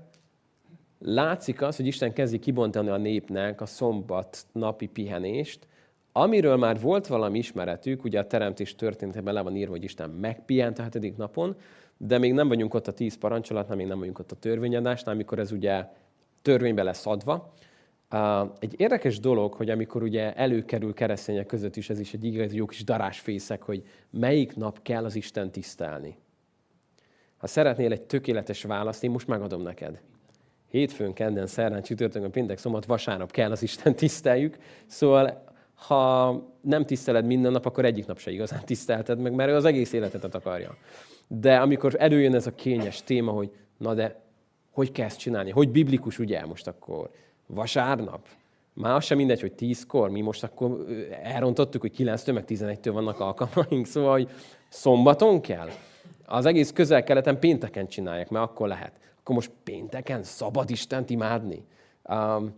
látszik 0.99 1.61
az, 1.61 1.75
hogy 1.75 1.85
Isten 1.85 2.13
kezdi 2.13 2.39
kibontani 2.39 2.89
a 2.89 2.97
népnek 2.97 3.61
a 3.61 3.65
szombat 3.65 4.45
napi 4.51 4.87
pihenést, 4.87 5.67
amiről 6.15 6.55
már 6.55 6.79
volt 6.79 7.07
valami 7.07 7.37
ismeretük, 7.37 8.03
ugye 8.03 8.19
a 8.19 8.27
teremtés 8.27 8.75
történetében 8.75 9.33
le 9.33 9.41
van 9.41 9.55
írva, 9.55 9.71
hogy 9.71 9.83
Isten 9.83 10.09
megpihent 10.09 10.79
a 10.79 10.83
hetedik 10.83 11.15
napon, 11.15 11.55
de 11.97 12.17
még 12.17 12.33
nem 12.33 12.47
vagyunk 12.47 12.73
ott 12.73 12.87
a 12.87 12.91
tíz 12.91 13.17
parancsolatnál, 13.17 13.77
még 13.77 13.87
nem 13.87 13.99
vagyunk 13.99 14.19
ott 14.19 14.31
a 14.31 14.35
törvényadásnál, 14.35 15.13
amikor 15.13 15.39
ez 15.39 15.51
ugye 15.51 15.85
törvénybe 16.41 16.83
lesz 16.83 17.05
adva. 17.05 17.53
Egy 18.59 18.73
érdekes 18.77 19.19
dolog, 19.19 19.53
hogy 19.53 19.69
amikor 19.69 20.03
ugye 20.03 20.33
előkerül 20.33 20.93
keresztények 20.93 21.45
között 21.45 21.75
is, 21.75 21.89
ez 21.89 21.99
is 21.99 22.13
egy 22.13 22.23
igazi 22.23 22.55
jó 22.55 22.65
kis 22.65 22.83
darásfészek, 22.83 23.61
hogy 23.61 23.83
melyik 24.09 24.55
nap 24.55 24.81
kell 24.81 25.05
az 25.05 25.15
Isten 25.15 25.51
tisztelni. 25.51 26.17
Ha 27.37 27.47
szeretnél 27.47 27.91
egy 27.91 28.01
tökéletes 28.01 28.63
választ, 28.63 29.03
én 29.03 29.11
most 29.11 29.27
megadom 29.27 29.61
neked. 29.61 30.01
Hétfőn, 30.69 31.13
kedden, 31.13 31.47
szerdán, 31.47 31.81
csütörtökön, 31.81 32.31
péntek, 32.31 32.57
szombat, 32.57 32.85
vasárnap 32.85 33.31
kell 33.31 33.51
az 33.51 33.63
Isten 33.63 33.95
tiszteljük. 33.95 34.57
Szóval 34.85 35.43
ha 35.75 36.41
nem 36.61 36.85
tiszteled 36.85 37.25
minden 37.25 37.51
nap, 37.51 37.65
akkor 37.65 37.85
egyik 37.85 38.05
nap 38.05 38.19
se 38.19 38.31
igazán 38.31 38.65
tisztelted 38.71 39.19
meg, 39.19 39.33
mert 39.33 39.49
ő 39.49 39.55
az 39.55 39.65
egész 39.65 39.93
életetet 39.93 40.35
akarja. 40.35 40.75
De 41.27 41.57
amikor 41.57 41.95
előjön 41.97 42.35
ez 42.35 42.47
a 42.47 42.55
kényes 42.55 43.03
téma, 43.03 43.31
hogy 43.31 43.51
na 43.77 43.93
de 43.93 44.21
hogy 44.71 44.91
kell 44.91 45.05
ezt 45.05 45.19
csinálni? 45.19 45.51
Hogy 45.51 45.69
biblikus 45.69 46.19
ugye 46.19 46.45
most 46.45 46.67
akkor? 46.67 47.09
Vasárnap? 47.47 48.27
Már 48.73 48.95
az 48.95 49.03
sem 49.03 49.17
mindegy, 49.17 49.41
hogy 49.41 49.53
tízkor, 49.53 50.09
mi 50.09 50.21
most 50.21 50.43
akkor 50.43 50.85
elrontottuk, 51.23 51.81
hogy 51.81 51.93
9-től 51.97 52.33
meg 52.33 52.43
11-től 52.47 52.89
vannak 52.93 53.19
alkalmaink, 53.19 53.85
szóval 53.85 54.11
hogy 54.11 54.29
szombaton 54.69 55.41
kell. 55.41 55.69
Az 56.25 56.45
egész 56.45 56.71
közel-keleten 56.71 57.39
pénteken 57.39 57.87
csinálják, 57.87 58.29
mert 58.29 58.45
akkor 58.45 58.67
lehet. 58.67 58.91
Akkor 59.19 59.35
most 59.35 59.51
pénteken 59.63 60.23
szabad 60.23 60.69
Istent 60.69 61.09
imádni? 61.09 61.65
Um, 62.03 62.53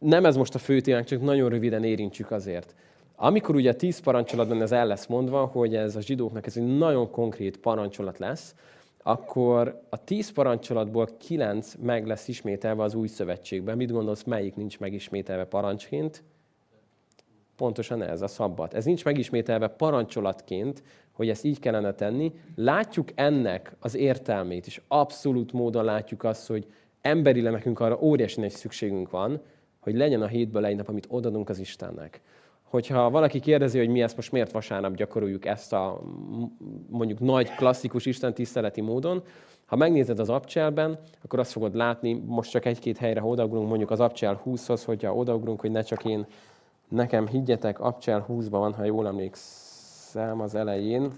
nem 0.00 0.24
ez 0.24 0.36
most 0.36 0.54
a 0.54 0.58
fő 0.58 0.80
témánk, 0.80 1.06
csak 1.06 1.22
nagyon 1.22 1.48
röviden 1.48 1.84
érintsük 1.84 2.30
azért. 2.30 2.74
Amikor 3.16 3.54
ugye 3.54 3.70
a 3.70 3.74
tíz 3.74 3.98
parancsolatban 3.98 4.62
ez 4.62 4.72
el 4.72 4.86
lesz 4.86 5.06
mondva, 5.06 5.44
hogy 5.44 5.74
ez 5.74 5.96
a 5.96 6.00
zsidóknak 6.00 6.46
ez 6.46 6.56
egy 6.56 6.76
nagyon 6.76 7.10
konkrét 7.10 7.56
parancsolat 7.56 8.18
lesz, 8.18 8.54
akkor 9.02 9.82
a 9.88 10.04
tíz 10.04 10.32
parancsolatból 10.32 11.08
kilenc 11.18 11.74
meg 11.82 12.06
lesz 12.06 12.28
ismételve 12.28 12.82
az 12.82 12.94
új 12.94 13.06
szövetségben. 13.06 13.76
Mit 13.76 13.92
gondolsz, 13.92 14.22
melyik 14.24 14.56
nincs 14.56 14.78
megismételve 14.78 15.44
parancsként? 15.44 16.22
Pontosan 17.56 18.02
ez, 18.02 18.22
a 18.22 18.26
szabbat. 18.26 18.74
Ez 18.74 18.84
nincs 18.84 19.04
megismételve 19.04 19.68
parancsolatként, 19.68 20.82
hogy 21.12 21.28
ezt 21.28 21.44
így 21.44 21.58
kellene 21.58 21.92
tenni. 21.92 22.32
Látjuk 22.54 23.08
ennek 23.14 23.76
az 23.78 23.94
értelmét, 23.94 24.66
és 24.66 24.80
abszolút 24.88 25.52
módon 25.52 25.84
látjuk 25.84 26.24
azt, 26.24 26.46
hogy 26.46 26.66
emberileg 27.00 27.52
nekünk 27.52 27.80
arra 27.80 27.98
óriási 28.00 28.40
nagy 28.40 28.50
szükségünk 28.50 29.10
van, 29.10 29.40
hogy 29.80 29.94
legyen 29.94 30.22
a 30.22 30.26
hétből 30.26 30.64
egy 30.64 30.76
nap, 30.76 30.88
amit 30.88 31.06
odadunk 31.08 31.48
az 31.48 31.58
Istennek. 31.58 32.20
Hogyha 32.62 33.10
valaki 33.10 33.40
kérdezi, 33.40 33.78
hogy 33.78 33.88
mi 33.88 34.02
ezt 34.02 34.16
most 34.16 34.32
miért 34.32 34.52
vasárnap 34.52 34.94
gyakoroljuk 34.94 35.44
ezt 35.44 35.72
a 35.72 36.00
mondjuk 36.88 37.18
nagy 37.18 37.54
klasszikus 37.54 38.06
Isten 38.06 38.34
tiszteleti 38.34 38.80
módon, 38.80 39.22
ha 39.70 39.76
megnézed 39.76 40.18
az 40.18 40.28
abcselben, 40.28 40.98
akkor 41.24 41.38
azt 41.38 41.52
fogod 41.52 41.74
látni, 41.74 42.22
most 42.26 42.50
csak 42.50 42.64
egy-két 42.64 42.98
helyre 42.98 43.22
odaugrunk, 43.22 43.68
mondjuk 43.68 43.90
az 43.90 44.00
abcsel 44.00 44.42
20-hoz, 44.46 44.84
hogyha 44.84 45.14
odaugrunk, 45.14 45.60
hogy 45.60 45.70
ne 45.70 45.82
csak 45.82 46.04
én, 46.04 46.26
nekem 46.88 47.26
higgyetek, 47.26 47.80
abcsel 47.80 48.26
20-ban 48.28 48.46
van, 48.50 48.74
ha 48.74 48.84
jól 48.84 49.06
emlékszem 49.06 50.40
az 50.40 50.54
elején. 50.54 51.12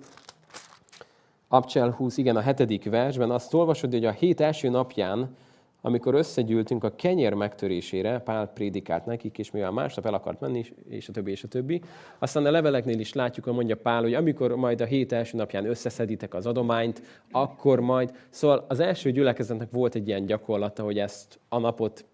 Abcsel 1.48 1.90
20, 1.90 2.16
igen, 2.16 2.36
a 2.36 2.40
hetedik 2.40 2.90
versben 2.90 3.30
azt 3.30 3.54
olvasod, 3.54 3.92
hogy 3.92 4.04
a 4.04 4.10
hét 4.10 4.40
első 4.40 4.68
napján 4.68 5.36
amikor 5.84 6.14
összegyűltünk 6.14 6.84
a 6.84 6.94
kenyér 6.94 7.32
megtörésére, 7.34 8.18
Pál 8.18 8.46
prédikált 8.46 9.06
nekik, 9.06 9.38
és 9.38 9.50
mivel 9.50 9.70
másnap 9.70 10.06
el 10.06 10.14
akart 10.14 10.40
menni, 10.40 10.64
és 10.88 11.08
a 11.08 11.12
többi, 11.12 11.30
és 11.30 11.42
a 11.44 11.48
többi. 11.48 11.80
Aztán 12.18 12.46
a 12.46 12.50
leveleknél 12.50 12.98
is 12.98 13.12
látjuk, 13.12 13.44
hogy 13.44 13.54
mondja 13.54 13.76
Pál, 13.76 14.02
hogy 14.02 14.14
amikor 14.14 14.56
majd 14.56 14.80
a 14.80 14.84
hét 14.84 15.12
első 15.12 15.36
napján 15.36 15.68
összeszeditek 15.68 16.34
az 16.34 16.46
adományt, 16.46 17.02
akkor 17.30 17.80
majd... 17.80 18.12
Szóval 18.28 18.64
az 18.68 18.80
első 18.80 19.10
gyülekezetnek 19.10 19.68
volt 19.70 19.94
egy 19.94 20.08
ilyen 20.08 20.26
gyakorlata, 20.26 20.82
hogy 20.82 20.98
ezt 20.98 21.40
a 21.48 21.58
napot 21.58 22.04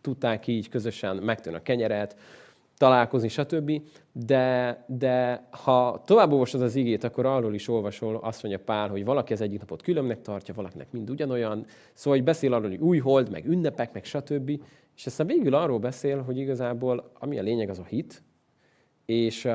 tudták 0.00 0.46
így 0.46 0.68
közösen 0.68 1.16
megtörni 1.16 1.58
a 1.58 1.62
kenyeret, 1.62 2.16
találkozni, 2.80 3.28
stb. 3.28 3.82
De, 4.12 4.84
de 4.86 5.46
ha 5.50 6.02
tovább 6.06 6.32
olvasod 6.32 6.62
az 6.62 6.74
igét, 6.74 7.04
akkor 7.04 7.26
arról 7.26 7.54
is 7.54 7.68
olvasol, 7.68 8.16
azt 8.16 8.42
mondja 8.42 8.62
Pál, 8.64 8.88
hogy 8.88 9.04
valaki 9.04 9.32
az 9.32 9.40
egyik 9.40 9.58
napot 9.58 9.82
különnek 9.82 10.20
tartja, 10.20 10.54
valakinek 10.54 10.92
mind 10.92 11.10
ugyanolyan. 11.10 11.64
Szóval 11.92 12.18
hogy 12.18 12.26
beszél 12.26 12.52
arról, 12.52 12.68
hogy 12.68 12.80
új 12.80 12.98
hold, 12.98 13.30
meg 13.30 13.46
ünnepek, 13.46 13.92
meg 13.92 14.04
stb. 14.04 14.50
És 14.96 15.06
aztán 15.06 15.26
végül 15.26 15.54
arról 15.54 15.78
beszél, 15.78 16.22
hogy 16.22 16.38
igazából 16.38 17.10
ami 17.18 17.38
a 17.38 17.42
lényeg, 17.42 17.68
az 17.68 17.78
a 17.78 17.84
hit. 17.84 18.22
És, 19.04 19.48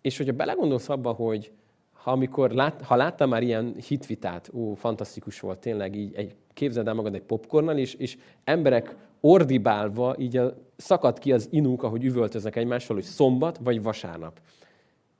és 0.00 0.16
hogyha 0.16 0.32
belegondolsz 0.32 0.88
abba, 0.88 1.12
hogy 1.12 1.52
ha, 1.92 2.10
amikor 2.10 2.50
lát, 2.50 2.82
ha 2.82 2.96
láttam 2.96 3.28
már 3.28 3.42
ilyen 3.42 3.74
hitvitát, 3.88 4.50
ó, 4.52 4.74
fantasztikus 4.74 5.40
volt 5.40 5.58
tényleg, 5.58 5.96
így 5.96 6.14
egy, 6.14 6.34
képzeld 6.52 6.88
el 6.88 6.94
magad 6.94 7.14
egy 7.14 7.22
popcornnal, 7.22 7.78
és, 7.78 7.94
és 7.94 8.18
emberek 8.44 8.96
ordibálva 9.26 10.14
így 10.18 10.36
a, 10.36 10.54
szakad 10.76 11.18
ki 11.18 11.32
az 11.32 11.48
inuk, 11.50 11.82
ahogy 11.82 12.04
üvöltöznek 12.04 12.56
egymással, 12.56 12.96
hogy 12.96 13.04
szombat 13.04 13.58
vagy 13.58 13.82
vasárnap. 13.82 14.40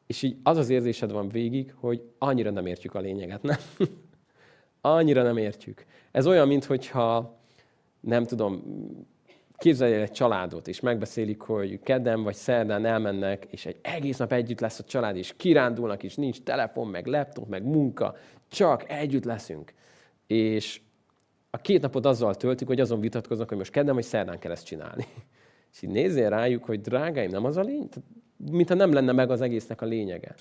És 0.07 0.23
így 0.23 0.37
az 0.43 0.57
az 0.57 0.69
érzésed 0.69 1.13
van 1.13 1.29
végig, 1.29 1.75
hogy 1.81 2.03
annyira 2.19 2.51
nem 2.51 2.67
értjük 2.67 2.95
a 2.95 3.01
lényeget, 3.01 3.43
nem? 3.43 3.57
annyira 4.81 5.23
nem 5.23 5.37
értjük. 5.37 5.85
Ez 6.11 6.27
olyan, 6.27 6.47
mintha 6.47 7.39
nem 8.01 8.25
tudom, 8.25 8.63
képzelj 9.57 9.95
el 9.95 10.01
egy 10.01 10.11
családot, 10.11 10.69
és 10.69 10.81
megbeszélik, 10.81 11.41
hogy 11.41 11.81
kedden 11.83 12.23
vagy 12.23 12.35
szerdán 12.35 12.85
elmennek, 12.85 13.47
és 13.51 13.67
egy 13.67 13.77
egész 13.83 14.17
nap 14.17 14.33
együtt 14.33 14.61
lesz 14.61 14.79
a 14.79 14.85
család, 14.85 15.17
és 15.17 15.35
kirándulnak, 15.37 16.03
és 16.03 16.15
nincs 16.15 16.41
telefon, 16.43 16.89
meg 16.89 17.07
laptop, 17.07 17.49
meg 17.49 17.65
munka, 17.65 18.17
csak 18.49 18.91
együtt 18.91 19.25
leszünk. 19.25 19.73
És 20.27 20.81
a 21.51 21.59
két 21.59 21.83
napot 21.83 22.07
azzal 22.07 22.35
töltik, 22.35 22.67
hogy 22.67 22.81
azon 22.81 23.01
vitatkoznak, 23.01 23.49
hogy 23.49 23.59
most 23.59 23.71
kedden 23.71 23.95
vagy 23.95 24.05
szerdán 24.05 24.39
kell 24.39 24.51
ezt 24.51 24.67
csinálni. 24.67 25.07
És 25.73 25.83
így 25.83 25.91
nézzél 25.91 26.29
rájuk, 26.29 26.65
hogy 26.65 26.81
drágáim, 26.81 27.31
nem 27.31 27.45
az 27.45 27.57
a 27.57 27.63
lény? 27.63 27.89
Mintha 28.51 28.75
nem 28.75 28.93
lenne 28.93 29.13
meg 29.13 29.31
az 29.31 29.41
egésznek 29.41 29.81
a 29.81 29.87
lényege. 29.87 30.35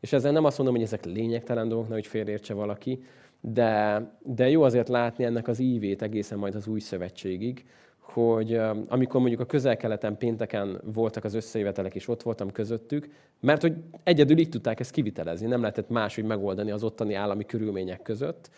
És 0.00 0.12
ezzel 0.12 0.32
nem 0.32 0.44
azt 0.44 0.56
mondom, 0.56 0.76
hogy 0.76 0.84
ezek 0.84 1.04
lényegtelen 1.04 1.68
dolgok, 1.68 1.92
hogy 1.92 2.06
félreértse 2.06 2.54
valaki, 2.54 3.02
de, 3.40 4.02
de 4.22 4.48
jó 4.48 4.62
azért 4.62 4.88
látni 4.88 5.24
ennek 5.24 5.48
az 5.48 5.58
ívét 5.58 6.02
egészen 6.02 6.38
majd 6.38 6.54
az 6.54 6.66
új 6.66 6.80
szövetségig, 6.80 7.64
hogy 7.98 8.60
amikor 8.88 9.20
mondjuk 9.20 9.40
a 9.40 9.46
közel-keleten 9.46 10.16
pénteken 10.16 10.80
voltak 10.84 11.24
az 11.24 11.34
összejövetelek, 11.34 11.94
és 11.94 12.08
ott 12.08 12.22
voltam 12.22 12.52
közöttük, 12.52 13.08
mert 13.40 13.62
hogy 13.62 13.76
egyedül 14.02 14.38
így 14.38 14.48
tudták 14.48 14.80
ezt 14.80 14.90
kivitelezni, 14.90 15.46
nem 15.46 15.60
lehetett 15.60 15.88
máshogy 15.88 16.24
megoldani 16.24 16.70
az 16.70 16.84
ottani 16.84 17.14
állami 17.14 17.44
körülmények 17.44 18.02
között 18.02 18.50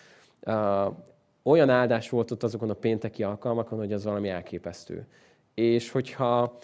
olyan 1.43 1.71
áldás 1.71 2.09
volt 2.09 2.31
ott 2.31 2.43
azokon 2.43 2.71
a 2.71 2.75
pénteki 2.75 3.23
alkalmakon, 3.23 3.79
hogy 3.79 3.93
az 3.93 4.05
valami 4.05 4.29
elképesztő. 4.29 5.07
És 5.55 5.91
hogyha 5.91 6.59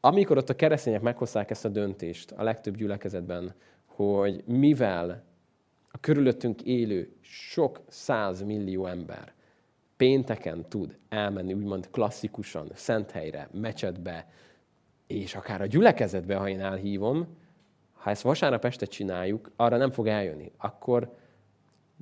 amikor 0.00 0.36
ott 0.36 0.50
a 0.50 0.56
keresztények 0.56 1.00
meghozták 1.00 1.50
ezt 1.50 1.64
a 1.64 1.68
döntést 1.68 2.30
a 2.30 2.42
legtöbb 2.42 2.76
gyülekezetben, 2.76 3.54
hogy 3.86 4.42
mivel 4.46 5.24
a 5.90 5.98
körülöttünk 6.00 6.62
élő 6.62 7.12
sok 7.20 7.80
száz 7.88 8.42
millió 8.42 8.86
ember 8.86 9.32
pénteken 9.96 10.68
tud 10.68 10.96
elmenni 11.08 11.52
úgymond 11.52 11.90
klasszikusan, 11.90 12.70
szent 12.74 13.10
helyre, 13.10 13.48
mecsetbe, 13.52 14.28
és 15.06 15.34
akár 15.34 15.60
a 15.60 15.66
gyülekezetbe, 15.66 16.36
ha 16.36 16.48
én 16.48 16.60
elhívom, 16.60 17.26
ha 17.92 18.10
ezt 18.10 18.22
vasárnap 18.22 18.64
este 18.64 18.86
csináljuk, 18.86 19.50
arra 19.56 19.76
nem 19.76 19.90
fog 19.90 20.06
eljönni. 20.06 20.52
Akkor 20.56 21.16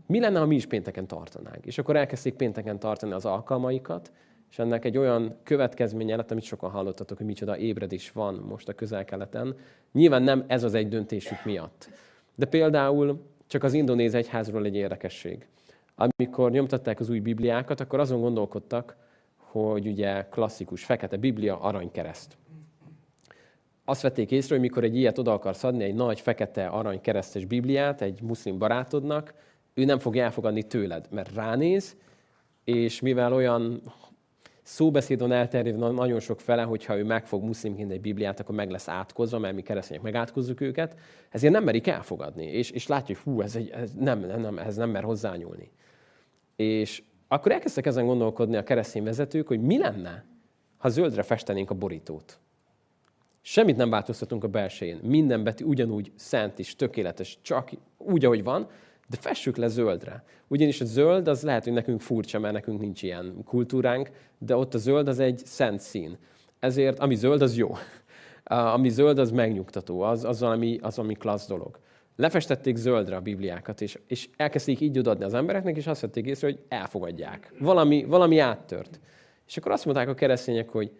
mi 0.06 0.20
lenne, 0.20 0.38
ha 0.38 0.46
mi 0.46 0.54
is 0.54 0.66
pénteken 0.66 1.06
tartanánk? 1.06 1.66
És 1.66 1.78
akkor 1.78 1.96
elkezdték 1.96 2.34
pénteken 2.34 2.78
tartani 2.78 3.12
az 3.12 3.24
alkalmaikat, 3.24 4.12
és 4.50 4.58
ennek 4.58 4.84
egy 4.84 4.98
olyan 4.98 5.36
következménye 5.42 6.16
lett, 6.16 6.30
amit 6.30 6.42
sokan 6.42 6.70
hallottatok, 6.70 7.16
hogy 7.16 7.26
micsoda 7.26 7.58
ébredés 7.58 8.12
van 8.12 8.34
most 8.34 8.68
a 8.68 8.72
közel-keleten. 8.72 9.56
Nyilván 9.92 10.22
nem 10.22 10.44
ez 10.46 10.62
az 10.62 10.74
egy 10.74 10.88
döntésük 10.88 11.44
miatt. 11.44 11.88
De 12.34 12.46
például 12.46 13.22
csak 13.46 13.62
az 13.62 13.72
indonéz 13.72 14.14
egyházról 14.14 14.64
egy 14.64 14.74
érdekesség. 14.74 15.46
Amikor 15.94 16.50
nyomtatták 16.50 17.00
az 17.00 17.10
új 17.10 17.20
Bibliákat, 17.20 17.80
akkor 17.80 18.00
azon 18.00 18.20
gondolkodtak, 18.20 18.96
hogy 19.36 19.86
ugye 19.86 20.26
klasszikus 20.28 20.84
fekete 20.84 21.16
Biblia, 21.16 21.60
aranykereszt. 21.60 22.36
Azt 23.84 24.02
vették 24.02 24.30
észre, 24.30 24.54
hogy 24.54 24.64
mikor 24.64 24.84
egy 24.84 24.96
ilyet 24.96 25.18
oda 25.18 25.32
akarsz 25.32 25.64
adni, 25.64 25.84
egy 25.84 25.94
nagy 25.94 26.20
fekete 26.20 26.66
aranykeresztes 26.66 27.44
Bibliát 27.44 28.00
egy 28.00 28.22
muszlim 28.22 28.58
barátodnak, 28.58 29.34
ő 29.76 29.84
nem 29.84 29.98
fogja 29.98 30.24
elfogadni 30.24 30.62
tőled, 30.62 31.06
mert 31.10 31.34
ránéz, 31.34 31.96
és 32.64 33.00
mivel 33.00 33.32
olyan 33.32 33.80
szóbeszédon 34.62 35.32
elterjed 35.32 35.76
nagyon 35.76 36.20
sok 36.20 36.40
fele, 36.40 36.62
hogyha 36.62 36.96
ő 36.96 37.04
megfog 37.04 37.42
muszlimként 37.42 37.90
egy 37.90 38.00
Bibliát, 38.00 38.40
akkor 38.40 38.54
meg 38.54 38.70
lesz 38.70 38.88
átkozva, 38.88 39.38
mert 39.38 39.54
mi 39.54 39.62
keresztények 39.62 40.02
megátkozzuk 40.02 40.60
őket, 40.60 40.96
ezért 41.30 41.52
nem 41.52 41.64
merik 41.64 41.86
elfogadni. 41.86 42.44
És, 42.44 42.70
és 42.70 42.86
látja, 42.86 43.14
hogy 43.14 43.24
hú, 43.24 43.40
ez, 43.40 43.56
egy, 43.56 43.68
ez 43.68 43.92
nem, 43.98 44.20
nem, 44.20 44.58
ez 44.58 44.76
nem 44.76 44.90
mer 44.90 45.02
hozzányúlni. 45.02 45.70
És 46.56 47.02
akkor 47.28 47.52
elkezdtek 47.52 47.86
ezen 47.86 48.06
gondolkodni 48.06 48.56
a 48.56 48.64
keresztény 48.64 49.02
vezetők, 49.02 49.46
hogy 49.46 49.60
mi 49.60 49.78
lenne, 49.78 50.24
ha 50.76 50.88
zöldre 50.88 51.22
festenénk 51.22 51.70
a 51.70 51.74
borítót. 51.74 52.38
Semmit 53.40 53.76
nem 53.76 53.90
változtatunk 53.90 54.44
a 54.44 54.48
belsején. 54.48 54.98
Minden 55.02 55.44
betű 55.44 55.64
ugyanúgy 55.64 56.12
szent 56.14 56.58
és 56.58 56.76
tökéletes, 56.76 57.38
csak 57.42 57.70
úgy, 57.98 58.24
ahogy 58.24 58.42
van, 58.42 58.68
de 59.06 59.16
fessük 59.20 59.56
le 59.56 59.68
zöldre. 59.68 60.24
Ugyanis 60.48 60.80
a 60.80 60.84
zöld 60.84 61.28
az 61.28 61.42
lehet, 61.42 61.64
hogy 61.64 61.72
nekünk 61.72 62.00
furcsa, 62.00 62.38
mert 62.38 62.54
nekünk 62.54 62.80
nincs 62.80 63.02
ilyen 63.02 63.42
kultúránk, 63.44 64.10
de 64.38 64.56
ott 64.56 64.74
a 64.74 64.78
zöld 64.78 65.08
az 65.08 65.18
egy 65.18 65.42
szent 65.44 65.80
szín. 65.80 66.18
Ezért 66.58 66.98
ami 66.98 67.14
zöld, 67.14 67.42
az 67.42 67.56
jó. 67.56 67.74
Ami 68.44 68.88
zöld, 68.88 69.18
az 69.18 69.30
megnyugtató, 69.30 70.00
az, 70.00 70.24
az, 70.24 70.40
valami, 70.40 70.78
az 70.82 70.98
ami 70.98 71.14
klassz 71.14 71.46
dolog. 71.46 71.78
Lefestették 72.16 72.76
zöldre 72.76 73.16
a 73.16 73.20
Bibliákat, 73.20 73.80
és, 73.80 73.98
és 74.06 74.28
elkezdték 74.36 74.80
így 74.80 74.98
odaadni 74.98 75.24
az 75.24 75.34
embereknek, 75.34 75.76
és 75.76 75.86
azt 75.86 76.00
vették 76.00 76.26
észre, 76.26 76.46
hogy 76.46 76.58
elfogadják. 76.68 77.52
Valami, 77.58 78.04
valami 78.04 78.38
áttört. 78.38 79.00
És 79.46 79.56
akkor 79.56 79.72
azt 79.72 79.84
mondták 79.84 80.08
a 80.08 80.14
keresztények, 80.14 80.68
hogy 80.68 80.92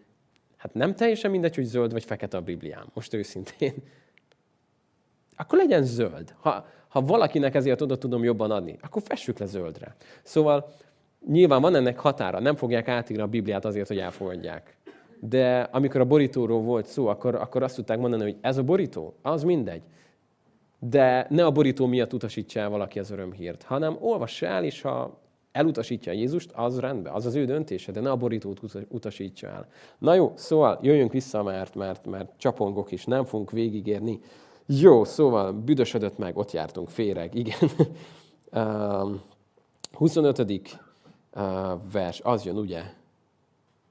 hát 0.57 0.75
nem 0.75 0.95
teljesen 0.95 1.31
mindegy, 1.31 1.55
hogy 1.55 1.65
zöld 1.65 1.93
vagy 1.93 2.05
fekete 2.05 2.37
a 2.37 2.41
Bibliám, 2.41 2.87
most 2.95 3.15
őszintén. 3.15 3.75
Akkor 5.37 5.59
legyen 5.59 5.83
zöld. 5.83 6.35
Ha, 6.41 6.67
ha 6.89 7.01
valakinek 7.01 7.55
ezért 7.55 7.81
oda 7.81 7.99
tudom 7.99 8.25
jobban 8.25 8.51
adni, 8.51 8.77
akkor 8.83 9.03
fessük 9.05 9.39
le 9.39 9.47
zöldre. 9.47 9.97
Szóval 10.23 10.69
nyilván 11.27 11.61
van 11.61 11.75
ennek 11.75 11.99
határa, 11.99 12.41
nem 12.41 12.57
fogják 12.57 12.89
átírni 12.89 13.23
a 13.23 13.27
Bibliát 13.27 13.65
azért, 13.65 13.89
hogy 13.89 13.99
elfogadják. 13.99 14.77
De 15.21 15.61
amikor 15.61 16.01
a 16.01 16.05
borítóról 16.05 16.61
volt 16.61 16.87
szó, 16.87 17.07
akkor, 17.07 17.35
akkor 17.35 17.63
azt 17.63 17.75
tudták 17.75 17.99
mondani, 17.99 18.23
hogy 18.23 18.37
ez 18.41 18.57
a 18.57 18.63
borító, 18.63 19.15
az 19.23 19.43
mindegy. 19.43 19.83
De 20.79 21.27
ne 21.31 21.45
a 21.45 21.51
borító 21.51 21.87
miatt 21.87 22.13
utasítsa 22.13 22.61
el 22.61 22.69
valaki 22.69 22.99
az 22.99 23.11
örömhírt, 23.11 23.63
hanem 23.63 23.97
olvassa 24.01 24.47
el, 24.47 24.65
és 24.65 24.81
ha 24.81 25.21
elutasítja 25.53 26.13
Jézust, 26.13 26.51
az 26.55 26.81
rendben, 26.81 27.13
az 27.13 27.27
az 27.27 27.35
ő 27.35 27.45
döntése, 27.45 27.93
de 27.93 28.01
ne 28.01 28.11
a 28.11 28.17
borítót 28.17 28.61
utasítsa 28.89 29.47
el. 29.47 29.69
Na 29.99 30.15
jó, 30.15 30.33
szóval 30.35 30.79
jöjjünk 30.83 31.13
vissza, 31.13 31.43
mert, 31.43 31.75
mert, 31.75 32.07
mert 32.07 32.33
csapongok 32.37 32.91
is, 32.91 33.05
nem 33.05 33.25
fogunk 33.25 33.51
végigérni. 33.51 34.21
Jó, 34.67 35.05
szóval 35.05 35.53
büdösödött 35.53 36.19
meg, 36.19 36.37
ott 36.37 36.51
jártunk, 36.51 36.89
féreg, 36.89 37.35
igen. 37.35 37.59
25. 39.93 40.79
vers, 41.93 42.21
az 42.21 42.45
jön, 42.45 42.57
ugye? 42.57 42.83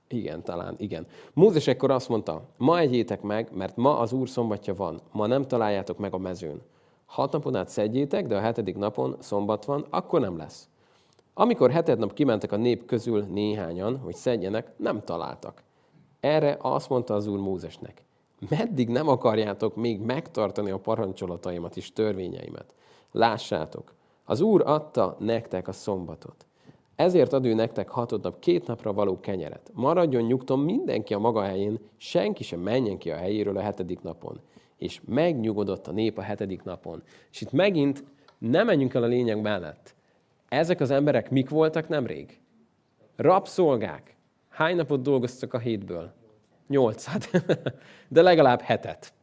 Igen, 0.07 0.43
talán, 0.43 0.75
igen. 0.77 1.07
Mózes 1.33 1.67
ekkor 1.67 1.91
azt 1.91 2.09
mondta, 2.09 2.41
ma 2.57 2.79
egyétek 2.79 3.21
meg, 3.21 3.49
mert 3.53 3.75
ma 3.75 3.99
az 3.99 4.13
Úr 4.13 4.29
szombatja 4.29 4.75
van, 4.75 5.01
ma 5.11 5.27
nem 5.27 5.47
találjátok 5.47 5.97
meg 5.97 6.13
a 6.13 6.17
mezőn. 6.17 6.61
Hat 7.05 7.31
napon 7.31 7.55
át 7.55 7.69
szedjétek, 7.69 8.27
de 8.27 8.35
a 8.35 8.39
hetedik 8.39 8.77
napon 8.77 9.15
szombat 9.19 9.65
van, 9.65 9.85
akkor 9.89 10.19
nem 10.19 10.37
lesz. 10.37 10.69
Amikor 11.33 11.71
heted 11.71 11.99
nap 11.99 12.13
kimentek 12.13 12.51
a 12.51 12.55
nép 12.57 12.85
közül 12.85 13.23
néhányan, 13.23 13.97
hogy 13.97 14.15
szedjenek, 14.15 14.71
nem 14.77 15.03
találtak. 15.03 15.63
Erre 16.19 16.57
azt 16.61 16.89
mondta 16.89 17.13
az 17.13 17.27
Úr 17.27 17.39
Mózesnek, 17.39 18.04
meddig 18.49 18.89
nem 18.89 19.07
akarjátok 19.07 19.75
még 19.75 20.01
megtartani 20.01 20.71
a 20.71 20.79
parancsolataimat 20.79 21.77
és 21.77 21.93
törvényeimet? 21.93 22.73
Lássátok, 23.11 23.93
az 24.25 24.41
Úr 24.41 24.61
adta 24.65 25.15
nektek 25.19 25.67
a 25.67 25.71
szombatot. 25.71 26.45
Ezért 26.95 27.33
ad 27.33 27.45
ő 27.45 27.53
nektek 27.53 27.89
hatod 27.89 28.23
nap, 28.23 28.39
két 28.39 28.67
napra 28.67 28.93
való 28.93 29.19
kenyeret. 29.19 29.71
Maradjon 29.73 30.23
nyugton 30.23 30.59
mindenki 30.59 31.13
a 31.13 31.19
maga 31.19 31.41
helyén, 31.41 31.79
senki 31.97 32.43
sem 32.43 32.59
menjen 32.59 32.97
ki 32.97 33.11
a 33.11 33.15
helyéről 33.15 33.57
a 33.57 33.61
hetedik 33.61 34.01
napon. 34.01 34.39
És 34.77 35.01
megnyugodott 35.05 35.87
a 35.87 35.91
nép 35.91 36.17
a 36.17 36.21
hetedik 36.21 36.63
napon. 36.63 37.03
És 37.31 37.41
itt 37.41 37.51
megint 37.51 38.03
nem 38.37 38.65
menjünk 38.65 38.93
el 38.93 39.03
a 39.03 39.07
lényeg 39.07 39.41
mellett. 39.41 39.95
Ezek 40.49 40.79
az 40.79 40.91
emberek 40.91 41.29
mik 41.31 41.49
voltak 41.49 41.87
nemrég? 41.87 42.39
Rabszolgák. 43.15 44.15
Hány 44.49 44.75
napot 44.75 45.01
dolgoztak 45.01 45.53
a 45.53 45.59
hétből? 45.59 46.13
Nyolcat. 46.67 47.29
De 48.07 48.21
legalább 48.21 48.61
hetet. 48.61 49.13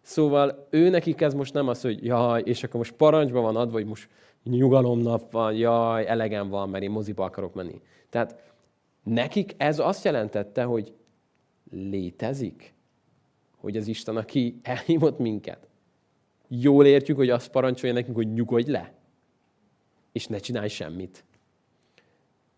Szóval 0.00 0.66
ő 0.70 0.88
nekik 0.88 1.20
ez 1.20 1.34
most 1.34 1.52
nem 1.52 1.68
az, 1.68 1.80
hogy 1.80 2.04
jaj, 2.04 2.42
és 2.44 2.62
akkor 2.62 2.76
most 2.76 2.92
parancsba 2.92 3.40
van 3.40 3.56
adva, 3.56 3.72
hogy 3.72 3.86
most 3.86 4.08
nyugalomnap 4.42 5.32
van, 5.32 5.54
jaj, 5.54 6.06
elegem 6.06 6.48
van, 6.48 6.68
mert 6.68 6.84
én 6.84 6.90
moziba 6.90 7.24
akarok 7.24 7.54
menni. 7.54 7.80
Tehát 8.10 8.36
nekik 9.02 9.54
ez 9.56 9.78
azt 9.78 10.04
jelentette, 10.04 10.62
hogy 10.62 10.92
létezik, 11.70 12.74
hogy 13.56 13.76
az 13.76 13.86
Isten, 13.86 14.16
aki 14.16 14.60
elhívott 14.62 15.18
minket, 15.18 15.68
jól 16.48 16.86
értjük, 16.86 17.16
hogy 17.16 17.30
azt 17.30 17.50
parancsolja 17.50 17.94
nekünk, 17.94 18.16
hogy 18.16 18.32
nyugodj 18.32 18.70
le, 18.70 18.92
és 20.12 20.26
ne 20.26 20.38
csinálj 20.38 20.68
semmit. 20.68 21.24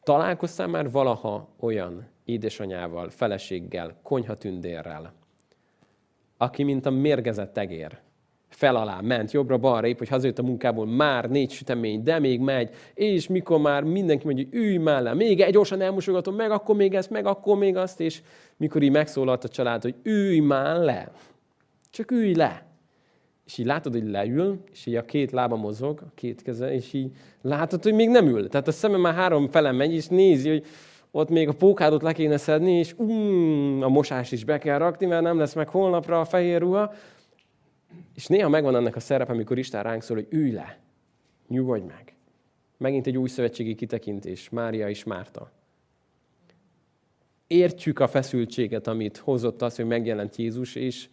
Találkoztál 0.06 0.66
már 0.66 0.90
valaha 0.90 1.48
olyan 1.60 2.06
édesanyával, 2.24 3.10
feleséggel, 3.10 3.96
konyhatündérrel, 4.02 5.12
aki, 6.36 6.62
mint 6.62 6.86
a 6.86 6.90
mérgezett 6.90 7.58
egér, 7.58 7.98
fel 8.48 8.76
alá 8.76 9.00
ment, 9.00 9.30
jobbra-balra, 9.30 9.86
épp, 9.86 9.98
hogy 9.98 10.08
hazajött 10.08 10.38
a 10.38 10.42
munkából, 10.42 10.86
már 10.86 11.30
négy 11.30 11.50
sütemény, 11.50 12.02
de 12.02 12.18
még 12.18 12.40
megy, 12.40 12.74
és 12.94 13.28
mikor 13.28 13.60
már 13.60 13.82
mindenki 13.82 14.24
mondja, 14.24 14.44
hogy 14.44 14.54
ülj 14.54 14.76
már 14.76 15.02
le, 15.02 15.14
még 15.14 15.40
egy 15.40 15.52
gyorsan 15.52 15.80
elmosogatom, 15.80 16.34
meg 16.34 16.50
akkor 16.50 16.76
még 16.76 16.94
ezt, 16.94 17.10
meg 17.10 17.26
akkor 17.26 17.58
még 17.58 17.76
azt, 17.76 18.00
és 18.00 18.22
mikor 18.56 18.82
így 18.82 18.90
megszólalt 18.90 19.44
a 19.44 19.48
család, 19.48 19.82
hogy 19.82 19.94
ülj 20.02 20.38
már 20.38 20.76
le, 20.76 21.12
csak 21.90 22.10
ülj 22.10 22.34
le. 22.34 22.66
És 23.46 23.58
így 23.58 23.66
látod, 23.66 23.92
hogy 23.92 24.08
leül, 24.08 24.62
és 24.72 24.86
így 24.86 24.94
a 24.94 25.04
két 25.04 25.30
lába 25.30 25.56
mozog, 25.56 26.00
a 26.00 26.10
két 26.14 26.42
keze, 26.42 26.72
és 26.72 26.92
így 26.92 27.10
látod, 27.42 27.82
hogy 27.82 27.94
még 27.94 28.08
nem 28.08 28.26
ül. 28.26 28.48
Tehát 28.48 28.68
a 28.68 28.72
szemem 28.72 29.00
már 29.00 29.14
három 29.14 29.48
fele 29.48 29.72
megy, 29.72 29.92
és 29.92 30.06
nézi, 30.06 30.48
hogy 30.48 30.66
ott 31.10 31.28
még 31.28 31.48
a 31.48 31.52
pókádot 31.52 32.02
le 32.02 32.12
kéne 32.12 32.36
szedni, 32.36 32.72
és 32.72 32.94
um, 32.96 33.82
a 33.82 33.88
mosás 33.88 34.32
is 34.32 34.44
be 34.44 34.58
kell 34.58 34.78
rakni, 34.78 35.06
mert 35.06 35.22
nem 35.22 35.38
lesz 35.38 35.54
meg 35.54 35.68
holnapra 35.68 36.20
a 36.20 36.24
fehér 36.24 36.60
ruha. 36.60 36.92
És 38.14 38.26
néha 38.26 38.48
megvan 38.48 38.76
ennek 38.76 38.96
a 38.96 39.00
szerep, 39.00 39.28
amikor 39.28 39.58
Isten 39.58 39.82
ránk 39.82 40.02
szól, 40.02 40.16
hogy 40.16 40.26
ülj 40.30 40.50
le, 40.50 40.78
nyugodj 41.48 41.84
meg. 41.84 42.14
Megint 42.76 43.06
egy 43.06 43.16
új 43.16 43.28
szövetségi 43.28 43.74
kitekintés, 43.74 44.48
Mária 44.48 44.88
és 44.88 45.04
Márta. 45.04 45.50
Értjük 47.46 47.98
a 47.98 48.08
feszültséget, 48.08 48.86
amit 48.86 49.16
hozott 49.16 49.62
az, 49.62 49.76
hogy 49.76 49.86
megjelent 49.86 50.36
Jézus, 50.36 50.74
és 50.74 51.08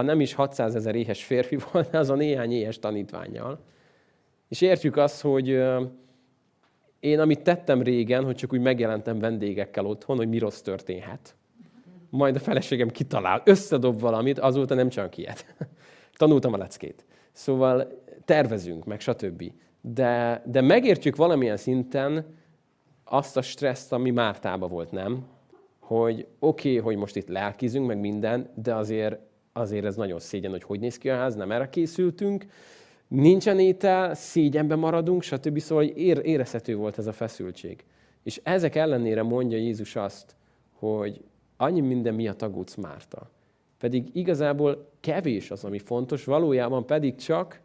ha 0.00 0.06
nem 0.06 0.20
is 0.20 0.34
600 0.34 0.74
ezer 0.74 0.94
éhes 0.94 1.24
férfi 1.24 1.58
volt, 1.72 1.94
az 1.94 2.10
a 2.10 2.14
néhány 2.14 2.52
éhes 2.52 2.78
tanítványjal. 2.78 3.58
És 4.48 4.60
értjük 4.60 4.96
azt, 4.96 5.20
hogy 5.20 5.48
én 7.00 7.20
amit 7.20 7.42
tettem 7.42 7.82
régen, 7.82 8.24
hogy 8.24 8.34
csak 8.34 8.52
úgy 8.52 8.60
megjelentem 8.60 9.18
vendégekkel 9.18 9.86
otthon, 9.86 10.16
hogy 10.16 10.28
mi 10.28 10.38
rossz 10.38 10.60
történhet. 10.60 11.34
Majd 12.10 12.36
a 12.36 12.38
feleségem 12.38 12.88
kitalál, 12.88 13.42
összedob 13.44 14.00
valamit, 14.00 14.38
azóta 14.38 14.74
nem 14.74 14.88
csak 14.88 15.16
ilyet. 15.16 15.54
Tanultam 16.16 16.52
a 16.52 16.56
leckét. 16.56 17.04
Szóval 17.32 18.02
tervezünk, 18.24 18.84
meg 18.84 19.00
stb. 19.00 19.52
De, 19.80 20.42
de 20.46 20.60
megértjük 20.60 21.16
valamilyen 21.16 21.56
szinten 21.56 22.36
azt 23.04 23.36
a 23.36 23.42
stresszt, 23.42 23.92
ami 23.92 24.10
Mártába 24.10 24.66
volt, 24.66 24.90
nem? 24.90 25.26
Hogy 25.78 26.26
oké, 26.38 26.68
okay, 26.68 26.80
hogy 26.80 26.96
most 26.96 27.16
itt 27.16 27.28
lelkizünk, 27.28 27.86
meg 27.86 27.98
minden, 27.98 28.50
de 28.54 28.74
azért, 28.74 29.18
azért 29.52 29.84
ez 29.84 29.96
nagyon 29.96 30.18
szégyen, 30.18 30.50
hogy 30.50 30.62
hogy 30.62 30.80
néz 30.80 30.98
ki 30.98 31.10
a 31.10 31.16
ház, 31.16 31.34
nem 31.34 31.52
erre 31.52 31.68
készültünk, 31.68 32.46
nincsen 33.08 33.58
étel, 33.58 34.14
szégyenbe 34.14 34.74
maradunk, 34.74 35.22
stb. 35.22 35.58
Szóval 35.58 35.84
ér, 35.84 36.20
érezhető 36.24 36.76
volt 36.76 36.98
ez 36.98 37.06
a 37.06 37.12
feszültség. 37.12 37.84
És 38.22 38.40
ezek 38.42 38.74
ellenére 38.74 39.22
mondja 39.22 39.58
Jézus 39.58 39.96
azt, 39.96 40.36
hogy 40.72 41.24
annyi 41.56 41.80
minden 41.80 42.14
miatt 42.14 42.42
aggódsz 42.42 42.74
Márta. 42.74 43.30
Pedig 43.78 44.10
igazából 44.12 44.90
kevés 45.00 45.50
az, 45.50 45.64
ami 45.64 45.78
fontos, 45.78 46.24
valójában 46.24 46.86
pedig 46.86 47.16
csak 47.16 47.60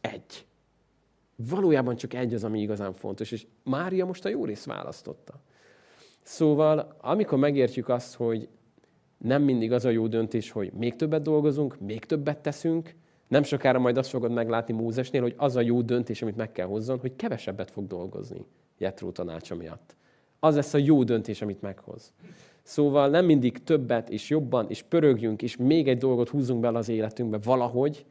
egy. 0.00 0.46
Valójában 1.36 1.96
csak 1.96 2.14
egy 2.14 2.34
az, 2.34 2.44
ami 2.44 2.60
igazán 2.60 2.92
fontos, 2.92 3.30
és 3.30 3.46
Mária 3.62 4.04
most 4.04 4.24
a 4.24 4.28
jó 4.28 4.44
rész 4.44 4.64
választotta. 4.64 5.34
Szóval, 6.22 6.96
amikor 7.00 7.38
megértjük 7.38 7.88
azt, 7.88 8.14
hogy 8.14 8.48
nem 9.18 9.42
mindig 9.42 9.72
az 9.72 9.84
a 9.84 9.90
jó 9.90 10.06
döntés, 10.06 10.50
hogy 10.50 10.72
még 10.72 10.96
többet 10.96 11.22
dolgozunk, 11.22 11.80
még 11.80 12.04
többet 12.04 12.38
teszünk, 12.38 12.94
nem 13.28 13.42
sokára 13.42 13.78
majd 13.78 13.96
azt 13.96 14.10
fogod 14.10 14.30
meglátni 14.30 14.74
Mózesnél, 14.74 15.22
hogy 15.22 15.34
az 15.36 15.56
a 15.56 15.60
jó 15.60 15.82
döntés, 15.82 16.22
amit 16.22 16.36
meg 16.36 16.52
kell 16.52 16.66
hozzon, 16.66 16.98
hogy 16.98 17.16
kevesebbet 17.16 17.70
fog 17.70 17.86
dolgozni 17.86 18.46
Jetró 18.78 19.10
tanácsa 19.10 19.54
miatt. 19.54 19.96
Az 20.40 20.54
lesz 20.54 20.74
a 20.74 20.78
jó 20.78 21.04
döntés, 21.04 21.42
amit 21.42 21.60
meghoz. 21.60 22.12
Szóval 22.62 23.08
nem 23.08 23.24
mindig 23.24 23.64
többet 23.64 24.10
és 24.10 24.28
jobban, 24.28 24.66
és 24.68 24.82
pörögjünk, 24.82 25.42
és 25.42 25.56
még 25.56 25.88
egy 25.88 25.98
dolgot 25.98 26.28
húzunk 26.28 26.60
bele 26.60 26.78
az 26.78 26.88
életünkbe 26.88 27.38
valahogy, 27.42 28.04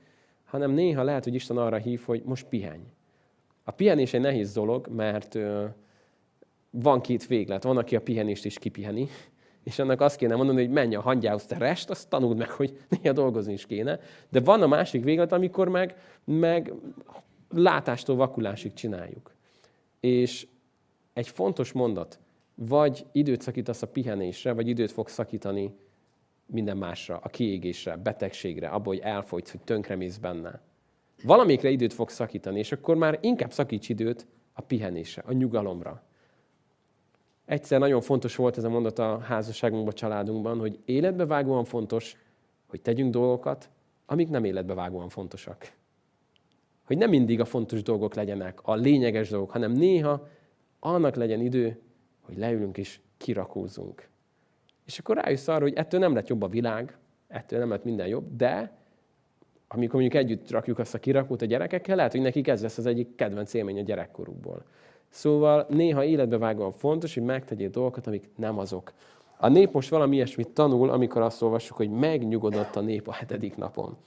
hanem 0.46 0.72
néha 0.72 1.04
lehet, 1.04 1.24
hogy 1.24 1.34
Isten 1.34 1.58
arra 1.58 1.78
hív, 1.78 2.02
hogy 2.06 2.22
most 2.26 2.46
pihenj. 2.46 2.84
A 3.64 3.72
pihenés 3.72 4.14
egy 4.14 4.22
nehéz 4.22 4.54
dolog, 4.54 4.88
mert 4.88 5.38
van 6.70 7.02
két 7.02 7.28
véglet. 7.28 7.64
Van, 7.64 7.78
aki 7.78 7.96
a 7.96 8.02
pihenést 8.02 8.46
is 8.46 8.60
kipiheni, 8.60 9.08
és 9.66 9.80
annak 9.80 10.02
azt 10.02 10.18
kéne 10.18 10.36
mondani, 10.36 10.62
hogy 10.62 10.74
menj 10.74 10.96
a 10.96 11.02
hangyához 11.02 11.46
te 11.46 11.58
rest, 11.58 11.90
azt 11.90 12.10
tanuld 12.10 12.38
meg, 12.38 12.50
hogy 12.50 12.80
néha 13.02 13.14
dolgozni 13.14 13.54
is 13.54 13.66
kéne. 13.66 14.00
De 14.30 14.40
van 14.40 14.62
a 14.62 14.68
másik 14.68 15.04
véglet, 15.04 15.32
amikor 15.32 15.70
meg, 15.70 15.96
meg 16.24 16.74
látástól 17.50 18.16
vakulásig 18.16 18.74
csináljuk. 18.74 19.34
És 20.00 20.48
egy 21.14 21.28
fontos 21.28 21.72
mondat, 21.72 22.20
vagy 22.56 23.06
időt 23.12 23.42
szakítasz 23.42 23.82
a 23.82 23.88
pihenésre, 23.88 24.54
vagy 24.54 24.68
időt 24.68 24.92
fogsz 24.92 25.14
szakítani 25.14 25.76
minden 26.46 26.78
másra, 26.78 27.20
a 27.24 27.30
kiégésre, 27.30 27.96
betegségre, 27.96 28.68
abból, 28.68 28.94
hogy 28.94 29.04
elfogysz, 29.04 29.52
hogy 29.52 29.62
tönkremész 29.62 30.18
benne. 30.18 30.62
Valamikre 31.24 31.70
időt 31.70 31.94
fogsz 31.94 32.14
szakítani, 32.14 32.60
és 32.60 32.72
akkor 32.72 32.96
már 32.96 33.20
inkább 33.22 33.52
szakíts 33.52 33.90
időt 33.90 34.28
a 34.54 34.62
pihenésre, 34.62 35.24
a 35.26 35.32
nyugalomra. 35.32 36.04
Egyszer 37.46 37.80
nagyon 37.80 38.02
fontos 38.02 38.36
volt 38.36 38.58
ez 38.58 38.64
a 38.64 38.70
mondat 38.70 39.00
a 39.00 39.20
házasságunkban, 39.20 39.94
a 39.94 39.96
családunkban, 39.98 40.60
hogy 40.60 40.80
életbevágóan 40.86 41.64
fontos, 41.64 42.18
hogy 42.68 42.82
tegyünk 42.82 43.12
dolgokat, 43.12 43.70
amik 44.06 44.30
nem 44.30 44.44
életbevágóan 44.44 45.10
fontosak. 45.10 45.72
Hogy 46.86 46.98
nem 46.98 47.10
mindig 47.10 47.40
a 47.40 47.46
fontos 47.46 47.84
dolgok 47.84 48.14
legyenek, 48.14 48.60
a 48.62 48.76
lényeges 48.76 49.30
dolgok, 49.30 49.52
hanem 49.52 49.72
néha 49.72 50.28
annak 50.80 51.16
legyen 51.16 51.42
idő, 51.42 51.82
hogy 52.22 52.38
leülünk 52.38 52.78
és 52.78 53.00
kirakózunk. 53.18 54.10
És 54.86 55.00
akkor 55.00 55.16
rájössz 55.16 55.48
arra, 55.48 55.62
hogy 55.62 55.74
ettől 55.74 56.00
nem 56.00 56.14
lett 56.14 56.28
jobb 56.28 56.42
a 56.42 56.48
világ, 56.48 56.98
ettől 57.28 57.60
nem 57.60 57.70
lett 57.70 57.84
minden 57.84 58.08
jobb, 58.08 58.36
de 58.36 58.78
amikor 59.68 60.00
mondjuk 60.00 60.24
együtt 60.24 60.52
rakjuk 60.52 60.80
azt 60.80 60.94
a 60.94 61.00
kirakót 61.00 61.42
a 61.42 61.46
gyerekekkel, 61.46 61.96
lehet, 61.96 62.12
hogy 62.12 62.22
nekik 62.22 62.48
ez 62.48 62.62
lesz 62.62 62.78
az 62.78 62.86
egyik 62.86 63.16
kedvenc 63.16 63.54
élmény 63.54 63.80
a 63.80 63.84
gyerekkorukból. 63.84 64.64
Szóval 65.16 65.66
néha 65.70 66.04
életbevágóan 66.04 66.72
fontos, 66.72 67.14
hogy 67.14 67.24
megtegyél 67.24 67.70
dolgokat, 67.70 68.08
amik 68.08 68.30
nem 68.36 68.60
azok. 68.60 68.94
A 69.38 69.48
nép 69.48 69.72
most 69.72 69.90
valami 69.90 70.16
ilyesmit 70.16 70.50
tanul, 70.50 70.90
amikor 70.90 71.22
azt 71.22 71.42
olvassuk, 71.42 71.78
hogy 71.78 71.90
megnyugodott 71.90 72.76
a 72.76 72.82
nép 72.82 73.08
a 73.08 73.14
hetedik 73.14 73.58
napon. 73.58 73.98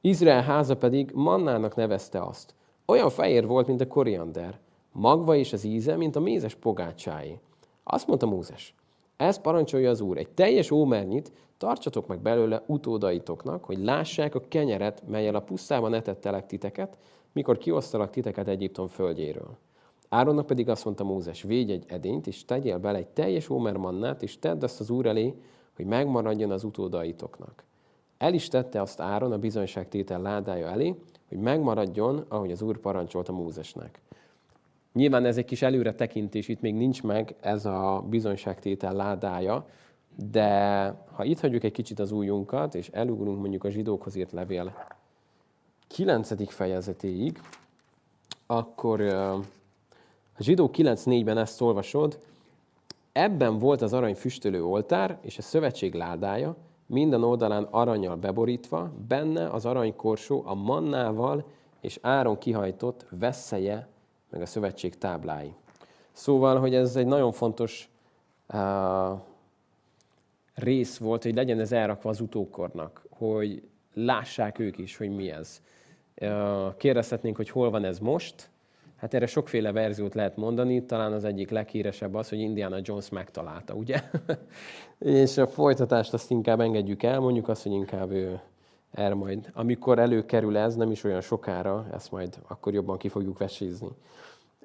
Izrael 0.00 0.42
háza 0.42 0.76
pedig 0.76 1.10
mannának 1.12 1.74
nevezte 1.74 2.22
azt. 2.22 2.54
Olyan 2.86 3.10
fehér 3.10 3.46
volt, 3.46 3.66
mint 3.66 3.80
a 3.80 3.86
koriander, 3.86 4.58
magva 4.92 5.36
és 5.36 5.52
az 5.52 5.64
íze, 5.64 5.96
mint 5.96 6.16
a 6.16 6.20
mézes 6.20 6.54
pogácsáé. 6.54 7.38
Azt 7.84 8.06
mondta 8.06 8.26
Mózes, 8.26 8.74
ezt 9.16 9.40
parancsolja 9.40 9.90
az 9.90 10.00
Úr, 10.00 10.18
egy 10.18 10.30
teljes 10.30 10.70
ómernyit 10.70 11.32
tartsatok 11.58 12.06
meg 12.06 12.20
belőle 12.20 12.62
utódaitoknak, 12.66 13.64
hogy 13.64 13.78
lássák 13.78 14.34
a 14.34 14.42
kenyeret, 14.48 15.02
melyel 15.08 15.34
a 15.34 15.40
pusztában 15.40 15.94
etettelek 15.94 16.46
titeket, 16.46 16.96
mikor 17.32 17.58
kiosztalak 17.58 18.10
titeket 18.10 18.48
Egyiptom 18.48 18.86
földjéről. 18.86 19.56
Áronnak 20.14 20.46
pedig 20.46 20.68
azt 20.68 20.84
mondta 20.84 21.04
Mózes, 21.04 21.42
védj 21.42 21.72
egy 21.72 21.84
edényt, 21.88 22.26
és 22.26 22.44
tegyél 22.44 22.78
bele 22.78 22.98
egy 22.98 23.06
teljes 23.06 23.50
ómer 23.50 23.76
mannát, 23.76 24.22
és 24.22 24.38
tedd 24.38 24.64
azt 24.64 24.80
az 24.80 24.90
Úr 24.90 25.06
elé, 25.06 25.34
hogy 25.76 25.84
megmaradjon 25.84 26.50
az 26.50 26.64
utódaitoknak. 26.64 27.64
El 28.18 28.34
is 28.34 28.48
tette 28.48 28.80
azt 28.80 29.00
Áron 29.00 29.32
a 29.32 29.38
bizonyságtétel 29.38 30.20
ládája 30.20 30.66
elé, 30.66 30.94
hogy 31.28 31.38
megmaradjon, 31.38 32.24
ahogy 32.28 32.50
az 32.50 32.62
Úr 32.62 32.78
parancsolta 32.78 33.32
Mózesnek. 33.32 34.00
Nyilván 34.92 35.24
ez 35.24 35.36
egy 35.36 35.44
kis 35.44 35.62
előre 35.62 35.94
tekintés, 35.94 36.48
itt 36.48 36.60
még 36.60 36.74
nincs 36.74 37.02
meg 37.02 37.34
ez 37.40 37.66
a 37.66 38.04
bizonyságtétel 38.08 38.92
ládája, 38.92 39.66
de 40.30 40.86
ha 41.12 41.24
itt 41.24 41.40
hagyjuk 41.40 41.64
egy 41.64 41.72
kicsit 41.72 41.98
az 41.98 42.12
újunkat, 42.12 42.74
és 42.74 42.88
elugrunk 42.88 43.40
mondjuk 43.40 43.64
a 43.64 43.70
zsidókhoz 43.70 44.14
írt 44.14 44.32
levél 44.32 44.86
9. 45.86 46.52
fejezetéig, 46.52 47.40
akkor 48.46 49.00
a 50.38 50.42
zsidó 50.42 50.70
9.4-ben 50.72 51.38
ezt 51.38 51.60
olvasod, 51.60 52.20
ebben 53.12 53.58
volt 53.58 53.82
az 53.82 53.92
arany 53.92 54.14
füstölő 54.14 54.64
oltár 54.64 55.18
és 55.20 55.38
a 55.38 55.42
szövetség 55.42 55.94
ládája, 55.94 56.56
minden 56.86 57.24
oldalán 57.24 57.62
aranyal 57.70 58.16
beborítva, 58.16 58.92
benne 59.08 59.48
az 59.48 59.66
aranykorsó 59.66 60.42
a 60.46 60.54
mannával 60.54 61.44
és 61.80 61.98
áron 62.02 62.38
kihajtott 62.38 63.06
vesszeje, 63.10 63.88
meg 64.30 64.40
a 64.40 64.46
szövetség 64.46 64.98
táblái. 64.98 65.54
Szóval, 66.12 66.60
hogy 66.60 66.74
ez 66.74 66.96
egy 66.96 67.06
nagyon 67.06 67.32
fontos 67.32 67.88
uh, 68.52 69.18
rész 70.54 70.96
volt, 70.98 71.22
hogy 71.22 71.34
legyen 71.34 71.60
ez 71.60 71.72
elrakva 71.72 72.08
az 72.08 72.20
utókornak, 72.20 73.06
hogy 73.10 73.62
lássák 73.94 74.58
ők 74.58 74.78
is, 74.78 74.96
hogy 74.96 75.10
mi 75.10 75.30
ez. 75.30 75.62
Uh, 76.20 76.76
kérdezhetnénk, 76.76 77.36
hogy 77.36 77.50
hol 77.50 77.70
van 77.70 77.84
ez 77.84 77.98
most, 77.98 78.50
Hát 78.96 79.14
erre 79.14 79.26
sokféle 79.26 79.72
verziót 79.72 80.14
lehet 80.14 80.36
mondani, 80.36 80.84
talán 80.84 81.12
az 81.12 81.24
egyik 81.24 81.50
leghíresebb 81.50 82.14
az, 82.14 82.28
hogy 82.28 82.38
Indiana 82.38 82.76
Jones 82.82 83.08
megtalálta, 83.08 83.74
ugye? 83.74 84.02
és 84.98 85.36
a 85.36 85.46
folytatást 85.46 86.12
azt 86.12 86.30
inkább 86.30 86.60
engedjük 86.60 87.02
el, 87.02 87.20
mondjuk 87.20 87.48
azt, 87.48 87.62
hogy 87.62 87.72
inkább 87.72 88.10
ő 88.10 88.40
erre 88.90 89.14
majd, 89.14 89.50
amikor 89.54 89.98
előkerül 89.98 90.56
ez, 90.56 90.74
nem 90.74 90.90
is 90.90 91.04
olyan 91.04 91.20
sokára, 91.20 91.86
ezt 91.92 92.10
majd 92.10 92.38
akkor 92.46 92.74
jobban 92.74 92.96
ki 92.96 93.08
fogjuk 93.08 93.38
vesézni. 93.38 93.88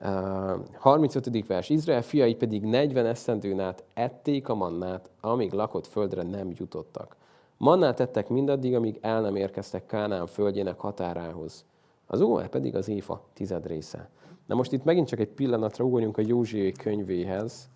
Uh, 0.02 0.60
35. 0.78 1.48
vers. 1.48 1.70
Izrael 1.70 2.02
fiai 2.02 2.36
pedig 2.36 2.64
40 2.64 3.06
esztendőn 3.06 3.60
át 3.60 3.84
ették 3.94 4.50
a 4.50 4.56
mannát, 4.56 5.10
amíg 5.22 5.52
lakott 5.52 5.88
földre 5.88 6.24
nem 6.24 6.52
jutottak. 6.58 7.16
Mannát 7.58 8.00
ettek 8.00 8.30
mindaddig, 8.30 8.76
amíg 8.76 8.98
el 9.02 9.22
nem 9.22 9.36
érkeztek 9.36 9.86
Kánán 9.86 10.28
földjének 10.28 10.80
határához. 10.80 11.66
Az 12.08 12.22
ómer 12.22 12.48
pedig 12.48 12.76
az 12.76 12.88
éfa 12.88 13.22
tized 13.34 13.68
része. 13.68 14.10
Na 14.50 14.56
most 14.56 14.72
itt 14.72 14.84
megint 14.84 15.08
csak 15.08 15.20
egy 15.20 15.28
pillanatra 15.28 15.86
ugorjunk 15.86 16.18
a 16.18 16.22
Józsué 16.26 16.72
könyvéhez. 16.72 17.70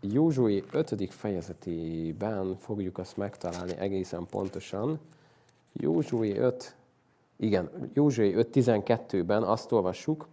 Józsué 0.00 0.64
5. 0.72 1.12
fejezetében 1.14 2.56
fogjuk 2.56 2.98
azt 2.98 3.16
megtalálni 3.16 3.76
egészen 3.78 4.26
pontosan. 4.30 4.98
Józsué 5.72 6.36
5, 6.36 6.76
igen, 7.36 7.90
Józsué 7.92 8.34
5.12-ben 8.36 9.42
azt 9.42 9.72
olvassuk, 9.72 10.26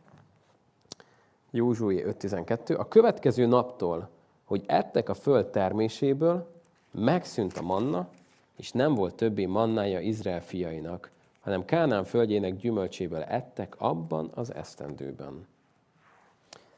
Józsué 1.51 2.03
5.12, 2.07 2.78
a 2.78 2.88
következő 2.88 3.45
naptól, 3.45 4.09
hogy 4.43 4.63
ettek 4.67 5.09
a 5.09 5.13
föld 5.13 5.45
terméséből, 5.45 6.51
megszűnt 6.91 7.57
a 7.57 7.61
manna, 7.61 8.09
és 8.57 8.71
nem 8.71 8.93
volt 8.93 9.15
többé 9.15 9.45
mannája 9.45 9.99
Izrael 9.99 10.41
fiainak, 10.41 11.11
hanem 11.39 11.65
Kánán 11.65 12.03
földjének 12.03 12.55
gyümölcséből 12.55 13.21
ettek 13.21 13.76
abban 13.78 14.32
az 14.34 14.53
esztendőben. 14.53 15.53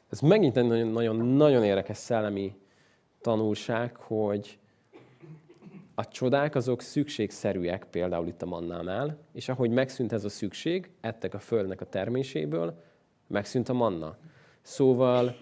Ez 0.10 0.20
megint 0.20 0.58
egy 0.58 0.92
nagyon-nagyon 0.92 1.64
érdekes 1.64 1.98
szellemi 1.98 2.56
tanulság, 3.22 3.96
hogy 3.96 4.60
a 5.96 6.08
csodák 6.08 6.56
azok 6.56 6.82
szükségszerűek, 6.82 7.86
például 7.92 8.28
itt 8.28 8.42
a 8.42 8.46
mannánál, 8.46 9.18
és 9.34 9.50
ahogy 9.50 9.70
megszűnt 9.70 10.12
ez 10.12 10.24
a 10.24 10.30
szükség, 10.30 10.92
ettek 11.02 11.34
a 11.34 11.40
földnek 11.40 11.82
a 11.82 11.86
terméséből, 11.86 12.84
megszűnt 13.28 13.70
a 13.70 13.74
manna. 13.74 14.18
Szóval, 14.62 15.36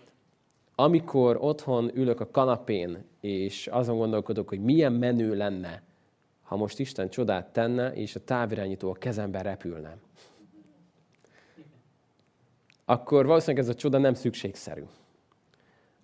amikor 0.76 1.38
otthon 1.42 1.92
ülök 1.94 2.20
a 2.20 2.30
kanapén, 2.32 3.06
és 3.20 3.68
azon 3.68 3.98
gondolkodok, 3.98 4.50
hogy 4.50 4.60
milyen 4.60 4.94
menő 4.94 5.36
lenne, 5.36 5.82
ha 6.42 6.56
most 6.56 6.80
Isten 6.80 7.10
csodát 7.10 7.54
tenne, 7.54 7.94
és 7.94 8.16
a 8.16 8.24
távirányító 8.24 8.90
a 8.90 8.94
kezemben 8.94 9.44
repülne 9.44 9.98
akkor 12.86 13.26
valószínűleg 13.26 13.64
ez 13.64 13.70
a 13.70 13.76
csoda 13.76 13.98
nem 13.98 14.14
szükségszerű. 14.14 14.84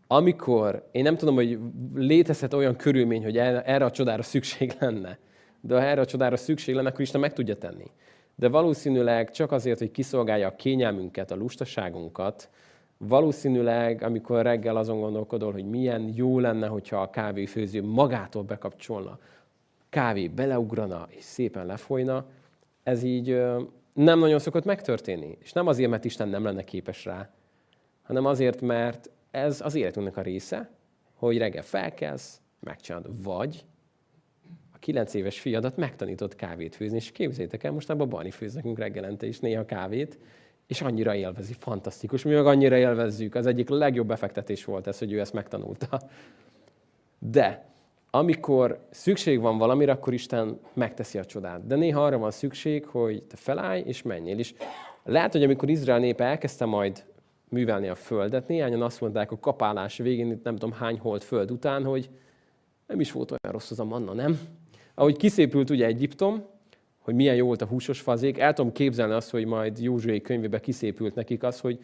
Amikor, 0.07 0.87
én 0.91 1.03
nem 1.03 1.17
tudom, 1.17 1.35
hogy 1.35 1.59
létezhet 1.95 2.53
olyan 2.53 2.75
körülmény, 2.75 3.23
hogy 3.23 3.37
erre 3.37 3.85
a 3.85 3.91
csodára 3.91 4.21
szükség 4.21 4.75
lenne, 4.79 5.17
de 5.61 5.75
ha 5.75 5.81
erre 5.81 6.01
a 6.01 6.05
csodára 6.05 6.37
szükség 6.37 6.75
lenne, 6.75 6.89
akkor 6.89 7.01
Isten 7.01 7.21
meg 7.21 7.33
tudja 7.33 7.57
tenni. 7.57 7.91
De 8.35 8.47
valószínűleg 8.49 9.31
csak 9.31 9.51
azért, 9.51 9.79
hogy 9.79 9.91
kiszolgálja 9.91 10.47
a 10.47 10.55
kényelmünket, 10.55 11.31
a 11.31 11.35
lustaságunkat, 11.35 12.49
valószínűleg, 12.97 14.03
amikor 14.03 14.41
reggel 14.41 14.75
azon 14.75 14.99
gondolkodol, 14.99 15.51
hogy 15.51 15.69
milyen 15.69 16.11
jó 16.15 16.39
lenne, 16.39 16.67
hogyha 16.67 17.01
a 17.01 17.09
kávéfőző 17.09 17.83
magától 17.83 18.43
bekapcsolna, 18.43 19.19
kávé 19.89 20.27
beleugrana 20.27 21.07
és 21.09 21.23
szépen 21.23 21.65
lefolyna, 21.65 22.25
ez 22.83 23.03
így 23.03 23.41
nem 23.93 24.19
nagyon 24.19 24.39
szokott 24.39 24.65
megtörténni. 24.65 25.37
És 25.41 25.51
nem 25.51 25.67
azért, 25.67 25.89
mert 25.89 26.05
Isten 26.05 26.29
nem 26.29 26.43
lenne 26.43 26.63
képes 26.63 27.05
rá, 27.05 27.29
hanem 28.01 28.25
azért, 28.25 28.61
mert 28.61 29.09
ez 29.31 29.61
az 29.61 29.75
életünknek 29.75 30.17
a 30.17 30.21
része, 30.21 30.69
hogy 31.13 31.37
reggel 31.37 31.63
felkelsz, 31.63 32.41
megcsinálod. 32.59 33.23
Vagy 33.23 33.65
a 34.73 34.77
kilenc 34.77 35.13
éves 35.13 35.39
fiadat 35.39 35.77
megtanított 35.77 36.35
kávét 36.35 36.75
főzni, 36.75 36.97
és 36.97 37.11
képzeljétek 37.11 37.63
el, 37.63 37.71
most 37.71 37.89
abban 37.89 38.09
Bani 38.09 38.31
főz 38.31 38.53
nekünk 38.53 38.79
reggelente 38.79 39.25
is 39.25 39.39
néha 39.39 39.65
kávét, 39.65 40.19
és 40.67 40.81
annyira 40.81 41.15
élvezi, 41.15 41.55
fantasztikus. 41.59 42.23
Mi 42.23 42.33
meg 42.33 42.45
annyira 42.45 42.77
élvezzük. 42.77 43.35
Az 43.35 43.45
egyik 43.45 43.69
legjobb 43.69 44.07
befektetés 44.07 44.65
volt 44.65 44.87
ez, 44.87 44.99
hogy 44.99 45.11
ő 45.11 45.19
ezt 45.19 45.33
megtanulta. 45.33 46.01
De 47.19 47.70
amikor 48.11 48.87
szükség 48.89 49.39
van 49.39 49.57
valamire, 49.57 49.91
akkor 49.91 50.13
Isten 50.13 50.59
megteszi 50.73 51.17
a 51.17 51.25
csodát. 51.25 51.67
De 51.67 51.75
néha 51.75 52.05
arra 52.05 52.17
van 52.17 52.31
szükség, 52.31 52.85
hogy 52.85 53.23
te 53.23 53.35
felállj 53.35 53.83
és 53.85 54.01
menjél. 54.01 54.39
És 54.39 54.53
lehet, 55.03 55.31
hogy 55.31 55.43
amikor 55.43 55.69
Izrael 55.69 55.99
népe 55.99 56.23
elkezdte 56.23 56.65
majd 56.65 57.03
művelni 57.49 57.87
a 57.87 57.95
földet, 57.95 58.47
néhányan 58.47 58.81
azt 58.81 59.01
mondták 59.01 59.31
a 59.31 59.39
kapálás 59.39 59.97
végén, 59.97 60.31
itt 60.31 60.43
nem 60.43 60.55
tudom 60.55 60.75
hány 60.75 60.99
holt 60.99 61.23
föld 61.23 61.51
után, 61.51 61.83
hogy 61.83 62.09
nem 62.87 62.99
is 62.99 63.11
volt 63.11 63.31
olyan 63.31 63.53
rossz 63.53 63.71
az 63.71 63.79
a 63.79 63.83
manna, 63.83 64.13
nem? 64.13 64.39
Ahogy 64.95 65.17
kiszépült 65.17 65.69
ugye 65.69 65.85
Egyiptom, 65.85 66.45
hogy 66.99 67.15
milyen 67.15 67.35
jó 67.35 67.45
volt 67.45 67.61
a 67.61 67.65
húsos 67.65 67.99
fazék, 67.99 68.37
el 68.37 68.53
tudom 68.53 68.71
képzelni 68.71 69.13
azt, 69.13 69.29
hogy 69.29 69.45
majd 69.45 69.79
Józsué 69.79 70.21
könyvébe 70.21 70.59
kiszépült 70.59 71.15
nekik 71.15 71.43
az, 71.43 71.59
hogy 71.59 71.79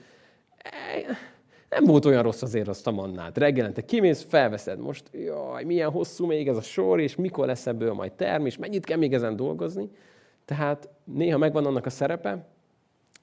nem 1.70 1.84
volt 1.84 2.06
olyan 2.06 2.24
rossz 2.24 2.42
azért 2.42 2.68
azt 2.68 2.88
a 2.88 2.92
mannát. 2.92 3.38
Reggelente 3.38 3.86
kimész, 3.86 4.26
felveszed 4.30 4.80
most, 4.80 5.10
jaj, 5.12 5.64
milyen 5.64 5.92
hosszú 5.92 6.26
még 6.26 6.48
ez 6.48 6.58
a 6.58 6.62
sor, 6.62 7.00
és 7.00 7.16
mikor 7.16 7.46
lesz 7.46 7.68
ebből 7.68 7.94
majd 7.94 8.12
termés, 8.12 8.58
mennyit 8.58 8.86
kell 8.86 8.98
még 8.98 9.14
ezen 9.14 9.36
dolgozni. 9.36 9.90
Tehát 10.46 10.90
néha 11.04 11.38
megvan 11.38 11.66
annak 11.66 11.86
a 11.86 11.90
szerepe, 11.90 12.48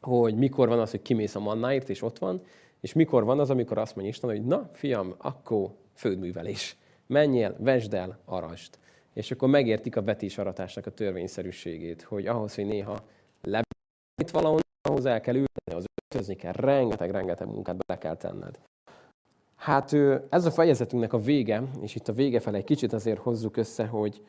hogy 0.01 0.35
mikor 0.35 0.69
van 0.69 0.81
az, 0.81 0.91
hogy 0.91 1.03
kimész 1.03 1.35
a 1.35 1.41
mannáért, 1.41 1.89
és 1.89 2.03
ott 2.03 2.19
van, 2.19 2.43
és 2.81 2.93
mikor 2.93 3.25
van 3.25 3.41
az, 3.41 3.51
amikor 3.51 3.79
azt 3.79 3.95
mondja 3.95 4.13
Isten, 4.13 4.31
hogy 4.31 4.45
na, 4.45 4.71
fiam, 4.73 5.15
akkor 5.19 5.71
földművelés. 5.95 6.77
Menjél, 7.07 7.57
vesd 7.59 7.95
el, 7.95 8.19
arast. 8.25 8.79
És 9.13 9.31
akkor 9.31 9.49
megértik 9.49 9.97
a 9.97 10.03
vetésaratásnak 10.03 10.87
a 10.87 10.91
törvényszerűségét, 10.91 12.03
hogy 12.03 12.27
ahhoz, 12.27 12.55
hogy 12.55 12.67
néha 12.67 13.05
lebít 13.43 14.31
valahol, 14.33 14.59
ahhoz 14.89 15.07
el 15.07 15.21
kell 15.21 15.35
ülni, 15.35 15.49
öltözni 16.29 16.35
kell, 16.35 16.53
rengeteg-rengeteg 16.53 17.47
munkát 17.47 17.77
bele 17.77 17.99
kell 17.99 18.17
tenned. 18.17 18.59
Hát 19.57 19.93
ez 20.29 20.45
a 20.45 20.51
fejezetünknek 20.51 21.13
a 21.13 21.19
vége, 21.19 21.63
és 21.81 21.95
itt 21.95 22.09
a 22.09 22.13
vége 22.13 22.41
felé 22.41 22.57
egy 22.57 22.65
kicsit 22.65 22.93
azért 22.93 23.19
hozzuk 23.19 23.57
össze, 23.57 23.87
hogy, 23.87 24.23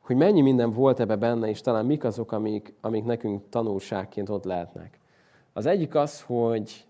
hogy 0.00 0.16
mennyi 0.16 0.40
minden 0.40 0.70
volt 0.70 1.00
ebbe 1.00 1.16
benne, 1.16 1.48
és 1.48 1.60
talán 1.60 1.86
mik 1.86 2.04
azok, 2.04 2.32
amik, 2.32 2.74
amik 2.80 3.04
nekünk 3.04 3.48
tanulságként 3.48 4.28
ott 4.28 4.44
lehetnek. 4.44 4.98
Az 5.52 5.66
egyik 5.66 5.94
az, 5.94 6.22
hogy 6.22 6.86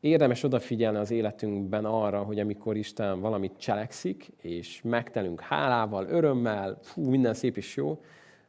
érdemes 0.00 0.42
odafigyelni 0.42 0.98
az 0.98 1.10
életünkben 1.10 1.84
arra, 1.84 2.22
hogy 2.22 2.38
amikor 2.38 2.76
Isten 2.76 3.20
valamit 3.20 3.56
cselekszik, 3.56 4.28
és 4.36 4.82
megtelünk 4.82 5.40
hálával, 5.40 6.06
örömmel, 6.08 6.78
fú, 6.80 7.08
minden 7.08 7.34
szép 7.34 7.56
és 7.56 7.76
jó, 7.76 7.98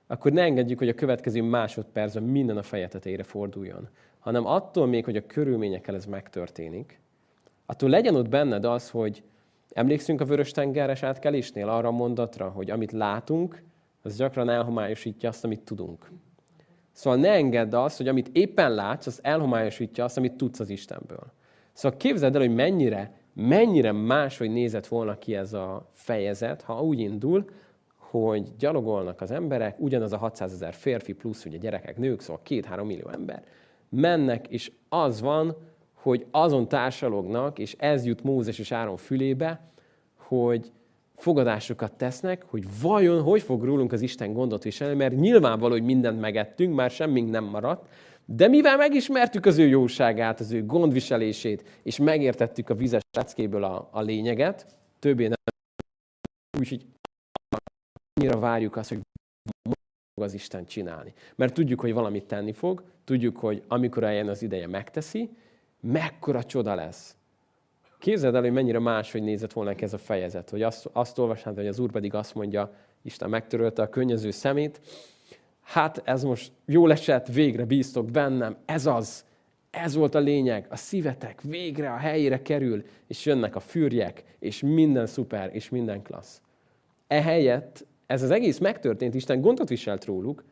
akkor 0.07 0.31
ne 0.31 0.41
engedjük, 0.41 0.79
hogy 0.79 0.89
a 0.89 0.93
következő 0.93 1.41
másodpercben 1.41 2.23
minden 2.23 2.57
a 2.57 2.63
feje 2.63 2.89
forduljon. 3.23 3.89
Hanem 4.23 4.45
attól 4.45 4.87
még, 4.87 5.05
hogy 5.05 5.15
a 5.15 5.25
körülményekkel 5.25 5.95
ez 5.95 6.05
megtörténik, 6.05 6.99
attól 7.65 7.89
legyen 7.89 8.15
ott 8.15 8.29
benned 8.29 8.65
az, 8.65 8.89
hogy 8.89 9.23
emlékszünk 9.69 10.21
a 10.21 10.25
vörös 10.25 10.51
tengeres 10.51 11.03
átkelésnél 11.03 11.69
arra 11.69 11.87
a 11.87 11.91
mondatra, 11.91 12.49
hogy 12.49 12.69
amit 12.69 12.91
látunk, 12.91 13.63
az 14.01 14.15
gyakran 14.15 14.49
elhomályosítja 14.49 15.29
azt, 15.29 15.43
amit 15.43 15.61
tudunk. 15.61 16.11
Szóval 16.91 17.19
ne 17.19 17.29
engedd 17.29 17.75
azt, 17.75 17.97
hogy 17.97 18.07
amit 18.07 18.29
éppen 18.31 18.73
látsz, 18.73 19.07
az 19.07 19.19
elhomályosítja 19.21 20.03
azt, 20.03 20.17
amit 20.17 20.33
tudsz 20.33 20.59
az 20.59 20.69
Istenből. 20.69 21.31
Szóval 21.73 21.97
képzeld 21.97 22.35
el, 22.35 22.41
hogy 22.41 22.55
mennyire, 22.55 23.17
mennyire 23.33 23.91
máshogy 23.91 24.51
nézett 24.51 24.87
volna 24.87 25.17
ki 25.17 25.35
ez 25.35 25.53
a 25.53 25.89
fejezet, 25.93 26.61
ha 26.61 26.83
úgy 26.83 26.99
indul, 26.99 27.49
hogy 27.97 28.55
gyalogolnak 28.57 29.21
az 29.21 29.31
emberek, 29.31 29.79
ugyanaz 29.79 30.13
a 30.13 30.17
600 30.17 30.53
ezer 30.53 30.73
férfi 30.73 31.13
plusz 31.13 31.45
ugye 31.45 31.57
gyerekek, 31.57 31.97
nők, 31.97 32.21
szóval 32.21 32.41
két-három 32.43 32.87
millió 32.87 33.09
ember, 33.09 33.43
mennek, 33.93 34.47
és 34.47 34.71
az 34.89 35.21
van, 35.21 35.55
hogy 35.93 36.25
azon 36.31 36.67
társalognak, 36.67 37.59
és 37.59 37.75
ez 37.79 38.05
jut 38.05 38.23
Mózes 38.23 38.59
és 38.59 38.71
Áron 38.71 38.97
fülébe, 38.97 39.71
hogy 40.15 40.71
fogadásokat 41.15 41.93
tesznek, 41.93 42.43
hogy 42.43 42.63
vajon 42.81 43.21
hogy 43.21 43.41
fog 43.41 43.63
rólunk 43.63 43.91
az 43.91 44.01
Isten 44.01 44.33
gondot 44.33 44.63
viselni, 44.63 44.95
mert 44.95 45.15
nyilvánvaló, 45.15 45.71
hogy 45.71 45.83
mindent 45.83 46.19
megettünk, 46.19 46.75
már 46.75 46.91
semmink 46.91 47.29
nem 47.29 47.43
maradt, 47.43 47.87
de 48.25 48.47
mivel 48.47 48.77
megismertük 48.77 49.45
az 49.45 49.57
ő 49.57 49.67
jóságát, 49.67 50.39
az 50.39 50.51
ő 50.51 50.65
gondviselését, 50.65 51.63
és 51.83 51.97
megértettük 51.97 52.69
a 52.69 52.75
vizes 52.75 53.01
leckéből 53.17 53.63
a, 53.63 53.89
a 53.91 54.01
lényeget, 54.01 54.65
többé 54.99 55.23
nem 55.23 55.35
úgyhogy 56.59 56.85
annyira 58.13 58.39
várjuk 58.39 58.75
azt, 58.75 58.89
hogy 58.89 58.99
fog 60.23 60.31
az 60.31 60.33
Isten 60.33 60.65
csinálni. 60.65 61.13
Mert 61.35 61.53
tudjuk, 61.53 61.79
hogy 61.79 61.93
valamit 61.93 62.25
tenni 62.25 62.51
fog, 62.51 62.83
tudjuk, 63.03 63.37
hogy 63.37 63.63
amikor 63.67 64.03
eljön 64.03 64.29
az 64.29 64.41
ideje, 64.41 64.67
megteszi, 64.67 65.29
mekkora 65.79 66.43
csoda 66.43 66.75
lesz. 66.75 67.15
Képzeld 67.99 68.35
el, 68.35 68.41
hogy 68.41 68.51
mennyire 68.51 68.79
máshogy 68.79 69.23
nézett 69.23 69.53
volna 69.53 69.73
ez 69.73 69.93
a 69.93 69.97
fejezet, 69.97 70.49
hogy 70.49 70.61
azt, 70.61 70.89
azt 70.93 71.17
olvasnád, 71.17 71.55
hogy 71.55 71.67
az 71.67 71.79
Úr 71.79 71.91
pedig 71.91 72.13
azt 72.13 72.35
mondja, 72.35 72.73
Isten 73.01 73.29
megtörölte 73.29 73.81
a 73.81 73.89
könnyező 73.89 74.31
szemét, 74.31 74.81
hát 75.61 76.01
ez 76.05 76.23
most 76.23 76.51
jó 76.65 76.89
esett, 76.89 77.27
végre 77.27 77.65
bíztok 77.65 78.11
bennem, 78.11 78.57
ez 78.65 78.85
az, 78.85 79.25
ez 79.71 79.95
volt 79.95 80.15
a 80.15 80.19
lényeg, 80.19 80.65
a 80.69 80.75
szívetek 80.75 81.41
végre 81.41 81.91
a 81.91 81.97
helyére 81.97 82.41
kerül, 82.41 82.83
és 83.07 83.25
jönnek 83.25 83.55
a 83.55 83.59
fűrjek, 83.59 84.23
és 84.39 84.61
minden 84.61 85.05
szuper, 85.05 85.49
és 85.53 85.69
minden 85.69 86.01
klassz. 86.01 86.41
Ehelyett 87.07 87.85
ez 88.13 88.21
az 88.21 88.31
egész 88.31 88.57
megtörtént, 88.57 89.13
Isten 89.13 89.41
gondot 89.41 89.69
viselt 89.69 90.05
róluk, 90.05 90.43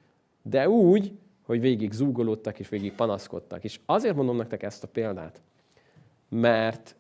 de 0.41 0.69
úgy, 0.69 1.13
hogy 1.41 1.61
végig 1.61 1.91
zúgolódtak, 1.91 2.59
és 2.59 2.69
végig 2.69 2.93
panaszkodtak. 2.93 3.63
És 3.63 3.79
azért 3.85 4.15
mondom 4.15 4.35
nektek 4.35 4.63
ezt 4.63 4.83
a 4.83 4.87
példát, 4.87 5.41
mert 6.29 6.95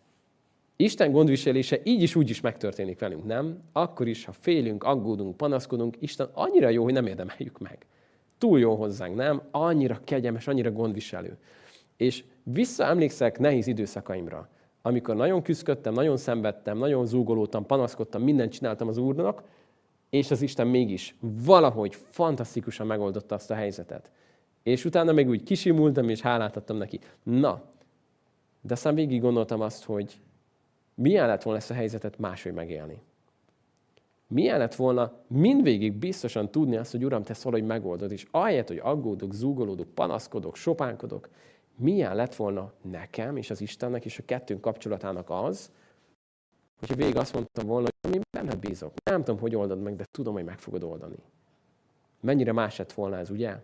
Isten 0.75 1.11
gondviselése 1.11 1.79
így 1.83 2.01
is 2.01 2.15
úgy 2.15 2.29
is 2.29 2.41
megtörténik 2.41 2.99
velünk, 2.99 3.25
nem? 3.25 3.59
Akkor 3.71 4.07
is, 4.07 4.25
ha 4.25 4.31
félünk, 4.31 4.83
aggódunk, 4.83 5.37
panaszkodunk, 5.37 5.95
Isten 5.99 6.29
annyira 6.33 6.69
jó, 6.69 6.83
hogy 6.83 6.93
nem 6.93 7.05
érdemeljük 7.05 7.59
meg. 7.59 7.85
Túl 8.37 8.59
jó 8.59 8.75
hozzánk, 8.75 9.15
nem? 9.15 9.41
Annyira 9.51 9.99
kegyemes, 10.03 10.47
annyira 10.47 10.71
gondviselő. 10.71 11.37
És 11.97 12.23
visszaemlékszek 12.43 13.39
nehéz 13.39 13.67
időszakaimra, 13.67 14.49
amikor 14.81 15.15
nagyon 15.15 15.41
küzdöttem, 15.41 15.93
nagyon 15.93 16.17
szenvedtem, 16.17 16.77
nagyon 16.77 17.05
zúgolódtam, 17.05 17.65
panaszkodtam, 17.65 18.23
mindent 18.23 18.51
csináltam 18.51 18.87
az 18.87 18.97
Úrnak, 18.97 19.43
és 20.11 20.31
az 20.31 20.41
Isten 20.41 20.67
mégis 20.67 21.15
valahogy 21.19 21.95
fantasztikusan 21.95 22.87
megoldotta 22.87 23.35
azt 23.35 23.51
a 23.51 23.55
helyzetet. 23.55 24.11
És 24.63 24.85
utána 24.85 25.11
meg 25.11 25.29
úgy 25.29 25.43
kisimultam, 25.43 26.09
és 26.09 26.21
hálát 26.21 26.55
adtam 26.55 26.77
neki. 26.77 26.99
Na, 27.23 27.63
de 28.61 28.73
aztán 28.73 28.95
végig 28.95 29.21
gondoltam 29.21 29.61
azt, 29.61 29.83
hogy 29.83 30.19
milyen 30.93 31.27
lett 31.27 31.43
volna 31.43 31.59
ezt 31.59 31.71
a 31.71 31.73
helyzetet 31.73 32.19
máshogy 32.19 32.53
megélni. 32.53 33.01
Milyen 34.27 34.57
lett 34.57 34.75
volna 34.75 35.13
mindvégig 35.27 35.93
biztosan 35.93 36.51
tudni 36.51 36.75
azt, 36.75 36.91
hogy 36.91 37.05
Uram, 37.05 37.23
te 37.23 37.35
valahogy 37.43 37.67
megoldod, 37.67 38.11
és 38.11 38.27
ahelyett, 38.31 38.67
hogy 38.67 38.79
aggódok, 38.83 39.33
zúgolódok, 39.33 39.93
panaszkodok, 39.93 40.55
sopánkodok, 40.55 41.29
milyen 41.75 42.15
lett 42.15 42.35
volna 42.35 42.73
nekem 42.81 43.37
és 43.37 43.49
az 43.49 43.61
Istennek 43.61 44.05
és 44.05 44.17
a 44.17 44.23
kettőnk 44.25 44.61
kapcsolatának 44.61 45.29
az, 45.29 45.71
hogy 46.87 46.95
végig 46.95 47.17
azt 47.17 47.33
mondtam 47.33 47.67
volna, 47.67 47.87
hogy 48.01 48.15
én 48.15 48.21
benned 48.37 48.57
bízok. 48.59 48.93
Nem 49.03 49.23
tudom, 49.23 49.39
hogy 49.39 49.55
oldod 49.55 49.81
meg, 49.81 49.95
de 49.95 50.05
tudom, 50.11 50.33
hogy 50.33 50.43
meg 50.43 50.59
fogod 50.59 50.83
oldani. 50.83 51.15
Mennyire 52.21 52.51
más 52.51 52.77
lett 52.77 52.91
volna 52.93 53.17
ez, 53.17 53.29
ugye? 53.29 53.55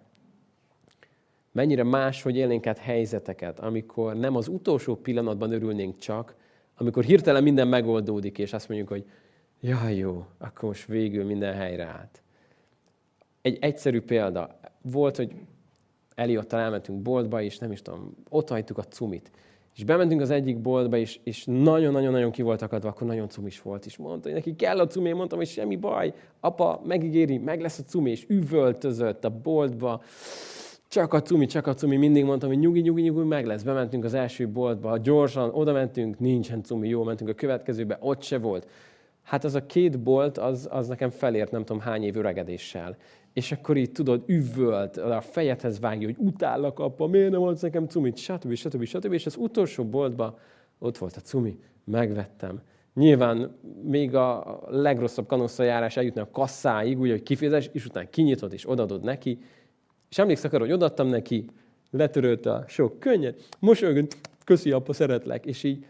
Mennyire 1.51 1.83
más, 1.83 2.21
hogy 2.21 2.35
élnénk 2.35 2.67
át 2.67 2.77
helyzeteket, 2.77 3.59
amikor 3.59 4.15
nem 4.15 4.35
az 4.35 4.47
utolsó 4.47 4.95
pillanatban 4.95 5.51
örülnénk 5.51 5.97
csak, 5.97 6.35
amikor 6.77 7.03
hirtelen 7.03 7.43
minden 7.43 7.67
megoldódik, 7.67 8.37
és 8.37 8.53
azt 8.53 8.67
mondjuk, 8.67 8.89
hogy 8.89 9.05
jaj, 9.59 9.95
jó, 9.95 10.25
akkor 10.37 10.69
most 10.69 10.85
végül 10.85 11.25
minden 11.25 11.53
helyre 11.53 11.85
állt. 11.85 12.21
Egy 13.41 13.57
egyszerű 13.61 14.01
példa. 14.01 14.59
Volt, 14.81 15.15
hogy 15.15 15.31
Eliottal 16.15 16.59
elmentünk 16.59 17.01
boltba, 17.01 17.41
és 17.41 17.57
nem 17.57 17.71
is 17.71 17.81
tudom, 17.81 18.15
ott 18.29 18.49
hagytuk 18.49 18.77
a 18.77 18.83
cumit. 18.83 19.31
És 19.77 19.83
bementünk 19.83 20.21
az 20.21 20.29
egyik 20.29 20.57
boltba, 20.57 20.97
és, 20.97 21.19
és 21.23 21.43
nagyon-nagyon-nagyon 21.45 22.31
ki 22.31 22.41
volt 22.41 22.61
akadva, 22.61 22.89
akkor 22.89 23.07
nagyon 23.07 23.29
cumis 23.29 23.61
volt, 23.61 23.85
és 23.85 23.97
mondta, 23.97 24.27
hogy 24.27 24.37
neki 24.37 24.55
kell 24.55 24.79
a 24.79 24.87
cumi, 24.87 25.11
mondtam, 25.11 25.37
hogy 25.37 25.47
semmi 25.47 25.75
baj, 25.75 26.13
apa 26.39 26.81
megígéri, 26.85 27.37
meg 27.37 27.61
lesz 27.61 27.79
a 27.79 27.83
cumi, 27.83 28.11
és 28.11 28.25
üvöltözött 28.27 29.25
a 29.25 29.29
boltba, 29.29 30.01
csak 30.87 31.13
a 31.13 31.21
cumi, 31.21 31.45
csak 31.45 31.67
a 31.67 31.73
cumi, 31.73 31.95
mindig 31.95 32.23
mondtam, 32.23 32.49
hogy 32.49 32.59
nyugi, 32.59 32.79
nyugi, 32.79 33.01
nyugi, 33.01 33.23
meg 33.23 33.45
lesz. 33.45 33.63
Bementünk 33.63 34.03
az 34.03 34.13
első 34.13 34.47
boltba, 34.47 34.97
gyorsan 34.97 35.49
oda 35.53 35.71
mentünk, 35.73 36.19
nincsen 36.19 36.63
cumi, 36.63 36.87
jó, 36.87 37.03
mentünk 37.03 37.29
a 37.29 37.33
következőbe, 37.33 37.97
ott 38.01 38.21
se 38.21 38.37
volt. 38.37 38.67
Hát 39.23 39.43
az 39.43 39.55
a 39.55 39.65
két 39.65 39.99
bolt, 39.99 40.37
az, 40.37 40.67
az 40.71 40.87
nekem 40.87 41.09
felért 41.09 41.51
nem 41.51 41.65
tudom 41.65 41.81
hány 41.81 42.03
év 42.03 42.17
öregedéssel. 42.17 42.97
És 43.37 43.51
akkor 43.51 43.77
így 43.77 43.91
tudod, 43.91 44.23
üvölt, 44.25 44.97
a 44.97 45.21
fejedhez 45.21 45.79
vágja, 45.79 46.07
hogy 46.07 46.15
utállak, 46.19 46.79
apa, 46.79 47.07
miért 47.07 47.31
nem 47.31 47.41
adsz 47.41 47.61
nekem 47.61 47.87
cumit, 47.87 48.17
stb. 48.17 48.53
stb. 48.53 48.83
stb. 48.83 49.13
És 49.13 49.25
az 49.25 49.35
utolsó 49.35 49.85
boltba 49.85 50.39
ott 50.79 50.97
volt 50.97 51.15
a 51.15 51.21
cumi, 51.21 51.59
megvettem. 51.83 52.61
Nyilván 52.93 53.57
még 53.83 54.15
a 54.15 54.59
legrosszabb 54.69 55.27
kanosszajárás 55.27 55.97
eljutna 55.97 56.21
a 56.21 56.29
kasszáig, 56.31 56.99
úgy, 56.99 57.09
hogy 57.09 57.23
kifizes, 57.23 57.69
és 57.73 57.85
utána 57.85 58.09
kinyitod 58.09 58.53
és 58.53 58.69
odadod 58.69 59.03
neki. 59.03 59.39
És 60.09 60.17
emlékszek 60.17 60.53
arra, 60.53 60.63
hogy 60.63 60.73
odaadtam 60.73 61.07
neki, 61.07 61.45
letörölt 61.91 62.45
a 62.45 62.63
sok 62.67 62.99
könnyet, 62.99 63.47
mosolygott, 63.59 64.17
köszi 64.43 64.71
apa, 64.71 64.93
szeretlek. 64.93 65.45
És 65.45 65.63
így, 65.63 65.85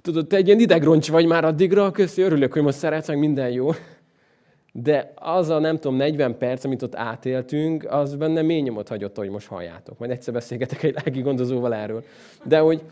tudod, 0.00 0.26
te 0.26 0.36
egy 0.36 0.46
ilyen 0.46 0.60
idegroncs 0.60 1.10
vagy 1.10 1.26
már 1.26 1.44
addigra, 1.44 1.90
köszi, 1.90 2.22
örülök, 2.22 2.52
hogy 2.52 2.62
most 2.62 2.78
szeretsz, 2.78 3.08
minden 3.08 3.50
jó. 3.50 3.70
De 4.72 5.12
az 5.14 5.48
a 5.48 5.58
nem 5.58 5.78
tudom, 5.78 5.96
40 5.96 6.38
perc, 6.38 6.64
amit 6.64 6.82
ott 6.82 6.94
átéltünk, 6.94 7.84
az 7.90 8.14
benne 8.14 8.42
mély 8.42 8.60
nyomot 8.60 8.88
hagyott, 8.88 9.16
hogy 9.16 9.28
most 9.28 9.46
halljátok. 9.46 9.98
Majd 9.98 10.10
egyszer 10.10 10.34
beszélgetek 10.34 10.82
egy 10.82 10.94
lelki 10.94 11.20
gondozóval 11.20 11.74
erről. 11.74 12.04
De 12.44 12.58
hogy, 12.58 12.82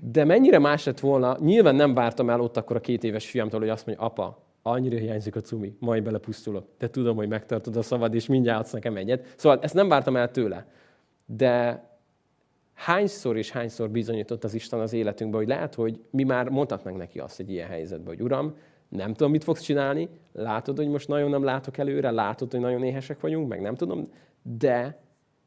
de 0.00 0.24
mennyire 0.24 0.58
más 0.58 0.84
lett 0.84 1.00
volna, 1.00 1.36
nyilván 1.40 1.74
nem 1.74 1.94
vártam 1.94 2.30
el 2.30 2.40
ott 2.40 2.56
akkor 2.56 2.76
a 2.76 2.80
két 2.80 3.04
éves 3.04 3.30
fiamtól, 3.30 3.60
hogy 3.60 3.68
azt 3.68 3.86
mondja, 3.86 4.04
apa, 4.04 4.44
annyira 4.62 4.96
hiányzik 4.96 5.36
a 5.36 5.40
cumi, 5.40 5.76
majd 5.78 6.02
belepusztulok. 6.02 6.66
De 6.78 6.90
tudom, 6.90 7.16
hogy 7.16 7.28
megtartod 7.28 7.76
a 7.76 7.82
szavad, 7.82 8.14
és 8.14 8.26
mindjárt 8.26 8.60
adsz 8.60 8.72
nekem 8.72 8.96
egyet. 8.96 9.34
Szóval 9.36 9.58
ezt 9.62 9.74
nem 9.74 9.88
vártam 9.88 10.16
el 10.16 10.30
tőle. 10.30 10.66
De 11.26 11.84
hányszor 12.74 13.36
és 13.36 13.50
hányszor 13.50 13.90
bizonyított 13.90 14.44
az 14.44 14.54
Isten 14.54 14.80
az 14.80 14.92
életünkben, 14.92 15.40
hogy 15.40 15.48
lehet, 15.48 15.74
hogy 15.74 16.00
mi 16.10 16.22
már 16.22 16.48
mondhatnánk 16.48 16.96
neki 16.96 17.18
azt 17.18 17.40
egy 17.40 17.50
ilyen 17.50 17.68
helyzetben, 17.68 18.06
hogy 18.06 18.22
Uram, 18.22 18.56
nem 18.88 19.14
tudom, 19.14 19.30
mit 19.30 19.44
fogsz 19.44 19.60
csinálni, 19.60 20.08
látod, 20.32 20.76
hogy 20.76 20.88
most 20.88 21.08
nagyon 21.08 21.30
nem 21.30 21.44
látok 21.44 21.78
előre, 21.78 22.10
látod, 22.10 22.50
hogy 22.50 22.60
nagyon 22.60 22.82
éhesek 22.82 23.20
vagyunk, 23.20 23.48
meg 23.48 23.60
nem 23.60 23.74
tudom, 23.74 24.12
de 24.42 25.00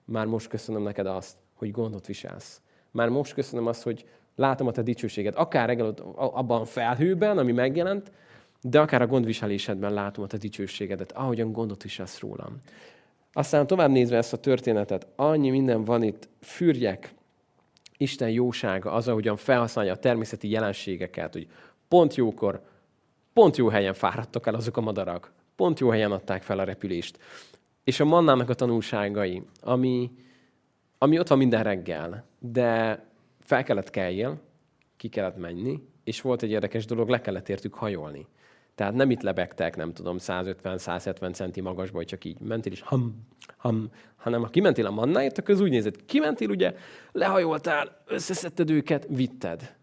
már 0.05 0.25
most 0.25 0.47
köszönöm 0.47 0.83
neked 0.83 1.05
azt, 1.05 1.37
hogy 1.55 1.71
gondot 1.71 2.05
viselsz. 2.05 2.61
Már 2.91 3.09
most 3.09 3.33
köszönöm 3.33 3.67
azt, 3.67 3.83
hogy 3.83 4.05
látom 4.35 4.67
a 4.67 4.71
te 4.71 4.81
dicsőséget. 4.81 5.35
Akár 5.35 5.67
reggel 5.67 5.93
abban 6.15 6.61
a 6.61 6.65
felhőben, 6.65 7.37
ami 7.37 7.51
megjelent, 7.51 8.11
de 8.61 8.79
akár 8.79 9.01
a 9.01 9.07
gondviselésedben 9.07 9.93
látom 9.93 10.23
a 10.23 10.27
te 10.27 10.37
dicsőségedet, 10.37 11.11
ahogyan 11.11 11.51
gondot 11.51 11.83
viselsz 11.83 12.19
rólam. 12.19 12.61
Aztán 13.33 13.67
tovább 13.67 13.89
nézve 13.89 14.17
ezt 14.17 14.33
a 14.33 14.37
történetet, 14.37 15.07
annyi 15.15 15.49
minden 15.49 15.83
van 15.83 16.03
itt, 16.03 16.29
fürjek, 16.39 17.13
Isten 17.97 18.29
jósága, 18.29 18.91
az, 18.91 19.07
ahogyan 19.07 19.37
felhasználja 19.37 19.93
a 19.93 19.97
természeti 19.97 20.49
jelenségeket, 20.49 21.33
hogy 21.33 21.47
pont 21.87 22.15
jókor 22.15 22.61
Pont 23.39 23.57
jó 23.57 23.67
helyen 23.67 23.93
fáradtak 23.93 24.47
el 24.47 24.55
azok 24.55 24.77
a 24.77 24.81
madarak. 24.81 25.31
Pont 25.55 25.79
jó 25.79 25.89
helyen 25.89 26.11
adták 26.11 26.43
fel 26.43 26.59
a 26.59 26.63
repülést. 26.63 27.19
És 27.83 27.99
a 27.99 28.05
mannának 28.05 28.49
a 28.49 28.53
tanulságai, 28.53 29.43
ami, 29.61 30.11
ami 30.97 31.19
ott 31.19 31.27
van 31.27 31.37
minden 31.37 31.63
reggel, 31.63 32.25
de 32.39 32.99
fel 33.39 33.63
kellett 33.63 33.89
keljél, 33.89 34.41
ki 34.97 35.07
kellett 35.07 35.37
menni, 35.37 35.83
és 36.03 36.21
volt 36.21 36.43
egy 36.43 36.49
érdekes 36.49 36.85
dolog, 36.85 37.09
le 37.09 37.21
kellett 37.21 37.49
értük 37.49 37.73
hajolni. 37.73 38.27
Tehát 38.75 38.93
nem 38.93 39.11
itt 39.11 39.21
lebegtek, 39.21 39.75
nem 39.75 39.93
tudom, 39.93 40.15
150-170 40.19 41.33
centi 41.33 41.61
magasba, 41.61 42.03
csak 42.03 42.25
így 42.25 42.39
mentél, 42.39 42.71
és 42.71 42.81
ham, 42.81 43.27
ham, 43.57 43.89
hanem 44.15 44.41
ha 44.41 44.49
kimentél 44.49 44.85
a 44.85 44.91
mannáért, 44.91 45.37
akkor 45.37 45.53
az 45.53 45.61
úgy 45.61 45.69
nézett, 45.69 46.05
kimentél, 46.05 46.49
ugye, 46.49 46.75
lehajoltál, 47.11 48.03
összeszedted 48.07 48.69
őket, 48.69 49.05
vitted. 49.09 49.75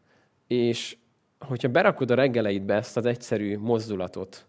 És 0.47 0.97
hogyha 1.39 1.68
berakod 1.68 2.11
a 2.11 2.14
reggeleidbe 2.14 2.74
ezt 2.74 2.97
az 2.97 3.07
egyszerű 3.07 3.59
mozdulatot, 3.59 4.47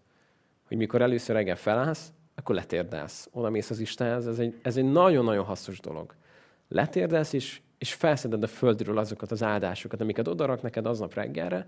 hogy 0.68 0.78
mikor 0.78 1.02
először 1.02 1.36
reggel 1.36 1.56
felállsz, 1.56 2.12
akkor 2.36 2.56
letérdelsz. 2.56 3.30
Oda 3.32 3.50
mész 3.50 3.70
az 3.70 3.80
Istenhez, 3.80 4.28
ez 4.28 4.40
egy, 4.40 4.60
ez 4.62 4.78
egy 4.78 4.92
nagyon-nagyon 4.92 5.46
hasznos 5.46 5.80
dolog. 5.80 6.14
Letérdelsz, 6.68 7.34
és, 7.34 7.62
és 7.78 7.94
felszeded 7.94 8.44
a 8.44 8.48
földről 8.48 8.98
azokat 8.98 9.32
az 9.32 9.44
áldásokat, 9.44 10.02
amiket 10.02 10.28
odarak 10.28 10.62
neked 10.62 10.86
aznap 10.86 11.14
reggelre, 11.14 11.68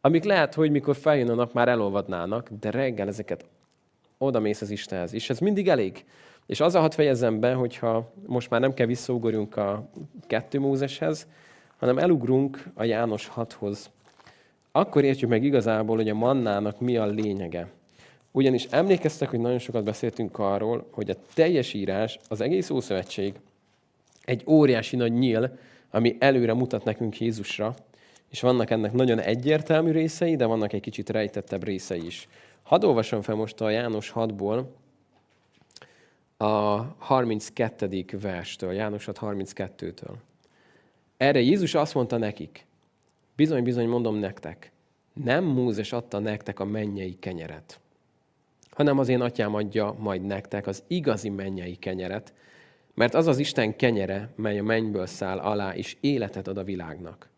amik 0.00 0.24
lehet, 0.24 0.54
hogy 0.54 0.70
mikor 0.70 0.96
feljön 0.96 1.30
a 1.30 1.34
nap, 1.34 1.52
már 1.52 1.68
elolvadnának, 1.68 2.48
de 2.60 2.70
reggel 2.70 3.08
ezeket 3.08 3.44
oda 4.18 4.40
mész 4.40 4.60
az 4.60 4.70
Istenhez. 4.70 5.12
És 5.12 5.30
ez 5.30 5.38
mindig 5.38 5.68
elég. 5.68 6.04
És 6.46 6.60
az 6.60 6.74
a 6.74 6.80
hat 6.80 6.94
fejezem 6.94 7.40
be, 7.40 7.54
hogyha 7.54 8.12
most 8.26 8.50
már 8.50 8.60
nem 8.60 8.74
kell 8.74 8.86
visszaugorjunk 8.86 9.56
a 9.56 9.90
kettő 10.26 10.60
Mózeshez, 10.60 11.26
hanem 11.76 11.98
elugrunk 11.98 12.64
a 12.74 12.84
János 12.84 13.26
hathoz 13.26 13.90
akkor 14.72 15.04
értjük 15.04 15.30
meg 15.30 15.44
igazából, 15.44 15.96
hogy 15.96 16.08
a 16.08 16.14
mannának 16.14 16.80
mi 16.80 16.96
a 16.96 17.06
lényege. 17.06 17.68
Ugyanis 18.30 18.64
emlékeztek, 18.64 19.28
hogy 19.30 19.40
nagyon 19.40 19.58
sokat 19.58 19.84
beszéltünk 19.84 20.38
arról, 20.38 20.86
hogy 20.90 21.10
a 21.10 21.16
teljes 21.34 21.72
írás, 21.72 22.18
az 22.28 22.40
egész 22.40 22.70
Ószövetség 22.70 23.34
egy 24.24 24.42
óriási 24.46 24.96
nagy 24.96 25.12
nyíl, 25.12 25.58
ami 25.90 26.16
előre 26.18 26.54
mutat 26.54 26.84
nekünk 26.84 27.20
Jézusra, 27.20 27.74
és 28.30 28.40
vannak 28.40 28.70
ennek 28.70 28.92
nagyon 28.92 29.18
egyértelmű 29.20 29.90
részei, 29.90 30.36
de 30.36 30.44
vannak 30.44 30.72
egy 30.72 30.80
kicsit 30.80 31.10
rejtettebb 31.10 31.64
részei 31.64 32.06
is. 32.06 32.28
Hadd 32.62 32.84
olvasom 32.84 33.22
fel 33.22 33.34
most 33.34 33.60
a 33.60 33.70
János 33.70 34.12
6-ból 34.14 34.64
a 36.36 36.46
32. 36.98 38.04
verstől, 38.20 38.72
János 38.72 39.04
6 39.04 39.18
32-től. 39.22 40.14
Erre 41.16 41.40
Jézus 41.40 41.74
azt 41.74 41.94
mondta 41.94 42.16
nekik, 42.16 42.66
Bizony, 43.40 43.62
bizony 43.62 43.88
mondom 43.88 44.16
nektek, 44.16 44.72
nem 45.12 45.44
Mózes 45.44 45.92
adta 45.92 46.18
nektek 46.18 46.60
a 46.60 46.64
mennyei 46.64 47.18
kenyeret, 47.18 47.80
hanem 48.70 48.98
az 48.98 49.08
én 49.08 49.20
atyám 49.20 49.54
adja 49.54 49.94
majd 49.98 50.22
nektek 50.22 50.66
az 50.66 50.82
igazi 50.86 51.28
mennyei 51.28 51.76
kenyeret, 51.76 52.34
mert 52.94 53.14
az 53.14 53.26
az 53.26 53.38
Isten 53.38 53.76
kenyere, 53.76 54.32
mely 54.36 54.58
a 54.58 54.62
mennyből 54.62 55.06
száll 55.06 55.38
alá, 55.38 55.74
és 55.74 55.96
életet 56.00 56.48
ad 56.48 56.56
a 56.56 56.64
világnak. 56.64 57.28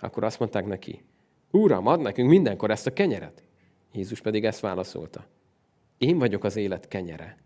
Akkor 0.00 0.24
azt 0.24 0.38
mondták 0.38 0.66
neki, 0.66 1.02
Uram, 1.50 1.86
ad 1.86 2.00
nekünk 2.00 2.28
mindenkor 2.28 2.70
ezt 2.70 2.86
a 2.86 2.92
kenyeret. 2.92 3.42
Jézus 3.92 4.20
pedig 4.20 4.44
ezt 4.44 4.60
válaszolta. 4.60 5.26
Én 5.98 6.18
vagyok 6.18 6.44
az 6.44 6.56
élet 6.56 6.88
kenyere. 6.88 7.36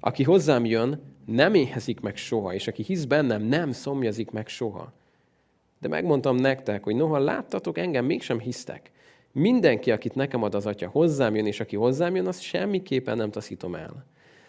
Aki 0.00 0.22
hozzám 0.22 0.64
jön, 0.64 1.02
nem 1.26 1.54
éhezik 1.54 2.00
meg 2.00 2.16
soha, 2.16 2.54
és 2.54 2.66
aki 2.66 2.82
hisz 2.82 3.04
bennem, 3.04 3.42
nem 3.42 3.72
szomjazik 3.72 4.30
meg 4.30 4.48
soha. 4.48 4.92
De 5.84 5.90
megmondtam 5.90 6.36
nektek, 6.36 6.84
hogy 6.84 6.96
noha 6.96 7.18
láttatok, 7.18 7.78
engem 7.78 8.04
mégsem 8.04 8.38
hisztek. 8.38 8.90
Mindenki, 9.32 9.90
akit 9.90 10.14
nekem 10.14 10.42
ad 10.42 10.54
az 10.54 10.66
atya, 10.66 10.88
hozzám 10.88 11.34
jön, 11.34 11.46
és 11.46 11.60
aki 11.60 11.76
hozzám 11.76 12.16
jön, 12.16 12.26
azt 12.26 12.40
semmiképpen 12.40 13.16
nem 13.16 13.30
taszítom 13.30 13.74
el. 13.74 14.06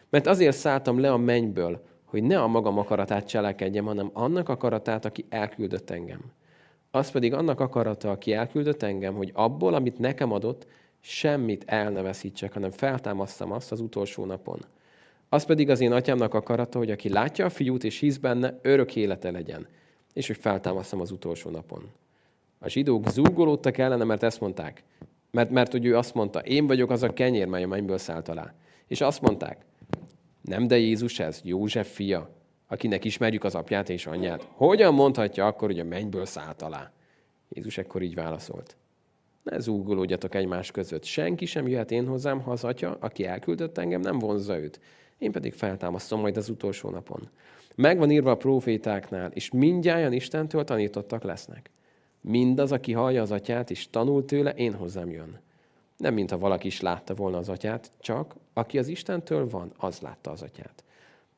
Mert 0.09 0.27
azért 0.27 0.57
szálltam 0.57 0.99
le 0.99 1.11
a 1.11 1.17
mennyből, 1.17 1.86
hogy 2.05 2.23
ne 2.23 2.41
a 2.41 2.47
magam 2.47 2.77
akaratát 2.77 3.27
cselekedjem, 3.27 3.86
hanem 3.86 4.09
annak 4.13 4.49
akaratát, 4.49 5.05
aki 5.05 5.25
elküldött 5.29 5.89
engem. 5.89 6.21
Az 6.91 7.11
pedig 7.11 7.33
annak 7.33 7.59
akarata, 7.59 8.11
aki 8.11 8.33
elküldött 8.33 8.83
engem, 8.83 9.13
hogy 9.13 9.31
abból, 9.33 9.73
amit 9.73 9.99
nekem 9.99 10.31
adott, 10.31 10.67
semmit 10.99 11.63
el 11.65 11.89
ne 11.89 12.01
veszítsek, 12.01 12.53
hanem 12.53 12.71
feltámasztam 12.71 13.51
azt 13.51 13.71
az 13.71 13.79
utolsó 13.79 14.25
napon. 14.25 14.59
Az 15.29 15.45
pedig 15.45 15.69
az 15.69 15.79
én 15.79 15.91
atyámnak 15.91 16.33
akarata, 16.33 16.77
hogy 16.77 16.91
aki 16.91 17.09
látja 17.09 17.45
a 17.45 17.49
fiút 17.49 17.83
és 17.83 17.99
hisz 17.99 18.17
benne, 18.17 18.59
örök 18.61 18.95
élete 18.95 19.31
legyen 19.31 19.67
és 20.16 20.28
hogy 20.28 20.38
feltámasztam 20.38 20.99
az 20.99 21.11
utolsó 21.11 21.49
napon. 21.49 21.91
A 22.59 22.70
zsidók 22.70 23.09
zúgolódtak 23.09 23.78
ellene, 23.78 24.03
mert 24.03 24.24
ezt 24.24 24.39
mondták. 24.39 24.84
Mert, 25.32 25.49
mert 25.49 25.72
hogy 25.72 25.86
ő 25.86 25.97
azt 25.97 26.13
mondta, 26.13 26.39
én 26.39 26.68
vagyok 26.68 26.89
az 26.89 27.03
a 27.03 27.13
kenyér, 27.13 27.47
mely 27.47 27.63
a 27.63 27.68
mennyből 27.68 27.97
szállt 27.97 28.30
alá. 28.30 28.53
És 28.88 29.01
azt 29.01 29.22
mondták, 29.22 29.66
nem 30.41 30.68
de 30.68 30.78
Jézus 30.78 31.20
ez, 31.20 31.41
József 31.43 31.93
fia, 31.93 32.30
akinek 32.68 33.05
ismerjük 33.05 33.43
az 33.43 33.55
apját 33.55 33.89
és 33.89 34.05
anyját. 34.05 34.47
Hogyan 34.51 34.93
mondhatja 34.93 35.47
akkor, 35.47 35.68
hogy 35.68 35.80
a 35.80 35.84
mennyből 35.84 36.26
szállt 36.26 36.61
alá? 36.61 36.91
Jézus 37.49 37.78
ekkor 37.78 38.01
így 38.01 38.16
válaszolt. 38.16 38.76
Ne 39.43 39.59
zúgolódjatok 39.59 40.36
egymás 40.36 40.72
között. 40.72 41.03
Senki 41.03 41.45
sem 41.45 41.68
jöhet 41.68 41.91
én 41.91 42.07
hozzám, 42.07 42.41
ha 42.41 42.51
az 42.51 42.63
atya, 42.63 42.97
aki 42.99 43.26
elküldött 43.26 43.78
engem, 43.78 44.01
nem 44.01 44.20
vonzza 44.20 44.59
őt. 44.59 44.80
Én 45.18 45.32
pedig 45.32 45.53
feltámasztom 45.53 46.20
majd 46.20 46.38
az 46.38 46.49
utolsó 46.49 46.89
napon. 46.89 47.30
Megvan 47.76 48.11
írva 48.11 48.32
a 48.32 48.38
profétáknál, 48.38 49.32
és 49.32 49.51
mindjárt 49.51 50.13
Istentől 50.13 50.63
tanítottak 50.63 51.23
lesznek. 51.23 51.69
Mindaz, 52.21 52.71
aki 52.71 52.91
hallja 52.91 53.21
az 53.21 53.32
atyát, 53.32 53.71
és 53.71 53.89
tanul 53.89 54.26
tőle, 54.26 54.51
én 54.51 54.73
hozzám 54.73 55.09
jön. 55.09 55.39
Nem, 55.97 56.13
mintha 56.13 56.38
valaki 56.38 56.67
is 56.67 56.82
látta 56.82 57.13
volna 57.13 57.38
az 57.38 57.49
atyát, 57.49 57.91
csak 57.99 58.36
aki 58.53 58.78
az 58.78 58.88
Istentől 58.88 59.49
van, 59.49 59.71
az 59.78 59.99
látta 59.99 60.32
az 60.32 60.41
atyát. 60.41 60.84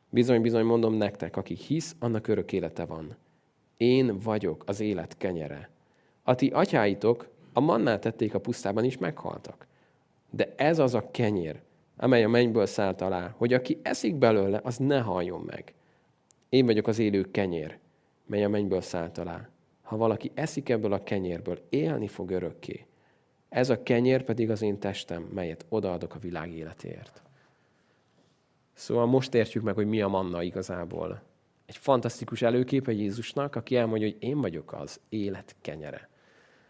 Bizony, 0.09 0.41
bizony 0.41 0.65
mondom 0.65 0.93
nektek, 0.93 1.38
aki 1.38 1.55
hisz, 1.55 1.95
annak 1.99 2.27
örök 2.27 2.53
élete 2.53 2.85
van. 2.85 3.15
Én 3.77 4.19
vagyok 4.19 4.63
az 4.65 4.79
élet 4.79 5.17
kenyere. 5.17 5.69
A 6.23 6.35
ti 6.35 6.47
atyáitok 6.47 7.27
a 7.53 7.59
mannát 7.59 8.01
tették 8.01 8.33
a 8.33 8.39
pusztában 8.39 8.83
is 8.83 8.97
meghaltak. 8.97 9.67
De 10.29 10.53
ez 10.55 10.79
az 10.79 10.93
a 10.93 11.11
kenyér, 11.11 11.59
amely 11.97 12.23
a 12.23 12.29
mennyből 12.29 12.65
szállt 12.65 13.01
alá, 13.01 13.33
hogy 13.38 13.53
aki 13.53 13.79
eszik 13.83 14.15
belőle, 14.15 14.59
az 14.63 14.77
ne 14.77 14.99
haljon 14.99 15.41
meg. 15.41 15.73
Én 16.49 16.65
vagyok 16.65 16.87
az 16.87 16.99
élő 16.99 17.31
kenyér, 17.31 17.77
mely 18.25 18.43
a 18.43 18.49
mennyből 18.49 18.81
szállt 18.81 19.17
alá. 19.17 19.49
Ha 19.81 19.97
valaki 19.97 20.31
eszik 20.33 20.69
ebből 20.69 20.93
a 20.93 21.03
kenyérből, 21.03 21.59
élni 21.69 22.07
fog 22.07 22.29
örökké. 22.29 22.85
Ez 23.49 23.69
a 23.69 23.83
kenyér 23.83 24.23
pedig 24.23 24.49
az 24.49 24.61
én 24.61 24.79
testem, 24.79 25.21
melyet 25.21 25.65
odaadok 25.69 26.15
a 26.15 26.19
világ 26.19 26.53
életéért. 26.53 27.21
Szóval 28.73 29.05
most 29.05 29.33
értjük 29.33 29.63
meg, 29.63 29.75
hogy 29.75 29.87
mi 29.87 30.01
a 30.01 30.07
manna 30.07 30.43
igazából. 30.43 31.21
Egy 31.65 31.77
fantasztikus 31.77 32.41
előképe 32.41 32.91
Jézusnak, 32.91 33.55
aki 33.55 33.75
elmondja, 33.75 34.07
hogy 34.07 34.17
én 34.19 34.41
vagyok 34.41 34.73
az 34.73 34.99
élet 35.09 35.55
kenyere. 35.61 36.09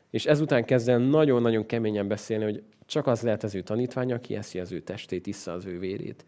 És 0.09 0.25
ezután 0.25 0.65
kezd 0.65 0.89
el 0.89 0.97
nagyon-nagyon 0.97 1.65
keményen 1.65 2.07
beszélni, 2.07 2.43
hogy 2.43 2.63
csak 2.85 3.07
az 3.07 3.21
lehet 3.21 3.43
az 3.43 3.55
ő 3.55 3.61
tanítványa, 3.61 4.15
aki 4.15 4.35
eszi 4.35 4.59
az 4.59 4.71
ő 4.71 4.81
testét, 4.81 5.27
issza 5.27 5.51
az 5.51 5.65
ő 5.65 5.79
vérét. 5.79 6.25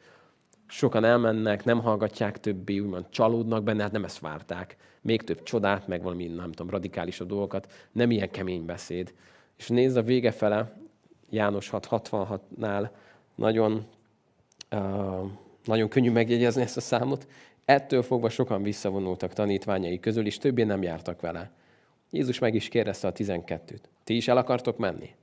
Sokan 0.71 1.03
elmennek, 1.03 1.63
nem 1.63 1.81
hallgatják 1.81 2.39
többé, 2.39 2.79
úgymond 2.79 3.05
csalódnak 3.09 3.63
benne, 3.63 3.81
hát 3.81 3.91
nem 3.91 4.03
ezt 4.03 4.19
várták. 4.19 4.77
Még 5.01 5.21
több 5.21 5.43
csodát, 5.43 5.87
meg 5.87 6.01
valami, 6.01 6.27
nem 6.27 6.51
tudom, 6.51 6.71
radikálisabb 6.71 7.27
dolgokat. 7.27 7.71
Nem 7.91 8.11
ilyen 8.11 8.31
kemény 8.31 8.65
beszéd. 8.65 9.13
És 9.57 9.67
nézd 9.67 9.97
a 9.97 10.03
vége 10.03 10.31
fele, 10.31 10.77
János 11.29 11.69
666-nál 11.71 12.89
nagyon, 13.35 13.85
uh, 14.71 15.29
nagyon 15.63 15.89
könnyű 15.89 16.11
megjegyezni 16.11 16.61
ezt 16.61 16.77
a 16.77 16.81
számot. 16.81 17.27
Ettől 17.65 18.01
fogva 18.01 18.29
sokan 18.29 18.63
visszavonultak 18.63 19.33
tanítványai 19.33 19.99
közül, 19.99 20.25
és 20.25 20.37
többé 20.37 20.63
nem 20.63 20.81
jártak 20.81 21.21
vele. 21.21 21.51
Jézus 22.11 22.39
meg 22.39 22.55
is 22.55 22.67
kérdezte 22.67 23.07
a 23.07 23.11
tizenkettőt. 23.11 23.89
Ti 24.03 24.15
is 24.15 24.27
el 24.27 24.37
akartok 24.37 24.77
menni? 24.77 25.15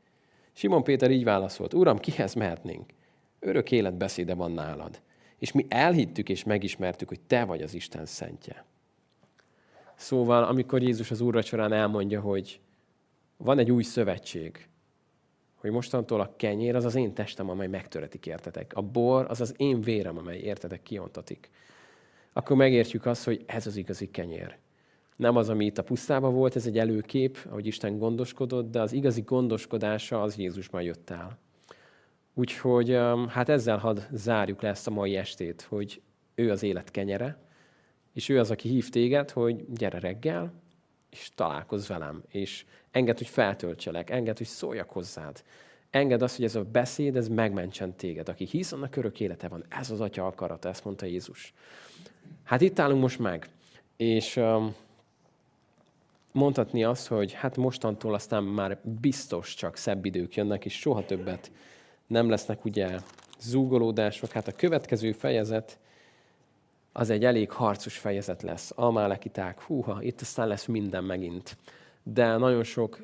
Simon 0.52 0.84
Péter 0.84 1.10
így 1.10 1.24
válaszolt, 1.24 1.74
Uram, 1.74 1.98
kihez 1.98 2.34
mehetnénk? 2.34 2.90
Örök 3.40 3.70
életbeszéde 3.70 4.34
van 4.34 4.52
nálad. 4.52 5.00
És 5.38 5.52
mi 5.52 5.66
elhittük 5.68 6.28
és 6.28 6.44
megismertük, 6.44 7.08
hogy 7.08 7.20
te 7.20 7.44
vagy 7.44 7.62
az 7.62 7.74
Isten 7.74 8.06
szentje. 8.06 8.64
Szóval, 9.94 10.44
amikor 10.44 10.82
Jézus 10.82 11.10
az 11.10 11.20
úrvacsorán 11.20 11.72
elmondja, 11.72 12.20
hogy 12.20 12.60
van 13.36 13.58
egy 13.58 13.70
új 13.70 13.82
szövetség, 13.82 14.68
hogy 15.54 15.70
mostantól 15.70 16.20
a 16.20 16.32
kenyér 16.36 16.74
az 16.74 16.84
az 16.84 16.94
én 16.94 17.14
testem, 17.14 17.50
amely 17.50 17.66
megtöretik, 17.66 18.26
értetek. 18.26 18.72
A 18.74 18.82
bor 18.82 19.26
az 19.28 19.40
az 19.40 19.54
én 19.56 19.80
vérem, 19.80 20.18
amely 20.18 20.38
értetek, 20.38 20.82
kiontatik. 20.82 21.50
Akkor 22.32 22.56
megértjük 22.56 23.06
azt, 23.06 23.24
hogy 23.24 23.44
ez 23.46 23.66
az 23.66 23.76
igazi 23.76 24.10
kenyér. 24.10 24.56
Nem 25.16 25.36
az, 25.36 25.48
ami 25.48 25.64
itt 25.64 25.78
a 25.78 25.82
pusztában 25.82 26.34
volt, 26.34 26.56
ez 26.56 26.66
egy 26.66 26.78
előkép, 26.78 27.38
ahogy 27.48 27.66
Isten 27.66 27.98
gondoskodott, 27.98 28.70
de 28.70 28.80
az 28.80 28.92
igazi 28.92 29.20
gondoskodása 29.20 30.22
az 30.22 30.36
Jézusban 30.36 30.82
jött 30.82 31.10
el. 31.10 31.38
Úgyhogy 32.38 32.98
hát 33.28 33.48
ezzel 33.48 33.78
hadd 33.78 33.98
zárjuk 34.12 34.62
le 34.62 34.68
ezt 34.68 34.86
a 34.86 34.90
mai 34.90 35.16
estét, 35.16 35.62
hogy 35.62 36.02
ő 36.34 36.50
az 36.50 36.62
élet 36.62 36.90
kenyere, 36.90 37.38
és 38.12 38.28
ő 38.28 38.38
az, 38.38 38.50
aki 38.50 38.68
hív 38.68 38.88
téged, 38.88 39.30
hogy 39.30 39.64
gyere 39.74 39.98
reggel, 39.98 40.52
és 41.10 41.30
találkozz 41.34 41.88
velem, 41.88 42.22
és 42.28 42.64
enged, 42.90 43.18
hogy 43.18 43.26
feltöltselek, 43.26 44.10
enged, 44.10 44.36
hogy 44.36 44.46
szóljak 44.46 44.90
hozzád. 44.90 45.42
Enged 45.90 46.22
azt, 46.22 46.36
hogy 46.36 46.44
ez 46.44 46.54
a 46.54 46.64
beszéd, 46.64 47.16
ez 47.16 47.28
megmentsen 47.28 47.94
téged. 47.94 48.28
Aki 48.28 48.44
hisz, 48.44 48.72
annak 48.72 48.96
örök 48.96 49.20
élete 49.20 49.48
van. 49.48 49.64
Ez 49.68 49.90
az 49.90 50.00
Atya 50.00 50.26
akarata, 50.26 50.68
ezt 50.68 50.84
mondta 50.84 51.06
Jézus. 51.06 51.54
Hát 52.44 52.60
itt 52.60 52.78
állunk 52.78 53.00
most 53.00 53.18
meg, 53.18 53.48
és 53.96 54.36
um, 54.36 54.74
mondhatni 56.32 56.84
azt, 56.84 57.06
hogy 57.06 57.32
hát 57.32 57.56
mostantól 57.56 58.14
aztán 58.14 58.42
már 58.42 58.78
biztos 59.00 59.54
csak 59.54 59.76
szebb 59.76 60.04
idők 60.04 60.34
jönnek, 60.34 60.64
és 60.64 60.78
soha 60.78 61.04
többet 61.04 61.50
nem 62.06 62.28
lesznek 62.28 62.64
ugye 62.64 62.98
zúgolódások. 63.40 64.30
Hát 64.30 64.48
a 64.48 64.52
következő 64.52 65.12
fejezet 65.12 65.78
az 66.92 67.10
egy 67.10 67.24
elég 67.24 67.50
harcos 67.50 67.98
fejezet 67.98 68.42
lesz. 68.42 68.72
Almálekiták, 68.74 69.60
húha, 69.60 70.02
itt 70.02 70.20
aztán 70.20 70.48
lesz 70.48 70.66
minden 70.66 71.04
megint. 71.04 71.56
De 72.02 72.36
nagyon 72.36 72.64
sok 72.64 72.98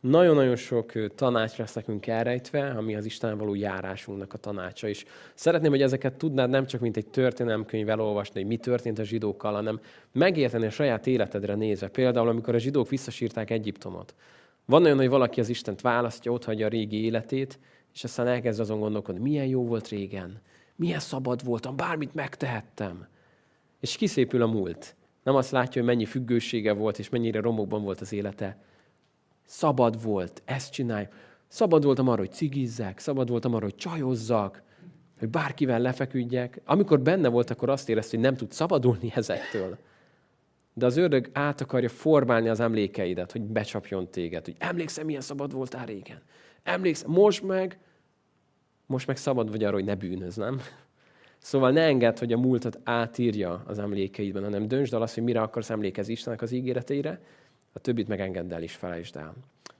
nagyon-nagyon 0.00 0.56
sok 0.56 1.14
tanács 1.14 1.56
lesz 1.56 1.74
nekünk 1.74 2.06
elrejtve, 2.06 2.70
ami 2.70 2.94
az 2.94 3.04
Isten 3.04 3.38
való 3.38 3.54
járásunknak 3.54 4.32
a 4.32 4.38
tanácsa 4.38 4.88
is. 4.88 5.04
Szeretném, 5.34 5.70
hogy 5.70 5.82
ezeket 5.82 6.14
tudnád 6.14 6.50
nem 6.50 6.66
csak 6.66 6.80
mint 6.80 6.96
egy 6.96 7.06
történelemkönyv 7.06 7.88
elolvasni, 7.88 8.40
hogy 8.40 8.48
mi 8.48 8.56
történt 8.56 8.98
a 8.98 9.04
zsidókkal, 9.04 9.52
hanem 9.52 9.80
megérteni 10.12 10.66
a 10.66 10.70
saját 10.70 11.06
életedre 11.06 11.54
nézve. 11.54 11.88
Például, 11.88 12.28
amikor 12.28 12.54
a 12.54 12.58
zsidók 12.58 12.88
visszasírták 12.88 13.50
Egyiptomot. 13.50 14.14
Van 14.64 14.84
olyan, 14.84 14.96
hogy 14.96 15.08
valaki 15.08 15.40
az 15.40 15.48
Istent 15.48 15.80
választja, 15.80 16.32
ott 16.32 16.44
hagyja 16.44 16.66
a 16.66 16.68
régi 16.68 17.04
életét, 17.04 17.58
és 17.94 18.04
aztán 18.04 18.26
elkezd 18.26 18.60
azon 18.60 18.80
gondolkodni, 18.80 19.20
milyen 19.20 19.46
jó 19.46 19.66
volt 19.66 19.88
régen, 19.88 20.40
milyen 20.76 21.00
szabad 21.00 21.44
voltam, 21.44 21.76
bármit 21.76 22.14
megtehettem. 22.14 23.06
És 23.80 23.96
kiszépül 23.96 24.42
a 24.42 24.46
múlt. 24.46 24.96
Nem 25.22 25.34
azt 25.34 25.50
látja, 25.50 25.82
hogy 25.82 25.90
mennyi 25.90 26.04
függősége 26.04 26.72
volt, 26.72 26.98
és 26.98 27.08
mennyire 27.08 27.40
romokban 27.40 27.82
volt 27.82 28.00
az 28.00 28.12
élete, 28.12 28.58
Szabad 29.52 30.02
volt, 30.02 30.42
ezt 30.44 30.72
csinálj. 30.72 31.08
Szabad 31.48 31.84
voltam 31.84 32.08
arra, 32.08 32.18
hogy 32.18 32.32
cigizzek, 32.32 32.98
szabad 32.98 33.28
voltam 33.28 33.54
arra, 33.54 33.64
hogy 33.64 33.74
csajozzak, 33.74 34.62
hogy 35.18 35.28
bárkivel 35.28 35.80
lefeküdjek. 35.80 36.60
Amikor 36.64 37.00
benne 37.00 37.28
volt, 37.28 37.50
akkor 37.50 37.68
azt 37.68 37.88
érezte, 37.88 38.16
hogy 38.16 38.24
nem 38.24 38.36
tud 38.36 38.52
szabadulni 38.52 39.12
ezektől. 39.14 39.78
De 40.74 40.86
az 40.86 40.96
ördög 40.96 41.30
át 41.32 41.60
akarja 41.60 41.88
formálni 41.88 42.48
az 42.48 42.60
emlékeidet, 42.60 43.32
hogy 43.32 43.40
becsapjon 43.40 44.10
téged, 44.10 44.44
hogy 44.44 44.56
emlékszem, 44.58 45.06
milyen 45.06 45.20
szabad 45.20 45.52
voltál 45.52 45.86
régen. 45.86 46.22
Emlékszem, 46.62 47.10
most 47.10 47.42
meg, 47.42 47.78
most 48.86 49.06
meg 49.06 49.16
szabad 49.16 49.50
vagy 49.50 49.64
arra, 49.64 49.74
hogy 49.74 49.84
ne 49.84 49.94
bűnöz, 49.94 50.36
nem? 50.36 50.60
Szóval 51.38 51.70
ne 51.70 51.82
engedd, 51.82 52.18
hogy 52.18 52.32
a 52.32 52.38
múltat 52.38 52.78
átírja 52.84 53.62
az 53.66 53.78
emlékeidben, 53.78 54.42
hanem 54.42 54.68
döntsd 54.68 54.94
el 54.94 55.02
azt, 55.02 55.14
hogy 55.14 55.22
mire 55.22 55.40
akarsz 55.40 55.70
emlékezni 55.70 56.12
Istennek 56.12 56.42
az 56.42 56.52
ígéreteire, 56.52 57.20
a 57.72 57.78
többit 57.78 58.08
megengedd 58.08 58.52
el 58.52 58.62
és 58.62 58.74
felejtsd 58.74 59.16
el. 59.16 59.34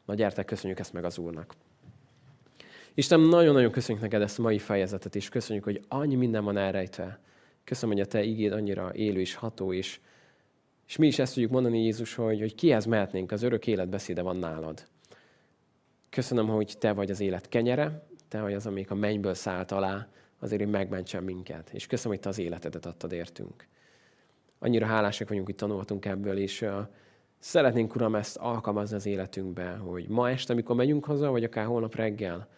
Na 0.04 0.14
gyertek, 0.14 0.44
köszönjük 0.44 0.78
ezt 0.78 0.92
meg 0.92 1.04
az 1.04 1.18
Úrnak. 1.18 1.54
Isten, 2.94 3.20
nagyon-nagyon 3.20 3.70
köszönjük 3.70 4.02
neked 4.02 4.22
ezt 4.22 4.38
a 4.38 4.42
mai 4.42 4.58
fejezetet, 4.58 5.16
és 5.16 5.28
köszönjük, 5.28 5.64
hogy 5.64 5.84
annyi 5.88 6.14
minden 6.14 6.44
van 6.44 6.56
elrejtve. 6.56 7.18
Köszönöm, 7.64 7.94
hogy 7.94 8.04
a 8.04 8.08
te 8.08 8.22
igéd 8.22 8.52
annyira 8.52 8.94
élő 8.94 9.20
és 9.20 9.34
ható, 9.34 9.72
és, 9.72 10.00
és 10.88 10.96
mi 10.96 11.06
is 11.06 11.18
ezt 11.18 11.34
tudjuk 11.34 11.52
mondani, 11.52 11.82
Jézus, 11.82 12.14
hogy, 12.14 12.40
hogy 12.40 12.54
kihez 12.54 12.84
mehetnénk, 12.84 13.32
az 13.32 13.42
örök 13.42 13.66
életbeszéde 13.66 14.22
van 14.22 14.36
nálad. 14.36 14.86
Köszönöm, 16.11 16.48
hogy 16.48 16.74
te 16.78 16.92
vagy 16.92 17.11
az 17.11 17.20
élet 17.20 17.48
kenyere, 17.48 18.06
te 18.28 18.40
vagy 18.40 18.54
az, 18.54 18.66
amik 18.66 18.90
a 18.90 18.94
mennyből 18.94 19.34
szállt 19.34 19.72
alá, 19.72 20.08
azért, 20.38 20.62
hogy 20.62 20.70
megmentsen 20.70 21.24
minket. 21.24 21.70
És 21.72 21.86
köszönöm, 21.86 22.12
hogy 22.12 22.20
te 22.20 22.28
az 22.28 22.38
életedet 22.38 22.86
adtad 22.86 23.12
értünk. 23.12 23.66
Annyira 24.58 24.86
hálásak 24.86 25.28
vagyunk, 25.28 25.46
hogy 25.46 25.54
tanulhatunk 25.54 26.04
ebből, 26.04 26.38
és 26.38 26.66
Szeretnénk, 27.42 27.94
Uram, 27.94 28.14
ezt 28.14 28.36
alkalmazni 28.36 28.96
az 28.96 29.06
életünkbe, 29.06 29.70
hogy 29.70 30.08
ma 30.08 30.30
este, 30.30 30.52
amikor 30.52 30.76
megyünk 30.76 31.04
haza, 31.04 31.30
vagy 31.30 31.44
akár 31.44 31.64
holnap 31.64 31.94
reggel, 31.94 32.48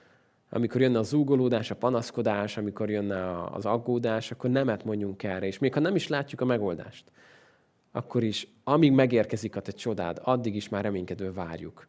amikor 0.51 0.81
jönne 0.81 0.99
a 0.99 1.03
zúgolódás, 1.03 1.71
a 1.71 1.77
panaszkodás, 1.77 2.57
amikor 2.57 2.91
jönne 2.91 3.45
az 3.45 3.67
aggódás, 3.67 4.31
akkor 4.31 4.51
nemet 4.51 4.85
mondjunk 4.85 5.23
erre. 5.23 5.47
És 5.47 5.59
még 5.59 5.75
ha 5.75 5.81
nem 5.81 5.95
is 5.95 6.09
látjuk 6.09 6.41
a 6.41 6.45
megoldást, 6.45 7.05
akkor 7.93 8.23
is, 8.23 8.49
amíg 8.65 8.93
megérkezik 8.93 9.57
a 9.57 9.61
te 9.61 9.73
csodád, 9.73 10.21
addig 10.23 10.55
is 10.55 10.69
már 10.69 10.83
reménykedő 10.83 11.33
várjuk. 11.33 11.87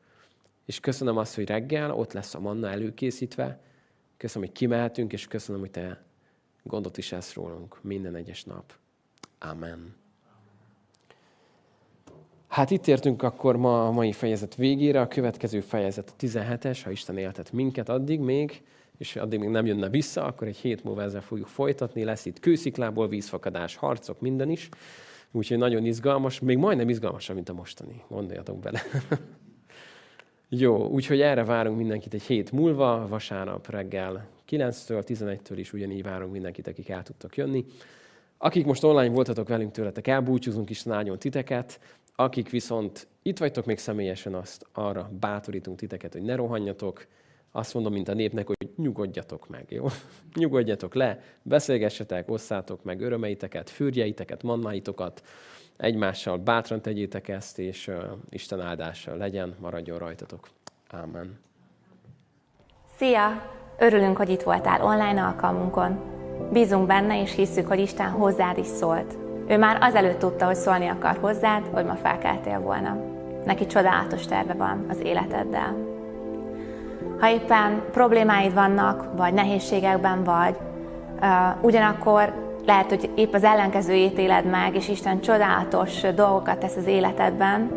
És 0.66 0.80
köszönöm 0.80 1.18
azt, 1.18 1.36
hogy 1.36 1.48
reggel 1.48 1.92
ott 1.92 2.14
lesz 2.14 2.36
a 2.36 2.40
manna 2.40 2.70
előkészítve, 2.70 3.60
köszönöm, 4.18 4.48
hogy 4.48 4.58
kimehetünk, 4.58 5.14
és 5.14 5.28
köszönöm, 5.28 5.62
hogy 5.62 5.72
te 5.72 6.04
gondot 6.64 6.98
is 6.98 7.12
ezt 7.12 7.34
rólunk 7.34 7.84
minden 7.84 8.16
egyes 8.16 8.44
nap. 8.44 8.74
Amen. 9.40 9.96
Hát 12.48 12.72
itt 12.72 12.88
értünk 12.88 13.24
akkor 13.24 13.58
ma 13.58 13.88
a 13.88 13.92
mai 13.92 14.12
fejezet 14.12 14.56
végére, 14.56 15.02
a 15.02 15.08
következő 15.08 15.60
fejezet 15.60 16.10
a 16.10 16.26
17-es, 16.26 16.80
ha 16.84 16.92
Isten 16.92 17.18
éltet 17.18 17.52
minket 17.52 17.90
addig 17.90 18.20
még, 18.20 18.64
és 18.98 19.16
addig 19.16 19.40
még 19.40 19.50
nem 19.50 19.66
jönne 19.66 19.90
vissza, 19.90 20.26
akkor 20.26 20.48
egy 20.48 20.58
hét 20.58 20.84
múlva 20.84 21.02
ezzel 21.02 21.22
fogjuk 21.22 21.48
folytatni, 21.48 22.04
lesz 22.04 22.26
itt 22.26 22.40
kősziklából, 22.40 23.08
vízfakadás, 23.08 23.76
harcok, 23.76 24.22
minden 24.22 24.50
is. 24.50 24.70
Úgyhogy 25.32 25.58
nagyon 25.58 25.86
izgalmas, 25.86 26.40
még 26.40 26.58
majdnem 26.58 26.90
izgalmasabb, 26.90 27.36
mint 27.36 27.50
a 27.50 27.54
mostani. 27.54 28.04
Gondoljatok 28.08 28.60
bele. 28.60 28.82
Jó, 30.56 30.88
úgyhogy 30.88 31.22
erre 31.22 31.44
várunk 31.44 31.78
mindenkit 31.78 32.14
egy 32.14 32.22
hét 32.22 32.52
múlva, 32.52 33.08
vasárnap 33.08 33.70
reggel 33.70 34.28
9-től, 34.50 35.04
11-től 35.08 35.56
is 35.56 35.74
ugyanígy 35.74 36.04
várunk 36.04 36.32
mindenkit, 36.32 36.68
akik 36.68 36.90
el 36.90 37.04
tudtok 37.04 37.38
jönni. 37.38 37.66
Akik 38.38 38.66
most 38.66 38.84
online 38.84 39.14
voltatok 39.14 39.48
velünk 39.48 39.72
tőletek, 39.72 40.08
elbúcsúzunk 40.08 40.70
is 40.70 40.84
nagyon 40.84 41.20
titeket. 41.20 41.80
Akik 42.16 42.50
viszont 42.50 43.08
itt 43.22 43.38
vagytok 43.38 43.66
még 43.66 43.78
személyesen, 43.78 44.34
azt 44.34 44.66
arra 44.74 45.12
bátorítunk 45.20 45.78
titeket, 45.78 46.14
hogy 46.14 46.24
ne 46.24 46.36
rohanjatok. 46.36 47.06
Azt 47.52 47.74
mondom, 47.74 47.94
mint 47.94 48.08
a 48.08 48.14
népnek, 48.14 48.48
hogy 48.48 48.70
nyugodjatok 48.76 49.50
meg, 49.50 49.66
jó? 49.70 49.88
Nyugodjatok 50.40 50.94
le, 50.94 51.20
beszélgessetek, 51.42 52.32
osszátok 52.32 52.84
meg 52.84 53.02
örömeiteket, 53.02 53.70
fürjeiteket, 53.70 54.44
mannáitokat, 54.44 55.24
egymással 55.84 56.38
bátran 56.38 56.82
tegyétek 56.82 57.28
ezt, 57.28 57.60
és 57.60 57.92
Isten 58.30 58.62
áldása 58.62 59.16
legyen, 59.16 59.56
maradjon 59.60 59.98
rajtatok. 59.98 60.48
Ámen. 60.92 61.40
Szia! 62.98 63.52
Örülünk, 63.78 64.18
hogy 64.18 64.30
itt 64.30 64.42
voltál 64.42 64.82
online 64.82 65.24
alkalmunkon. 65.24 66.00
Bízunk 66.52 66.88
benne, 66.88 67.22
és 67.22 67.36
hisszük, 67.36 67.68
hogy 67.68 67.80
Isten 67.80 68.10
hozzád 68.10 68.58
is 68.58 68.66
szólt. 68.66 69.18
Ő 69.48 69.58
már 69.58 69.78
azelőtt 69.82 70.20
tudta, 70.20 70.46
hogy 70.46 70.56
szólni 70.56 70.88
akar 70.88 71.18
hozzád, 71.18 71.68
hogy 71.68 71.86
ma 71.86 71.96
felkeltél 71.96 72.60
volna. 72.60 72.98
Neki 73.46 73.66
csodálatos 73.66 74.26
terve 74.26 74.54
van 74.54 74.86
az 74.90 75.00
életeddel. 75.00 75.76
Ha 77.20 77.30
éppen 77.30 77.84
problémáid 77.92 78.54
vannak, 78.54 79.18
vagy 79.18 79.34
nehézségekben 79.34 80.24
vagy, 80.24 80.56
uh, 81.22 81.64
ugyanakkor 81.64 82.53
lehet, 82.66 82.90
hogy 82.90 83.10
épp 83.16 83.34
az 83.34 83.44
ellenkezőjét 83.44 84.18
éled 84.18 84.46
meg, 84.46 84.76
és 84.76 84.90
Isten 84.90 85.22
csodálatos 85.22 86.02
dolgokat 86.16 86.58
tesz 86.58 86.76
az 86.76 86.86
életedben, 86.86 87.72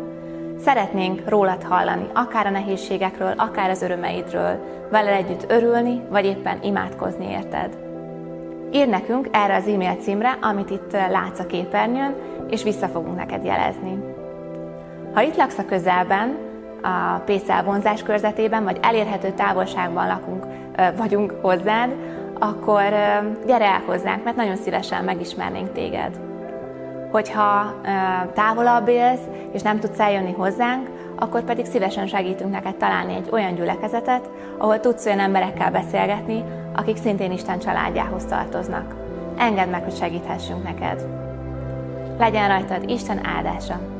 szeretnénk 0.63 1.29
rólad 1.29 1.63
hallani, 1.63 2.07
akár 2.13 2.45
a 2.45 2.49
nehézségekről, 2.49 3.33
akár 3.37 3.69
az 3.69 3.81
örömeidről, 3.81 4.59
vele 4.91 5.11
együtt 5.11 5.51
örülni, 5.51 6.01
vagy 6.09 6.25
éppen 6.25 6.57
imádkozni 6.61 7.29
érted. 7.29 7.77
Ír 8.71 8.87
nekünk 8.87 9.27
erre 9.31 9.55
az 9.55 9.67
e-mail 9.67 9.95
címre, 9.95 10.37
amit 10.41 10.69
itt 10.69 10.91
látsz 10.91 11.39
a 11.39 11.45
képernyőn, 11.45 12.15
és 12.49 12.63
vissza 12.63 12.87
fogunk 12.87 13.15
neked 13.15 13.45
jelezni. 13.45 14.03
Ha 15.13 15.21
itt 15.21 15.35
laksz 15.35 15.57
a 15.57 15.65
közelben, 15.65 16.37
a 16.81 17.21
PCL 17.25 17.63
vonzás 17.65 18.03
körzetében, 18.03 18.63
vagy 18.63 18.77
elérhető 18.81 19.31
távolságban 19.31 20.07
lakunk, 20.07 20.45
vagyunk 20.97 21.33
hozzád, 21.41 21.95
akkor 22.39 22.89
gyere 23.45 23.65
el 23.65 23.81
hozzánk, 23.85 24.23
mert 24.23 24.35
nagyon 24.35 24.55
szívesen 24.55 25.03
megismernénk 25.03 25.71
téged. 25.71 26.19
Hogyha 27.11 27.73
távolabb 28.33 28.87
élsz, 28.87 29.27
és 29.51 29.61
nem 29.61 29.79
tudsz 29.79 29.99
eljönni 29.99 30.31
hozzánk, 30.31 30.89
akkor 31.15 31.43
pedig 31.43 31.65
szívesen 31.65 32.07
segítünk 32.07 32.51
neked 32.51 32.75
találni 32.75 33.15
egy 33.15 33.29
olyan 33.31 33.55
gyülekezetet, 33.55 34.29
ahol 34.57 34.79
tudsz 34.79 35.05
olyan 35.05 35.19
emberekkel 35.19 35.71
beszélgetni, 35.71 36.43
akik 36.75 36.97
szintén 36.97 37.31
Isten 37.31 37.59
családjához 37.59 38.25
tartoznak. 38.25 38.95
Engedd 39.37 39.69
meg, 39.69 39.83
hogy 39.83 39.95
segíthessünk 39.95 40.63
neked. 40.63 41.07
Legyen 42.17 42.47
rajtad 42.47 42.89
Isten 42.89 43.25
áldása! 43.25 43.96